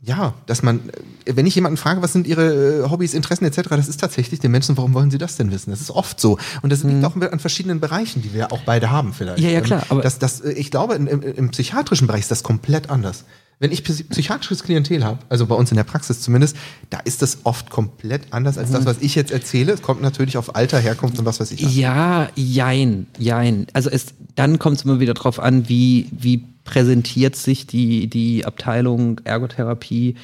ja, 0.03 0.33
dass 0.47 0.63
man, 0.63 0.81
wenn 1.27 1.47
ich 1.47 1.55
jemanden 1.55 1.77
frage, 1.77 2.01
was 2.01 2.15
sind 2.15 2.27
ihre 2.27 2.85
äh, 2.85 2.91
Hobbys, 2.91 3.13
Interessen 3.13 3.45
etc., 3.45 3.69
das 3.71 3.89
ist 3.89 4.01
tatsächlich 4.01 4.41
den 4.41 4.51
Menschen, 4.51 4.77
warum 4.79 4.95
wollen 4.95 5.11
sie 5.11 5.19
das 5.19 5.37
denn 5.37 5.51
wissen? 5.51 5.71
Das 5.71 5.81
ist 5.81 5.91
oft 5.91 6.19
so. 6.19 6.39
Und 6.63 6.73
das 6.73 6.83
liegt 6.83 6.99
mhm. 6.99 7.05
auch 7.05 7.17
an 7.17 7.39
verschiedenen 7.39 7.81
Bereichen, 7.81 8.23
die 8.23 8.33
wir 8.33 8.51
auch 8.51 8.63
beide 8.65 8.91
haben 8.91 9.13
vielleicht. 9.13 9.41
Ja, 9.41 9.51
ja, 9.51 9.61
klar. 9.61 9.85
Aber 9.91 10.01
das, 10.01 10.19
das, 10.19 10.41
äh, 10.41 10.53
ich 10.53 10.71
glaube, 10.71 10.95
im, 10.95 11.07
im 11.07 11.51
psychiatrischen 11.51 12.07
Bereich 12.07 12.21
ist 12.21 12.31
das 12.31 12.43
komplett 12.43 12.89
anders. 12.89 13.25
Wenn 13.59 13.73
ich 13.73 13.85
psychiatrisches 13.85 14.63
Klientel 14.63 15.05
habe, 15.05 15.19
also 15.29 15.45
bei 15.47 15.55
uns 15.55 15.71
in 15.71 15.77
der 15.77 15.85
Praxis 15.85 16.23
zumindest, 16.23 16.57
da 16.89 16.99
ist 17.01 17.21
das 17.21 17.41
oft 17.45 17.69
komplett 17.69 18.23
anders 18.31 18.57
als 18.57 18.71
das, 18.71 18.81
mhm. 18.81 18.87
was 18.87 18.97
ich 19.01 19.15
jetzt 19.15 19.31
erzähle. 19.31 19.75
Es 19.75 19.83
kommt 19.83 20.01
natürlich 20.01 20.39
auf 20.39 20.57
Alter, 20.57 20.79
Herkunft 20.79 21.19
und 21.19 21.27
was 21.27 21.41
weiß 21.41 21.51
ich. 21.51 21.61
Ja, 21.77 22.31
jein, 22.35 23.07
jein. 23.19 23.67
Also 23.75 23.91
es, 23.91 24.15
dann 24.35 24.59
kommt 24.59 24.79
es 24.79 24.85
immer 24.85 24.99
wieder 24.99 25.13
drauf 25.13 25.39
an, 25.39 25.69
wie, 25.69 26.09
wie 26.11 26.43
präsentiert 26.71 27.35
sich 27.35 27.67
die, 27.67 28.07
die 28.07 28.47
Abteilung 28.47 29.21
Ergotherapie? 29.25 30.15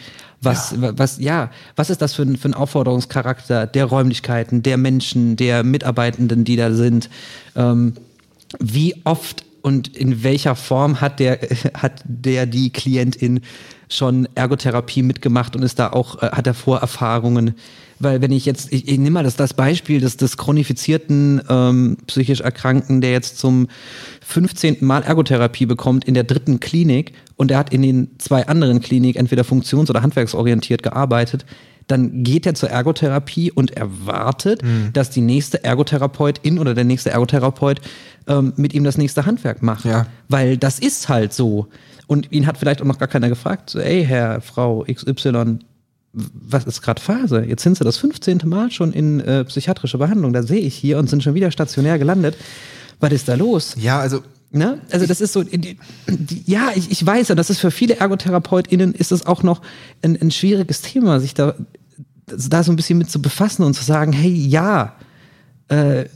Was, 0.40 0.76
ja. 0.80 0.96
was, 0.96 1.18
ja, 1.18 1.50
was 1.74 1.90
ist 1.90 2.00
das 2.00 2.14
für 2.14 2.22
ein, 2.22 2.36
für 2.36 2.48
ein 2.48 2.54
Aufforderungscharakter 2.54 3.66
der 3.66 3.84
Räumlichkeiten, 3.86 4.62
der 4.62 4.76
Menschen, 4.76 5.34
der 5.34 5.64
Mitarbeitenden, 5.64 6.44
die 6.44 6.54
da 6.54 6.72
sind? 6.72 7.10
Ähm, 7.56 7.94
wie 8.60 8.94
oft 9.04 9.44
und 9.60 9.96
in 9.96 10.22
welcher 10.22 10.54
Form 10.54 11.00
hat 11.00 11.18
der, 11.18 11.40
hat 11.74 12.02
der 12.04 12.46
die 12.46 12.70
Klientin 12.70 13.40
schon 13.88 14.28
Ergotherapie 14.36 15.02
mitgemacht 15.02 15.56
und 15.56 15.64
ist 15.64 15.80
da 15.80 15.90
auch, 15.90 16.22
äh, 16.22 16.30
hat 16.30 16.46
er 16.46 16.54
Vorerfahrungen? 16.54 17.54
Weil 17.98 18.20
wenn 18.20 18.32
ich 18.32 18.44
jetzt, 18.44 18.72
ich, 18.72 18.88
ich 18.88 18.98
nehme 18.98 19.10
mal 19.10 19.24
das, 19.24 19.36
das 19.36 19.54
Beispiel 19.54 20.00
des, 20.00 20.16
des 20.16 20.36
chronifizierten 20.36 21.40
ähm, 21.48 21.96
psychisch 22.06 22.40
Erkrankten, 22.40 23.00
der 23.00 23.12
jetzt 23.12 23.38
zum 23.38 23.68
15. 24.20 24.78
Mal 24.80 25.02
Ergotherapie 25.02 25.66
bekommt 25.66 26.04
in 26.04 26.14
der 26.14 26.24
dritten 26.24 26.60
Klinik 26.60 27.12
und 27.36 27.50
er 27.50 27.58
hat 27.58 27.72
in 27.72 27.82
den 27.82 28.10
zwei 28.18 28.46
anderen 28.46 28.80
Kliniken 28.80 29.18
entweder 29.18 29.44
funktions- 29.44 29.88
oder 29.88 30.02
handwerksorientiert 30.02 30.82
gearbeitet, 30.82 31.46
dann 31.86 32.24
geht 32.24 32.46
er 32.46 32.54
zur 32.54 32.70
Ergotherapie 32.70 33.52
und 33.52 33.70
erwartet, 33.70 34.62
mhm. 34.62 34.92
dass 34.92 35.10
die 35.10 35.20
nächste 35.20 35.62
Ergotherapeutin 35.62 36.58
oder 36.58 36.74
der 36.74 36.84
nächste 36.84 37.10
Ergotherapeut 37.10 37.80
ähm, 38.26 38.52
mit 38.56 38.74
ihm 38.74 38.84
das 38.84 38.98
nächste 38.98 39.24
Handwerk 39.24 39.62
macht. 39.62 39.84
Ja. 39.84 40.06
Weil 40.28 40.56
das 40.56 40.78
ist 40.78 41.08
halt 41.08 41.32
so. 41.32 41.68
Und 42.08 42.32
ihn 42.32 42.46
hat 42.46 42.58
vielleicht 42.58 42.82
auch 42.82 42.86
noch 42.86 42.98
gar 42.98 43.08
keiner 43.08 43.28
gefragt, 43.28 43.70
so, 43.70 43.78
ey, 43.78 44.04
Herr, 44.04 44.40
Frau 44.40 44.84
XY, 44.92 45.60
was 46.16 46.64
ist 46.64 46.82
gerade 46.82 47.00
Phase? 47.00 47.44
Jetzt 47.44 47.62
sind 47.62 47.76
sie 47.76 47.84
das 47.84 47.98
15. 47.98 48.40
Mal 48.44 48.70
schon 48.70 48.92
in 48.92 49.20
äh, 49.20 49.44
psychiatrische 49.44 49.98
Behandlung. 49.98 50.32
Da 50.32 50.42
sehe 50.42 50.60
ich 50.60 50.74
hier 50.74 50.98
und 50.98 51.10
sind 51.10 51.22
schon 51.22 51.34
wieder 51.34 51.50
stationär 51.50 51.98
gelandet. 51.98 52.36
Was 53.00 53.12
ist 53.12 53.28
da 53.28 53.34
los? 53.34 53.76
Ja, 53.78 54.00
also 54.00 54.22
Ne? 54.52 54.80
Also 54.90 55.06
das 55.06 55.20
ist 55.20 55.32
so, 55.32 55.42
die, 55.42 55.76
die, 56.08 56.42
ja, 56.46 56.70
ich, 56.74 56.90
ich 56.90 57.04
weiß, 57.04 57.30
und 57.30 57.36
das 57.36 57.50
ist 57.50 57.58
für 57.58 57.70
viele 57.70 57.96
ErgotherapeutInnen 57.96 58.94
ist 58.94 59.12
es 59.12 59.26
auch 59.26 59.42
noch 59.42 59.60
ein, 60.02 60.16
ein 60.20 60.30
schwieriges 60.30 60.82
Thema, 60.82 61.20
sich 61.20 61.34
da, 61.34 61.54
da 62.26 62.62
so 62.62 62.72
ein 62.72 62.76
bisschen 62.76 62.96
mit 62.96 63.10
zu 63.10 63.20
befassen 63.20 63.64
und 63.64 63.74
zu 63.74 63.84
sagen, 63.84 64.12
hey, 64.12 64.32
ja, 64.32 64.94
äh, 65.68 66.06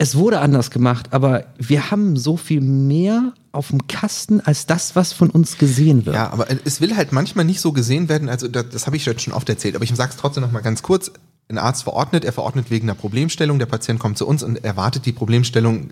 es 0.00 0.16
wurde 0.16 0.40
anders 0.40 0.70
gemacht, 0.70 1.08
aber 1.10 1.44
wir 1.58 1.90
haben 1.90 2.16
so 2.16 2.38
viel 2.38 2.62
mehr 2.62 3.34
auf 3.52 3.68
dem 3.68 3.86
Kasten 3.86 4.40
als 4.40 4.64
das, 4.64 4.96
was 4.96 5.12
von 5.12 5.28
uns 5.28 5.58
gesehen 5.58 6.06
wird. 6.06 6.16
Ja, 6.16 6.30
aber 6.30 6.46
es 6.64 6.80
will 6.80 6.96
halt 6.96 7.12
manchmal 7.12 7.44
nicht 7.44 7.60
so 7.60 7.72
gesehen 7.72 8.08
werden, 8.08 8.30
also 8.30 8.48
das, 8.48 8.70
das 8.70 8.86
habe 8.86 8.96
ich 8.96 9.04
jetzt 9.04 9.20
schon 9.20 9.34
oft 9.34 9.46
erzählt, 9.50 9.76
aber 9.76 9.84
ich 9.84 9.94
sage 9.94 10.10
es 10.12 10.16
trotzdem 10.16 10.42
noch 10.42 10.52
mal 10.52 10.60
ganz 10.62 10.80
kurz. 10.80 11.12
Ein 11.50 11.58
Arzt 11.58 11.82
verordnet, 11.82 12.24
er 12.24 12.32
verordnet 12.32 12.70
wegen 12.70 12.88
einer 12.88 12.94
Problemstellung, 12.94 13.58
der 13.58 13.66
Patient 13.66 14.00
kommt 14.00 14.16
zu 14.16 14.26
uns 14.26 14.42
und 14.42 14.64
erwartet 14.64 15.04
die 15.04 15.12
Problemstellung 15.12 15.90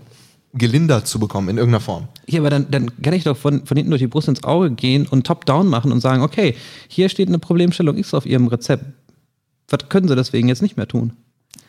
gelindert 0.55 1.07
zu 1.07 1.19
bekommen 1.19 1.51
in 1.51 1.59
irgendeiner 1.59 1.85
Form. 1.85 2.09
Ja, 2.27 2.41
aber 2.41 2.49
dann, 2.49 2.71
dann 2.71 3.03
kann 3.03 3.13
ich 3.13 3.25
doch 3.25 3.37
von, 3.37 3.67
von 3.67 3.77
hinten 3.77 3.91
durch 3.91 4.01
die 4.01 4.07
Brust 4.07 4.29
ins 4.29 4.43
Auge 4.43 4.71
gehen 4.71 5.07
und 5.07 5.27
top-down 5.27 5.69
machen 5.69 5.93
und 5.93 6.01
sagen, 6.01 6.23
okay, 6.23 6.55
hier 6.89 7.11
steht 7.11 7.29
eine 7.29 7.39
Problemstellung 7.39 7.99
X 7.99 8.15
auf 8.15 8.25
Ihrem 8.25 8.47
Rezept. 8.47 8.87
Was 9.69 9.91
können 9.91 10.09
Sie 10.09 10.17
deswegen 10.17 10.49
jetzt 10.49 10.63
nicht 10.63 10.79
mehr 10.79 10.89
tun? 10.89 11.13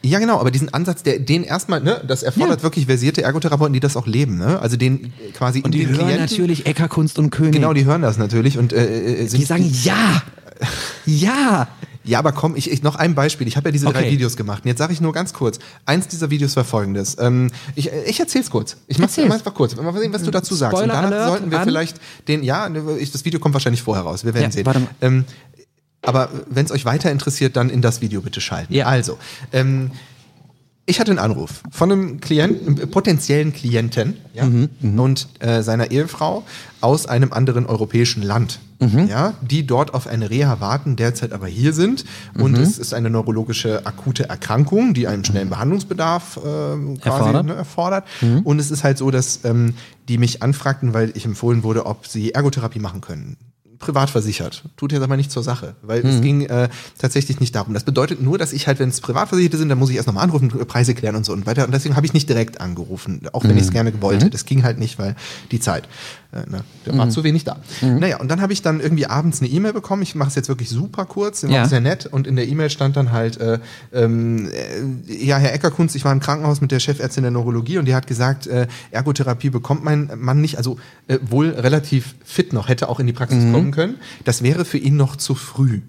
Ja, 0.01 0.19
genau, 0.19 0.39
aber 0.39 0.49
diesen 0.51 0.73
Ansatz, 0.73 1.03
der, 1.03 1.19
den 1.19 1.43
erstmal, 1.43 1.81
ne, 1.81 2.01
das 2.07 2.23
erfordert 2.23 2.59
Ja. 2.59 2.63
wirklich 2.63 2.85
versierte 2.85 3.21
Ergotherapeuten, 3.21 3.73
die 3.73 3.79
das 3.81 3.97
auch 3.97 4.07
leben, 4.07 4.37
ne? 4.37 4.59
Also 4.61 4.77
den 4.77 5.11
quasi 5.33 5.61
Und 5.61 5.73
die 5.73 5.87
hören 5.87 6.15
natürlich 6.17 6.65
Eckerkunst 6.65 7.19
und 7.19 7.31
König. 7.31 7.53
Genau, 7.53 7.73
die 7.73 7.83
hören 7.85 8.01
das 8.01 8.17
natürlich 8.17 8.57
und 8.57 8.71
äh, 8.71 8.85
äh, 9.23 9.27
sind 9.27 9.39
die 9.41 9.45
sagen 9.45 9.69
ja. 9.83 10.21
Ja. 11.05 11.67
Ja, 12.05 12.17
aber 12.17 12.31
komm, 12.31 12.55
ich, 12.55 12.71
ich 12.71 12.81
noch 12.81 12.95
ein 12.95 13.13
Beispiel. 13.13 13.47
Ich 13.47 13.55
habe 13.55 13.69
ja 13.69 13.71
diese 13.71 13.85
drei 13.85 13.99
Okay. 13.99 14.11
Videos 14.11 14.35
gemacht. 14.35 14.63
Und 14.63 14.69
jetzt 14.69 14.79
sage 14.79 14.93
ich 14.93 15.01
nur 15.01 15.13
ganz 15.13 15.33
kurz. 15.33 15.59
Eins 15.85 16.07
dieser 16.07 16.29
Videos 16.31 16.55
war 16.55 16.63
folgendes. 16.63 17.17
Ähm, 17.19 17.51
ich 17.75 17.91
ich 18.07 18.19
erzähl's 18.19 18.49
kurz. 18.49 18.77
Ich 18.87 18.97
mach's 18.97 19.15
Erzähl's. 19.17 19.33
einfach 19.35 19.53
kurz. 19.53 19.75
Mal 19.75 19.93
sehen, 19.99 20.11
was 20.13 20.23
du 20.23 20.31
dazu 20.31 20.55
sagst. 20.55 20.77
Spoiler 20.77 20.93
Und 20.95 21.03
danach 21.03 21.11
Alert 21.17 21.29
sollten 21.29 21.51
wir 21.51 21.59
an. 21.59 21.65
vielleicht 21.65 21.97
den, 22.27 22.41
ja, 22.41 22.67
ich, 22.97 23.11
das 23.11 23.25
Video 23.25 23.39
kommt 23.39 23.53
wahrscheinlich 23.53 23.83
vorher 23.83 24.05
raus. 24.05 24.23
Wir 24.25 24.33
werden 24.33 24.45
Ja, 24.45 24.51
sehen. 24.51 24.65
warte 24.65 24.79
mal. 24.79 24.89
Ähm, 25.01 25.25
aber 26.09 26.29
wenn 26.49 26.65
es 26.65 26.71
euch 26.71 26.85
weiter 26.85 27.11
interessiert, 27.11 27.55
dann 27.55 27.69
in 27.69 27.81
das 27.81 28.01
Video 28.01 28.21
bitte 28.21 28.41
schalten. 28.41 28.73
Ja. 28.73 28.87
Also, 28.87 29.17
ähm, 29.53 29.91
ich 30.89 30.99
hatte 30.99 31.11
einen 31.11 31.19
Anruf 31.19 31.61
von 31.69 31.91
einem 31.91 32.19
Klienten, 32.19 32.79
einem 32.79 32.89
potenziellen 32.89 33.53
Klienten 33.53 34.17
ja, 34.33 34.49
und 34.97 35.27
äh, 35.37 35.61
seiner 35.61 35.91
Ehefrau 35.91 36.43
aus 36.81 37.05
einem 37.05 37.31
anderen 37.31 37.67
europäischen 37.67 38.23
Land, 38.23 38.59
ja, 38.79 39.35
die 39.41 39.67
dort 39.67 39.93
auf 39.93 40.07
eine 40.07 40.31
Reha 40.31 40.59
warten, 40.61 40.95
derzeit 40.95 41.31
aber 41.31 41.45
hier 41.45 41.73
sind. 41.73 42.05
Und 42.33 42.57
es 42.57 42.79
ist 42.79 42.95
eine 42.95 43.11
neurologische 43.11 43.85
akute 43.85 44.29
Erkrankung, 44.29 44.95
die 44.95 45.05
einen 45.05 45.23
schnellen 45.23 45.49
Behandlungsbedarf 45.49 46.39
ähm, 46.43 46.97
quasi 46.99 47.19
Erfordert. 47.19 47.45
Ne, 47.45 47.53
erfordert. 47.53 48.05
Und 48.43 48.57
es 48.57 48.71
ist 48.71 48.83
halt 48.83 48.97
so, 48.97 49.11
dass 49.11 49.41
ähm, 49.43 49.75
die 50.07 50.17
mich 50.17 50.41
anfragten, 50.41 50.95
weil 50.95 51.11
ich 51.13 51.25
empfohlen 51.25 51.61
wurde, 51.61 51.85
ob 51.85 52.07
sie 52.07 52.31
Ergotherapie 52.31 52.79
machen 52.79 53.01
können 53.01 53.37
privat 53.79 54.09
versichert. 54.09 54.63
Tut 54.77 54.91
jetzt 54.91 55.01
aber 55.01 55.15
nicht 55.17 55.31
zur 55.31 55.41
Sache, 55.41 55.75
weil 55.81 56.05
es 56.05 56.21
ging 56.21 56.41
äh, 56.41 56.67
tatsächlich 56.97 57.39
nicht 57.39 57.55
darum. 57.55 57.73
Das 57.73 57.83
bedeutet 57.83 58.21
nur, 58.21 58.37
dass 58.37 58.51
ich 58.53 58.67
halt, 58.67 58.77
wenn 58.79 58.89
es 58.89 58.99
Privatversicherte 59.01 59.57
sind, 59.57 59.69
dann 59.69 59.79
muss 59.79 59.89
ich 59.89 59.95
erst 59.95 60.07
nochmal 60.07 60.25
anrufen, 60.25 60.49
Preise 60.67 60.93
klären 60.93 61.15
und 61.15 61.25
so 61.25 61.31
und 61.33 61.45
weiter. 61.45 61.65
Und 61.65 61.71
deswegen 61.73 61.95
habe 61.95 62.05
ich 62.05 62.13
nicht 62.13 62.27
direkt 62.27 62.59
angerufen, 62.61 63.21
auch 63.31 63.43
wenn 63.45 63.55
ich 63.57 63.63
es 63.63 63.71
gerne 63.71 63.93
wollte. 64.01 64.29
Das 64.29 64.45
ging 64.45 64.63
halt 64.63 64.77
nicht, 64.79 64.99
weil 64.99 65.15
die 65.51 65.59
Zeit, 65.61 65.87
äh, 66.33 66.49
ne, 66.49 66.63
da 66.85 66.97
war 66.97 67.09
zu 67.09 67.23
wenig 67.23 67.43
da. 67.45 67.57
Naja, 67.81 68.19
und 68.19 68.29
dann 68.29 68.41
habe 68.41 68.51
ich 68.53 68.61
dann 68.61 68.81
irgendwie 68.81 69.05
abends 69.07 69.39
eine 69.41 69.49
E-Mail 69.49 69.73
bekommen. 69.73 70.01
Ich 70.01 70.13
mache 70.13 70.29
es 70.29 70.35
jetzt 70.35 70.49
wirklich 70.49 70.69
super 70.69 71.05
kurz, 71.05 71.41
Ja. 71.43 71.65
sehr 71.67 71.79
nett. 71.79 72.05
Und 72.05 72.27
in 72.27 72.35
der 72.35 72.47
E-Mail 72.47 72.69
stand 72.69 72.97
dann 72.97 73.11
halt, 73.11 73.37
äh, 73.37 73.59
ähm, 73.93 74.49
äh, 74.51 75.13
ja, 75.25 75.37
Herr 75.37 75.53
Eckerkunz, 75.53 75.95
ich 75.95 76.03
war 76.05 76.11
im 76.11 76.19
Krankenhaus 76.19 76.61
mit 76.61 76.71
der 76.71 76.79
Chefärztin 76.79 77.23
der 77.23 77.31
Neurologie 77.31 77.77
und 77.77 77.85
die 77.85 77.95
hat 77.95 78.07
gesagt, 78.07 78.45
äh, 78.47 78.67
Ergotherapie 78.91 79.49
bekommt 79.49 79.83
mein 79.83 80.11
Mann 80.17 80.41
nicht, 80.41 80.57
also 80.57 80.77
äh, 81.07 81.17
wohl 81.21 81.49
relativ 81.49 82.15
fit 82.25 82.53
noch, 82.53 82.67
hätte 82.67 82.89
auch 82.89 82.99
in 82.99 83.07
die 83.07 83.13
Praxis 83.13 83.39
kommen 83.51 83.68
können. 83.71 83.95
Das 84.25 84.41
wäre 84.43 84.65
für 84.65 84.77
ihn 84.77 84.95
noch 84.97 85.15
zu 85.15 85.35
früh. 85.35 85.81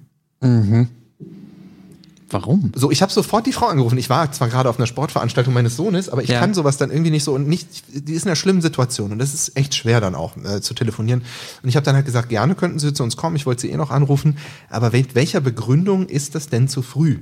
Warum? 2.32 2.70
So, 2.76 2.92
ich 2.92 3.02
habe 3.02 3.10
sofort 3.12 3.44
die 3.46 3.52
Frau 3.52 3.66
angerufen. 3.66 3.98
Ich 3.98 4.08
war 4.08 4.30
zwar 4.30 4.48
gerade 4.48 4.68
auf 4.70 4.78
einer 4.78 4.86
Sportveranstaltung 4.86 5.52
meines 5.52 5.74
Sohnes, 5.76 6.08
aber 6.08 6.22
ich 6.22 6.28
Ja. 6.28 6.38
kann 6.38 6.54
sowas 6.54 6.76
dann 6.76 6.90
irgendwie 6.92 7.10
nicht 7.10 7.24
so 7.24 7.34
und 7.34 7.48
nicht, 7.48 7.68
die 7.92 8.12
ist 8.12 8.22
in 8.22 8.28
einer 8.28 8.36
schlimmen 8.36 8.62
Situation 8.62 9.10
und 9.10 9.18
das 9.18 9.34
ist 9.34 9.56
echt 9.56 9.74
schwer 9.74 10.00
dann 10.00 10.14
auch 10.14 10.36
äh, 10.36 10.60
zu 10.60 10.72
telefonieren. 10.74 11.22
Und 11.62 11.68
ich 11.68 11.74
habe 11.74 11.84
dann 11.84 11.96
halt 11.96 12.06
gesagt, 12.06 12.28
gerne 12.28 12.54
könnten 12.54 12.78
Sie 12.78 12.92
zu 12.92 13.02
uns 13.02 13.16
kommen, 13.16 13.34
ich 13.34 13.46
wollte 13.46 13.62
Sie 13.62 13.70
eh 13.70 13.76
noch 13.76 13.90
anrufen, 13.90 14.38
aber 14.68 14.92
wel 14.92 15.06
welcher 15.14 15.40
Begründung 15.40 16.06
ist 16.06 16.36
das 16.36 16.48
denn 16.48 16.68
zu 16.68 16.82
früh? 16.82 17.18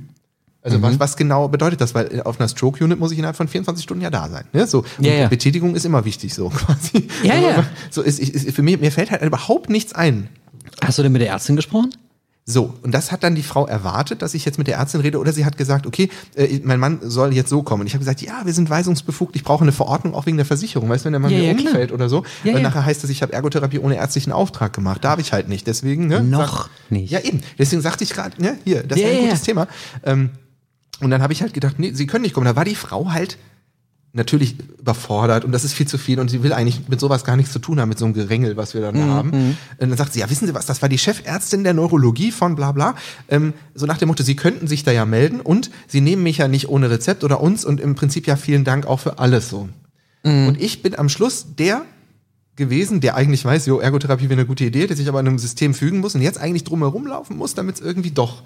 Also 0.61 0.77
Mhm. 0.77 0.81
was, 0.83 0.99
was 0.99 1.17
genau 1.17 1.47
bedeutet 1.47 1.81
das? 1.81 1.95
Weil 1.95 2.21
auf 2.23 2.39
einer 2.39 2.47
Stroke-Unit 2.49 2.99
muss 2.99 3.11
ich 3.11 3.17
innerhalb 3.17 3.37
von 3.37 3.47
24 3.47 3.81
Stunden 3.83 4.03
ja 4.03 4.11
da 4.11 4.29
sein. 4.29 4.43
Ne? 4.53 4.67
So, 4.67 4.79
und 4.99 5.05
Ja, 5.05 5.13
ja. 5.13 5.27
Betätigung 5.27 5.73
ist 5.73 5.85
immer 5.85 6.05
wichtig, 6.05 6.35
so 6.35 6.49
quasi. 6.55 7.07
Ja, 7.23 7.35
ja. 7.35 7.63
So 7.89 8.03
ist, 8.03 8.19
ist, 8.19 8.53
für 8.55 8.61
mich, 8.61 8.79
mir 8.79 8.91
fällt 8.91 9.09
halt 9.09 9.23
überhaupt 9.23 9.69
nichts 9.71 9.93
ein. 9.93 10.27
Hast 10.83 10.97
du 10.97 11.03
denn 11.03 11.11
mit 11.11 11.21
der 11.21 11.29
Ärztin 11.29 11.55
gesprochen? 11.55 11.91
So, 12.45 12.73
und 12.81 12.91
das 12.93 13.11
hat 13.11 13.21
dann 13.23 13.35
die 13.35 13.43
Frau 13.43 13.67
erwartet, 13.67 14.23
dass 14.23 14.33
ich 14.33 14.43
jetzt 14.43 14.57
mit 14.57 14.65
der 14.65 14.77
Ärztin 14.77 15.01
rede, 15.01 15.19
oder 15.19 15.31
sie 15.31 15.45
hat 15.45 15.55
gesagt, 15.55 15.85
okay, 15.85 16.09
äh, 16.35 16.59
mein 16.63 16.79
Mann 16.79 16.97
soll 17.03 17.31
jetzt 17.31 17.49
so 17.49 17.61
kommen. 17.61 17.81
Und 17.81 17.87
ich 17.87 17.93
habe 17.93 17.99
gesagt, 17.99 18.21
ja, 18.23 18.41
wir 18.43 18.53
sind 18.53 18.71
weisungsbefugt, 18.71 19.35
ich 19.35 19.43
brauche 19.43 19.61
eine 19.63 19.71
Verordnung 19.71 20.15
auch 20.15 20.25
wegen 20.25 20.37
der 20.37 20.47
Versicherung. 20.47 20.89
Weißt 20.89 21.03
du, 21.03 21.07
wenn 21.07 21.13
der 21.13 21.19
Mann 21.19 21.31
Ja, 21.31 21.37
mir 21.37 21.47
ja, 21.49 21.53
klar. 21.53 21.67
umfällt 21.67 21.91
oder 21.91 22.09
so, 22.09 22.23
Ja, 22.43 22.53
ja. 22.53 22.59
nachher 22.61 22.83
heißt 22.85 23.03
es, 23.03 23.11
ich 23.11 23.21
habe 23.21 23.33
Ergotherapie 23.33 23.77
ohne 23.77 23.97
ärztlichen 23.97 24.31
Auftrag 24.31 24.73
gemacht. 24.73 25.03
Darf 25.03 25.19
ich 25.19 25.31
halt 25.31 25.47
nicht. 25.47 25.67
Deswegen, 25.67 26.07
ne? 26.07 26.23
Noch 26.23 26.63
sag- 26.63 26.69
nicht. 26.89 27.11
Ja, 27.11 27.19
eben. 27.19 27.41
Deswegen 27.59 27.83
sagte 27.83 28.03
ich 28.03 28.09
gerade, 28.09 28.41
ne, 28.41 28.57
hier, 28.63 28.81
das 28.81 28.99
Ja, 28.99 29.09
ist 29.09 29.17
ein 29.17 29.23
gutes. 29.25 29.41
Thema. 29.43 29.67
Ähm, 30.03 30.31
und 31.01 31.11
dann 31.11 31.21
habe 31.21 31.33
ich 31.33 31.43
halt 31.43 31.53
gedacht, 31.53 31.77
nee, 31.77 31.91
sie 31.93 32.07
können 32.07 32.23
nicht 32.23 32.33
kommen. 32.33 32.45
Da 32.47 32.55
war 32.55 32.65
die 32.65 32.73
Frau 32.75 33.11
halt 33.11 33.37
natürlich 34.11 34.55
überfordert 34.79 35.45
und 35.45 35.51
das 35.51 35.63
ist 35.63 35.73
viel 35.73 35.87
zu 35.87 35.97
viel 35.97 36.19
und 36.19 36.29
sie 36.29 36.41
will 36.41 36.51
eigentlich 36.51 36.87
mit 36.87 36.99
sowas 36.99 37.23
gar 37.23 37.35
nichts 37.35 37.51
zu 37.51 37.59
tun 37.59 37.79
haben, 37.79 37.89
mit 37.89 37.99
so 37.99 38.05
einem 38.05 38.15
Gerängel, 38.15 38.57
was 38.57 38.73
wir 38.73 38.81
dann 38.81 38.95
Mhm, 38.95 38.99
da 38.99 39.07
haben. 39.07 39.29
Und 39.31 39.57
dann 39.77 39.97
sagt 39.97 40.13
sie, 40.13 40.21
ja, 40.21 40.29
wissen 40.29 40.47
Sie 40.47 40.55
was, 40.55 40.65
das 40.65 40.81
war 40.81 40.89
die 40.89 40.97
Chefärztin 40.97 41.63
der 41.63 41.73
Neurologie 41.73 42.31
von 42.31 42.55
bla 42.55 42.71
bla. 42.71 42.95
Ähm, 43.27 43.53
so 43.75 43.85
nach 43.85 43.97
dem 43.97 44.07
Motto, 44.07 44.23
Sie 44.23 44.35
könnten 44.35 44.67
sich 44.67 44.83
da 44.83 44.91
ja 44.91 45.05
melden 45.05 45.41
und 45.41 45.69
Sie 45.87 46.01
nehmen 46.01 46.23
mich 46.23 46.39
ja 46.39 46.47
nicht 46.47 46.69
ohne 46.69 46.89
Rezept 46.89 47.23
oder 47.23 47.39
uns 47.41 47.65
und 47.65 47.79
im 47.79 47.95
Prinzip 47.95 48.25
ja 48.25 48.35
vielen 48.35 48.63
Dank 48.63 48.87
auch 48.87 48.99
für 48.99 49.19
alles 49.19 49.49
so. 49.49 49.69
Mhm. 50.23 50.47
Und 50.47 50.61
ich 50.61 50.81
bin 50.81 50.97
am 50.97 51.09
Schluss 51.09 51.45
der 51.57 51.83
gewesen, 52.55 52.99
der 52.99 53.15
eigentlich 53.15 53.45
weiß, 53.45 53.67
jo, 53.67 53.79
Ergotherapie 53.79 54.25
wäre 54.25 54.39
eine 54.39 54.45
gute 54.45 54.65
Idee, 54.65 54.87
der 54.87 54.97
sich 54.97 55.07
aber 55.07 55.19
in 55.19 55.27
einem 55.27 55.39
System 55.39 55.73
fügen 55.73 55.99
muss 55.99 56.15
und 56.15 56.21
jetzt 56.21 56.39
eigentlich 56.39 56.65
drumherum 56.65 57.07
laufen 57.07 57.37
muss, 57.37 57.53
damit 57.53 57.75
es 57.75 57.81
irgendwie 57.81 58.11
doch 58.11 58.43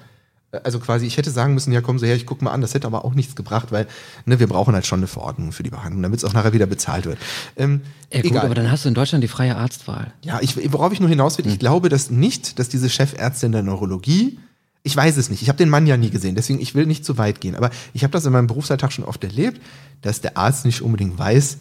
also 0.63 0.79
quasi, 0.79 1.05
ich 1.05 1.17
hätte 1.17 1.31
sagen 1.31 1.53
müssen, 1.53 1.71
ja, 1.71 1.81
kommen 1.81 1.99
Sie 1.99 2.05
her, 2.07 2.15
ich 2.15 2.25
guck 2.25 2.41
mal 2.41 2.51
an, 2.51 2.61
das 2.61 2.73
hätte 2.73 2.87
aber 2.87 3.05
auch 3.05 3.13
nichts 3.15 3.35
gebracht, 3.35 3.71
weil 3.71 3.87
ne, 4.25 4.39
wir 4.39 4.47
brauchen 4.47 4.73
halt 4.73 4.85
schon 4.85 4.99
eine 4.99 5.07
Verordnung 5.07 5.51
für 5.51 5.63
die 5.63 5.69
Behandlung, 5.69 6.03
damit 6.03 6.19
es 6.19 6.25
auch 6.25 6.33
nachher 6.33 6.53
wieder 6.53 6.65
bezahlt 6.67 7.05
wird. 7.05 7.17
Ähm, 7.57 7.81
Ja, 8.11 8.21
gut, 8.21 8.31
egal. 8.31 8.45
aber 8.45 8.55
dann 8.55 8.69
hast 8.71 8.85
du 8.85 8.89
in 8.89 8.95
Deutschland 8.95 9.23
die 9.23 9.27
freie 9.27 9.55
Arztwahl. 9.55 10.13
Ja, 10.21 10.39
ich, 10.41 10.71
worauf 10.71 10.93
ich 10.93 10.99
nur 10.99 11.09
hinaus 11.09 11.37
Hm. 11.37 11.45
will, 11.45 11.51
ich 11.53 11.59
glaube 11.59 11.89
das 11.89 12.09
nicht, 12.11 12.59
dass 12.59 12.69
diese 12.69 12.89
Chefärztin 12.89 13.51
der 13.51 13.63
Neurologie, 13.63 14.37
ich 14.83 14.95
weiß 14.95 15.17
es 15.17 15.29
nicht, 15.29 15.41
ich 15.41 15.47
habe 15.49 15.57
den 15.57 15.69
Mann 15.69 15.87
ja 15.87 15.97
nie 15.97 16.09
gesehen, 16.09 16.35
deswegen 16.35 16.59
ich 16.59 16.75
will 16.75 16.85
nicht 16.85 17.05
zu 17.05 17.17
weit 17.17 17.39
gehen, 17.41 17.55
aber 17.55 17.69
ich 17.93 18.03
habe 18.03 18.11
das 18.11 18.25
in 18.25 18.33
meinem 18.33 18.47
Berufsalltag 18.47 18.91
schon 18.91 19.05
oft 19.05 19.23
erlebt, 19.23 19.61
dass 20.01 20.21
der 20.21 20.37
Arzt 20.37 20.65
nicht 20.65 20.81
unbedingt 20.81 21.17
weiß, 21.17 21.57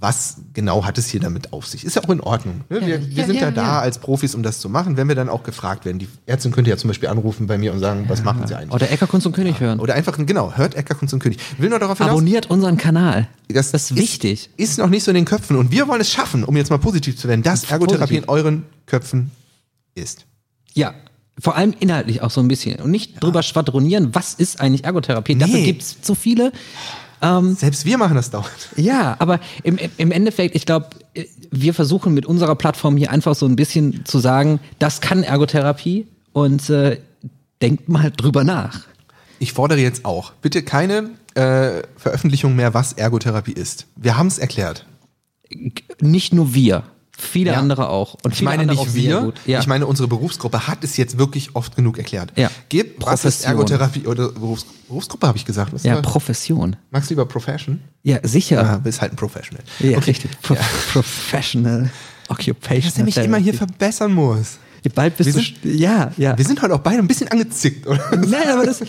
was 0.00 0.36
genau 0.54 0.84
hat 0.84 0.98
es 0.98 1.08
hier 1.08 1.20
damit 1.20 1.52
auf 1.52 1.66
sich. 1.66 1.84
Ist 1.84 1.96
ja 1.96 2.04
auch 2.04 2.10
in 2.10 2.20
Ordnung. 2.20 2.60
Ne? 2.68 2.80
Wir, 2.80 2.86
wir 2.86 3.08
ja, 3.08 3.26
sind 3.26 3.36
ja, 3.36 3.42
ja, 3.42 3.50
da 3.50 3.62
ja. 3.62 3.80
als 3.80 3.98
Profis, 3.98 4.34
um 4.34 4.42
das 4.42 4.60
zu 4.60 4.68
machen, 4.68 4.96
wenn 4.96 5.08
wir 5.08 5.14
dann 5.14 5.28
auch 5.28 5.42
gefragt 5.42 5.84
werden. 5.84 5.98
Die 5.98 6.08
Ärztin 6.26 6.52
könnte 6.52 6.70
ja 6.70 6.76
zum 6.76 6.88
Beispiel 6.88 7.08
anrufen 7.08 7.46
bei 7.46 7.58
mir 7.58 7.72
und 7.72 7.80
sagen, 7.80 8.04
was 8.08 8.22
machen 8.22 8.46
Sie 8.46 8.54
eigentlich? 8.54 8.72
Oder 8.72 8.90
Eckerkunst 8.90 9.26
und 9.26 9.32
König 9.32 9.60
hören. 9.60 9.80
Oder 9.80 9.94
einfach, 9.94 10.16
genau, 10.18 10.52
hört 10.54 10.74
Eckerkunst 10.74 11.14
und 11.14 11.20
König. 11.20 11.38
Will 11.58 11.68
nur 11.68 11.78
darauf 11.78 11.98
hinaus, 11.98 12.12
Abonniert 12.12 12.50
unseren 12.50 12.76
Kanal. 12.76 13.28
Das, 13.48 13.72
ist 13.74 13.96
wichtig. 13.96 14.50
Ist 14.56 14.78
noch 14.78 14.88
nicht 14.88 15.04
so 15.04 15.10
in 15.10 15.16
den 15.16 15.24
Köpfen. 15.24 15.56
Und 15.56 15.72
wir 15.72 15.88
wollen 15.88 16.00
es 16.00 16.10
schaffen, 16.10 16.44
um 16.44 16.56
jetzt 16.56 16.70
mal 16.70 16.78
positiv 16.78 17.16
zu 17.18 17.26
werden, 17.28 17.42
dass 17.42 17.64
Ergotherapie 17.64 18.20
Positiv. 18.20 18.22
in 18.24 18.28
euren 18.28 18.62
Köpfen 18.86 19.30
ist. 19.94 20.26
Ja. 20.74 20.94
Vor 21.40 21.56
allem 21.56 21.74
inhaltlich 21.78 22.22
auch 22.22 22.30
so 22.30 22.40
ein 22.40 22.48
bisschen. 22.48 22.80
Und 22.80 22.90
nicht 22.90 23.22
drüber 23.22 23.42
schwadronieren, 23.42 24.14
was 24.14 24.34
ist 24.34 24.60
eigentlich 24.60 24.84
Ergotherapie. 24.84 25.36
Dafür 25.36 25.56
Nee. 25.56 25.64
gibt 25.64 25.82
es 25.82 26.00
zu 26.02 26.14
viele. 26.14 26.52
Selbst 27.56 27.84
wir 27.84 27.98
machen 27.98 28.14
das 28.14 28.30
dauernd. 28.30 28.68
Ja, 28.76 29.16
aber 29.18 29.40
im, 29.62 29.78
im 29.96 30.12
Endeffekt, 30.12 30.54
ich 30.54 30.66
glaube, 30.66 30.88
wir 31.50 31.74
versuchen 31.74 32.14
mit 32.14 32.26
unserer 32.26 32.54
Plattform 32.54 32.96
hier 32.96 33.10
einfach 33.10 33.34
so 33.34 33.46
ein 33.46 33.56
bisschen 33.56 34.04
zu 34.04 34.18
sagen, 34.18 34.60
das 34.78 35.00
kann 35.00 35.22
Ergotherapie 35.22 36.06
und 36.32 36.68
äh, 36.70 36.98
denkt 37.60 37.88
mal 37.88 38.10
drüber 38.10 38.44
nach. 38.44 38.82
Ich 39.38 39.52
fordere 39.52 39.78
jetzt 39.78 40.04
auch, 40.04 40.32
bitte 40.42 40.62
keine 40.62 41.10
äh, 41.34 41.82
Veröffentlichung 41.96 42.56
mehr, 42.56 42.74
was 42.74 42.92
Ergotherapie 42.92 43.52
ist. 43.52 43.86
Wir 43.96 44.16
haben 44.16 44.26
es 44.26 44.38
erklärt. 44.38 44.86
Nicht 46.00 46.34
nur 46.34 46.54
wir, 46.54 46.84
viele 47.20 47.50
Ja. 47.52 47.58
andere 47.58 47.88
auch. 47.88 48.14
Und 48.22 48.32
Ich 48.32 48.42
meine 48.42 48.64
nicht 48.64 48.94
wir. 48.94 49.32
Ja. 49.44 49.60
ich 49.60 49.66
meine 49.66 49.86
unsere 49.86 50.08
Berufsgruppe 50.08 50.66
hat 50.68 50.84
es 50.84 50.96
jetzt 50.96 51.18
wirklich 51.18 51.54
oft 51.56 51.74
genug 51.76 51.98
erklärt. 51.98 52.32
Ja. 52.36 52.50
Gib, 52.68 53.04
was 53.04 53.24
ist. 53.24 53.44
Ergotherapie 53.44 54.06
oder 54.06 54.28
Berufs 54.30 54.64
Berufsgruppe 54.88 55.26
habe 55.26 55.36
ich 55.36 55.44
gesagt. 55.44 55.72
Was 55.74 55.82
ja, 55.82 55.96
war- 55.96 56.02
Profession. 56.02 56.76
Magst 56.90 57.10
du 57.10 57.14
lieber 57.14 57.26
Profession? 57.26 57.80
Ja, 58.02 58.18
sicher. 58.22 58.62
Ja, 58.62 58.76
bist 58.78 59.00
halt 59.02 59.12
ein 59.12 59.16
Professional. 59.16 59.62
Ja, 59.80 59.98
okay. 59.98 60.10
richtig. 60.10 60.30
Pro 60.40 60.56
Professional 60.92 61.90
Occupation. 62.28 62.82
Dass 62.84 62.98
er 62.98 63.04
mich 63.04 63.16
immer 63.18 63.38
hier 63.38 63.54
verbessern 63.54 64.12
muss. 64.12 64.58
Bald 64.94 65.16
bist 65.18 65.26
Wir 65.26 65.34
du. 65.34 65.40
sind- 65.40 65.78
ja, 65.78 66.12
ja. 66.16 66.38
Wir 66.38 66.44
sind 66.46 66.62
heute 66.62 66.74
auch 66.74 66.78
beide 66.80 66.98
ein 67.00 67.08
bisschen 67.08 67.28
angezickt, 67.28 67.86
oder? 67.86 68.00
Nein, 68.16 68.48
aber 68.50 68.64
das. 68.64 68.80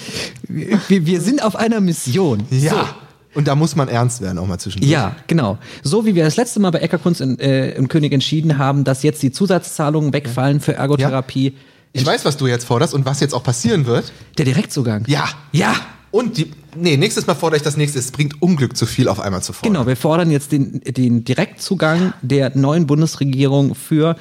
Wir, 0.47 1.05
wir 1.05 1.19
sind 1.19 1.43
auf 1.43 1.57
einer 1.57 1.81
Mission. 1.81 2.45
Ja. 2.51 2.95
Und 3.35 3.47
da 3.47 3.55
muss 3.55 3.75
man 3.75 3.87
ernst 3.87 4.21
werden, 4.21 4.37
auch 4.39 4.47
mal 4.47 4.57
zwischendurch. 4.57 4.91
Ja, 4.91 5.15
genau. 5.27 5.57
So 5.83 6.05
wie 6.05 6.15
wir 6.15 6.23
das 6.23 6.35
letzte 6.35 6.59
Mal 6.59 6.71
bei 6.71 6.79
Eckerkunst 6.79 7.21
in, 7.21 7.37
äh, 7.39 7.71
im 7.71 7.87
König 7.87 8.11
entschieden 8.11 8.57
haben, 8.57 8.83
dass 8.83 9.03
jetzt 9.03 9.21
die 9.21 9.31
Zusatzzahlungen 9.31 10.13
wegfallen 10.13 10.59
für 10.59 10.73
Ergotherapie. 10.73 11.55
Ich 11.93 12.05
weiß, 12.05 12.25
was 12.25 12.37
du 12.37 12.47
jetzt 12.47 12.65
forderst 12.65 12.93
und 12.93 13.05
was 13.05 13.19
jetzt 13.19 13.33
auch 13.33 13.43
passieren 13.43 13.85
wird. 13.85 14.11
Der 14.37 14.45
Direktzugang. 14.45 15.03
Ja. 15.07 15.25
Ja. 15.51 15.75
Und 16.11 16.37
die, 16.37 16.51
nee, 16.75 16.97
nächstes 16.97 17.27
Mal 17.27 17.35
fordere 17.35 17.57
ich 17.57 17.63
das 17.63 17.77
nächste. 17.77 17.99
Es 17.99 18.11
bringt 18.11 18.41
Unglück 18.41 18.75
zu 18.75 18.85
viel 18.87 19.07
auf 19.07 19.19
einmal 19.19 19.43
zu 19.43 19.53
fordern. 19.53 19.73
Genau, 19.73 19.87
wir 19.87 19.95
fordern 19.95 20.31
jetzt 20.31 20.51
den, 20.51 20.81
den 20.81 21.23
Direktzugang 21.23 22.13
der 22.23 22.55
neuen 22.57 22.87
Bundesregierung 22.87 23.75
für 23.75 24.15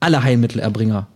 alle 0.00 0.22
Heilmittelerbringer. 0.22 1.06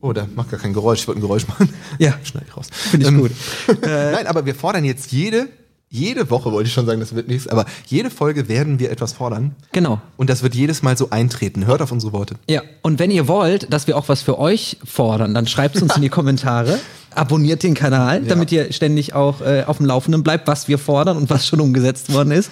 Oh, 0.00 0.12
da 0.12 0.26
macht 0.34 0.50
gar 0.50 0.60
kein 0.60 0.72
Geräusch. 0.72 1.00
Ich 1.00 1.08
wollte 1.08 1.20
ein 1.20 1.22
Geräusch 1.22 1.46
machen. 1.48 1.68
Ja. 1.98 2.14
schneide 2.22 2.46
ich 2.48 2.56
raus. 2.56 2.68
Finde 2.70 3.06
ich 3.06 3.12
Ähm, 3.12 3.20
gut. 3.20 3.32
Nein, 3.82 4.26
aber 4.26 4.46
wir 4.46 4.54
fordern 4.54 4.84
jetzt 4.84 5.10
jede, 5.12 5.48
jede 5.90 6.30
Woche, 6.30 6.52
wollte 6.52 6.68
ich 6.68 6.74
schon 6.74 6.86
sagen, 6.86 7.00
das 7.00 7.14
wird 7.14 7.28
nichts, 7.28 7.48
aber 7.48 7.64
jede 7.86 8.10
Folge 8.10 8.48
werden 8.48 8.78
wir 8.78 8.90
etwas 8.90 9.14
fordern. 9.14 9.54
Genau. 9.72 10.00
Und 10.16 10.28
das 10.28 10.42
wird 10.42 10.54
jedes 10.54 10.82
Mal 10.82 10.96
so 10.98 11.10
eintreten. 11.10 11.66
Hört 11.66 11.80
auf 11.80 11.92
unsere 11.92 12.12
Worte. 12.12 12.36
Ja, 12.48 12.62
und 12.82 12.98
wenn 12.98 13.10
ihr 13.10 13.26
wollt, 13.26 13.72
dass 13.72 13.86
wir 13.86 13.96
auch 13.96 14.08
was 14.08 14.22
für 14.22 14.38
euch 14.38 14.76
fordern, 14.84 15.34
dann 15.34 15.46
schreibt 15.46 15.76
es 15.76 15.82
uns 15.82 15.96
in 15.96 16.02
die 16.02 16.08
Kommentare. 16.10 16.78
Abonniert 17.14 17.62
den 17.62 17.74
Kanal, 17.74 18.22
damit 18.22 18.52
ihr 18.52 18.72
ständig 18.72 19.14
auch 19.14 19.40
äh, 19.40 19.64
auf 19.66 19.78
dem 19.78 19.86
Laufenden 19.86 20.22
bleibt, 20.22 20.46
was 20.46 20.68
wir 20.68 20.78
fordern 20.78 21.16
und 21.16 21.30
was 21.30 21.46
schon 21.46 21.60
umgesetzt 21.60 22.12
worden 22.12 22.30
ist. 22.30 22.50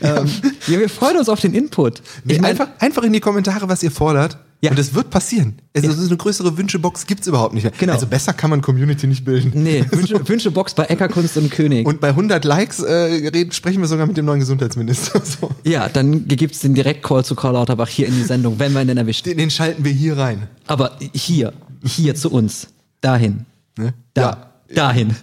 Ähm, 0.00 0.26
ja, 0.66 0.78
wir 0.78 0.88
freuen 0.88 1.18
uns 1.18 1.28
auf 1.28 1.40
den 1.40 1.54
Input. 1.54 2.02
Ich 2.26 2.40
mein, 2.40 2.50
einfach, 2.50 2.68
einfach 2.78 3.02
in 3.02 3.12
die 3.12 3.20
Kommentare, 3.20 3.68
was 3.68 3.82
ihr 3.82 3.90
fordert. 3.90 4.38
Ja. 4.62 4.70
Und 4.70 4.78
es 4.78 4.94
wird 4.94 5.10
passieren. 5.10 5.56
Also 5.74 5.90
so 5.92 6.06
eine 6.06 6.16
größere 6.16 6.56
Wünschebox 6.56 7.06
gibt's 7.06 7.26
überhaupt 7.26 7.52
nicht 7.52 7.64
mehr. 7.64 7.72
Genau. 7.76 7.94
Also 7.94 8.06
besser 8.06 8.32
kann 8.32 8.48
man 8.48 8.62
Community 8.62 9.08
nicht 9.08 9.24
bilden. 9.24 9.50
Nee, 9.60 9.84
Wünsche, 9.90 10.28
Wünschebox 10.28 10.74
bei 10.74 10.84
Eckerkunst 10.84 11.36
und 11.36 11.50
König. 11.50 11.84
Und 11.84 12.00
bei 12.00 12.10
100 12.10 12.44
Likes 12.44 12.78
äh, 12.78 12.92
reden, 12.92 13.50
sprechen 13.50 13.80
wir 13.80 13.88
sogar 13.88 14.06
mit 14.06 14.16
dem 14.16 14.24
neuen 14.24 14.40
Gesundheitsminister. 14.40 15.20
So. 15.32 15.50
ja, 15.64 15.88
dann 15.88 16.26
gibt's 16.26 16.60
den 16.60 16.74
Direktcall 16.74 17.24
zu 17.24 17.34
Karl 17.34 17.54
Lauterbach 17.54 17.88
hier 17.88 18.06
in 18.06 18.14
die 18.14 18.22
Sendung, 18.22 18.58
wenn 18.58 18.72
wir 18.72 18.82
ihn 18.82 18.88
denn 18.88 18.98
erwischen. 18.98 19.24
Den, 19.24 19.38
den 19.38 19.50
schalten 19.50 19.84
wir 19.84 19.92
hier 19.92 20.18
rein. 20.18 20.48
Aber 20.66 20.98
hier, 21.12 21.52
hier 21.84 22.14
zu 22.14 22.30
uns, 22.30 22.68
dahin, 23.00 23.46
Ne? 23.78 23.94
da, 24.14 24.22
Ja, 24.22 24.74
dahin. 24.74 25.16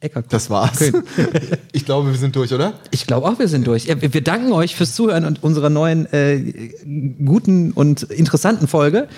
Eckerkunst. 0.00 0.32
das 0.32 0.50
war's. 0.50 0.78
Ich 1.72 1.84
glaube, 1.84 2.10
wir 2.10 2.18
sind 2.18 2.34
durch, 2.36 2.52
oder? 2.52 2.74
Ich 2.90 3.06
glaube 3.06 3.26
auch, 3.28 3.38
wir 3.38 3.48
sind 3.48 3.66
durch. 3.66 3.86
Wir 3.86 4.22
danken 4.22 4.52
euch 4.52 4.74
fürs 4.74 4.94
Zuhören 4.94 5.24
und 5.24 5.42
unserer 5.42 5.70
neuen 5.70 6.06
äh, 6.12 6.70
guten 7.24 7.70
und 7.72 8.02
interessanten 8.04 8.66
Folge. 8.66 9.08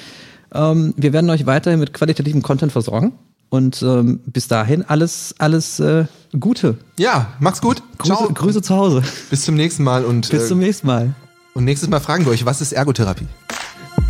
Ähm, 0.52 0.92
wir 0.96 1.12
werden 1.12 1.30
euch 1.30 1.46
weiterhin 1.46 1.80
mit 1.80 1.92
qualitativem 1.94 2.42
Content 2.42 2.72
versorgen. 2.72 3.12
Und 3.48 3.82
ähm, 3.82 4.20
bis 4.24 4.48
dahin 4.48 4.82
alles, 4.82 5.34
alles 5.38 5.78
äh, 5.78 6.06
Gute. 6.38 6.78
Ja, 6.98 7.34
mach's 7.38 7.60
gut. 7.60 7.82
Grüße, 7.98 8.14
Ciao. 8.14 8.28
Grüße 8.32 8.62
zu 8.62 8.74
Hause. 8.74 9.02
Bis 9.28 9.44
zum 9.44 9.54
nächsten 9.54 9.84
Mal. 9.84 10.04
Und, 10.04 10.30
Bis 10.30 10.48
zum 10.48 10.60
äh, 10.60 10.64
nächsten 10.64 10.86
Mal. 10.86 11.14
und 11.54 11.64
nächstes 11.64 11.90
Mal 11.90 12.00
fragen 12.00 12.24
wir 12.24 12.32
euch, 12.32 12.46
was 12.46 12.60
ist 12.62 12.72
Ergotherapie? 12.72 13.26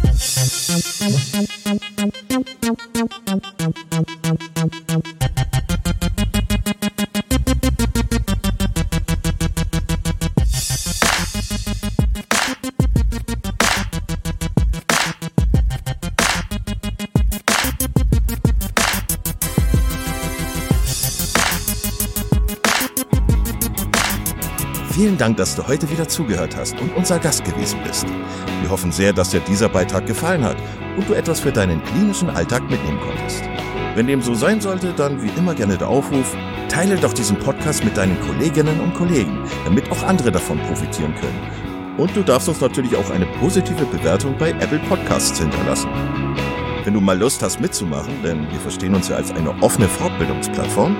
Thank 0.05 1.82
you. 8.30 8.41
Vielen 24.93 25.16
Dank, 25.16 25.38
dass 25.38 25.57
du 25.57 25.66
heute 25.66 25.88
wieder 25.90 26.07
zugehört 26.07 26.55
hast 26.55 26.78
und 26.78 26.95
unser 26.95 27.18
Gast 27.18 27.47
gewesen 27.47 27.78
bist. 27.82 28.05
Wir 28.61 28.68
hoffen 28.68 28.93
sehr, 28.93 29.14
dass 29.14 29.30
dir 29.30 29.40
dieser 29.40 29.70
Beitrag 29.70 30.07
gefallen 30.07 30.45
hat 30.45 30.59
und 30.99 31.09
du 31.09 31.14
etwas 31.14 31.40
für 31.40 31.51
deinen 31.51 31.82
klinischen 31.82 32.28
Alltag 32.28 32.68
mitnehmen 32.68 33.01
konntest. 33.01 33.43
Wenn 33.95 34.07
dem 34.07 34.20
so 34.20 34.34
sein 34.34 34.61
sollte, 34.61 34.93
dann 34.93 35.22
wie 35.22 35.30
immer 35.38 35.55
gerne 35.55 35.78
der 35.78 35.88
Aufruf, 35.88 36.36
teile 36.68 36.97
doch 36.97 37.14
diesen 37.14 37.38
Podcast 37.38 37.82
mit 37.84 37.97
deinen 37.97 38.20
Kolleginnen 38.20 38.80
und 38.80 38.93
Kollegen, 38.93 39.38
damit 39.64 39.90
auch 39.90 40.03
andere 40.03 40.30
davon 40.30 40.59
profitieren 40.59 41.14
können. 41.14 41.97
Und 41.97 42.14
du 42.14 42.22
darfst 42.22 42.51
uns 42.51 42.61
natürlich 42.61 42.95
auch 42.95 43.11
eine 43.11 43.26
positive 43.40 43.86
Bewertung 43.86 44.36
bei 44.36 44.51
Apple 44.51 44.80
Podcasts 44.90 45.38
hinterlassen. 45.38 45.88
Wenn 46.85 46.95
du 46.95 47.01
mal 47.01 47.16
Lust 47.16 47.41
hast 47.43 47.61
mitzumachen, 47.61 48.12
denn 48.24 48.51
wir 48.51 48.59
verstehen 48.59 48.93
uns 48.95 49.09
ja 49.09 49.14
als 49.16 49.30
eine 49.30 49.51
offene 49.62 49.87
Fortbildungsplattform, 49.87 50.97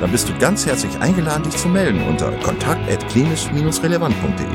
dann 0.00 0.12
bist 0.12 0.28
du 0.28 0.38
ganz 0.38 0.64
herzlich 0.64 0.96
eingeladen, 1.00 1.42
dich 1.42 1.56
zu 1.56 1.66
melden 1.68 2.00
unter 2.08 2.30
kontakt.klinisch-relevant.de. 2.30 4.46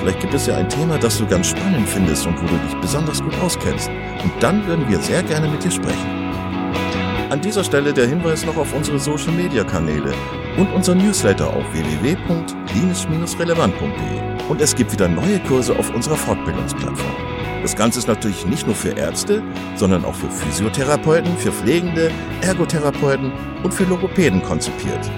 Vielleicht 0.00 0.20
gibt 0.20 0.34
es 0.34 0.46
ja 0.46 0.56
ein 0.56 0.68
Thema, 0.68 0.98
das 0.98 1.18
du 1.18 1.26
ganz 1.26 1.46
spannend 1.48 1.88
findest 1.88 2.26
und 2.26 2.36
wo 2.42 2.46
du 2.46 2.56
dich 2.66 2.74
besonders 2.80 3.22
gut 3.22 3.38
auskennst. 3.40 3.88
Und 3.88 4.32
dann 4.40 4.66
würden 4.66 4.88
wir 4.88 4.98
sehr 4.98 5.22
gerne 5.22 5.48
mit 5.48 5.62
dir 5.62 5.70
sprechen. 5.70 6.10
An 7.30 7.40
dieser 7.40 7.62
Stelle 7.62 7.92
der 7.92 8.08
Hinweis 8.08 8.44
noch 8.44 8.56
auf 8.56 8.74
unsere 8.74 8.98
Social 8.98 9.30
Media 9.32 9.62
Kanäle 9.62 10.12
und 10.56 10.66
unser 10.72 10.96
Newsletter 10.96 11.48
auf 11.48 11.72
www.klinisch-relevant.de. 11.72 14.48
Und 14.48 14.60
es 14.60 14.74
gibt 14.74 14.92
wieder 14.92 15.06
neue 15.06 15.38
Kurse 15.40 15.78
auf 15.78 15.94
unserer 15.94 16.16
Fortbildungsplattform. 16.16 17.39
Das 17.62 17.76
Ganze 17.76 17.98
ist 17.98 18.08
natürlich 18.08 18.46
nicht 18.46 18.66
nur 18.66 18.74
für 18.74 18.90
Ärzte, 18.90 19.42
sondern 19.76 20.04
auch 20.04 20.14
für 20.14 20.30
Physiotherapeuten, 20.30 21.36
für 21.36 21.52
Pflegende, 21.52 22.10
Ergotherapeuten 22.40 23.30
und 23.62 23.74
für 23.74 23.84
Logopäden 23.84 24.42
konzipiert. 24.42 25.10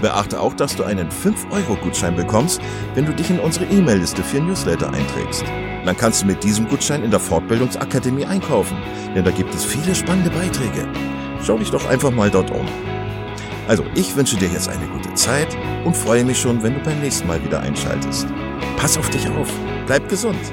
Beachte 0.00 0.40
auch, 0.40 0.54
dass 0.54 0.74
du 0.74 0.82
einen 0.82 1.08
5-Euro-Gutschein 1.08 2.16
bekommst, 2.16 2.60
wenn 2.94 3.06
du 3.06 3.12
dich 3.12 3.30
in 3.30 3.38
unsere 3.38 3.66
E-Mail-Liste 3.66 4.22
für 4.22 4.40
Newsletter 4.40 4.92
einträgst. 4.92 5.44
Dann 5.84 5.96
kannst 5.96 6.22
du 6.22 6.26
mit 6.26 6.42
diesem 6.42 6.68
Gutschein 6.68 7.04
in 7.04 7.10
der 7.10 7.20
Fortbildungsakademie 7.20 8.24
einkaufen, 8.24 8.76
denn 9.14 9.24
da 9.24 9.30
gibt 9.30 9.54
es 9.54 9.64
viele 9.64 9.94
spannende 9.94 10.30
Beiträge. 10.30 10.88
Schau 11.42 11.58
dich 11.58 11.70
doch 11.70 11.86
einfach 11.88 12.10
mal 12.10 12.30
dort 12.30 12.50
um. 12.50 12.66
Also, 13.68 13.84
ich 13.94 14.14
wünsche 14.16 14.36
dir 14.36 14.48
jetzt 14.48 14.68
eine 14.68 14.86
gute 14.88 15.14
Zeit 15.14 15.56
und 15.84 15.96
freue 15.96 16.24
mich 16.24 16.38
schon, 16.38 16.62
wenn 16.62 16.74
du 16.74 16.80
beim 16.80 17.00
nächsten 17.00 17.26
Mal 17.26 17.42
wieder 17.42 17.60
einschaltest. 17.60 18.26
Pass 18.76 18.98
auf 18.98 19.08
dich 19.10 19.28
auf, 19.28 19.48
bleib 19.86 20.08
gesund. 20.08 20.52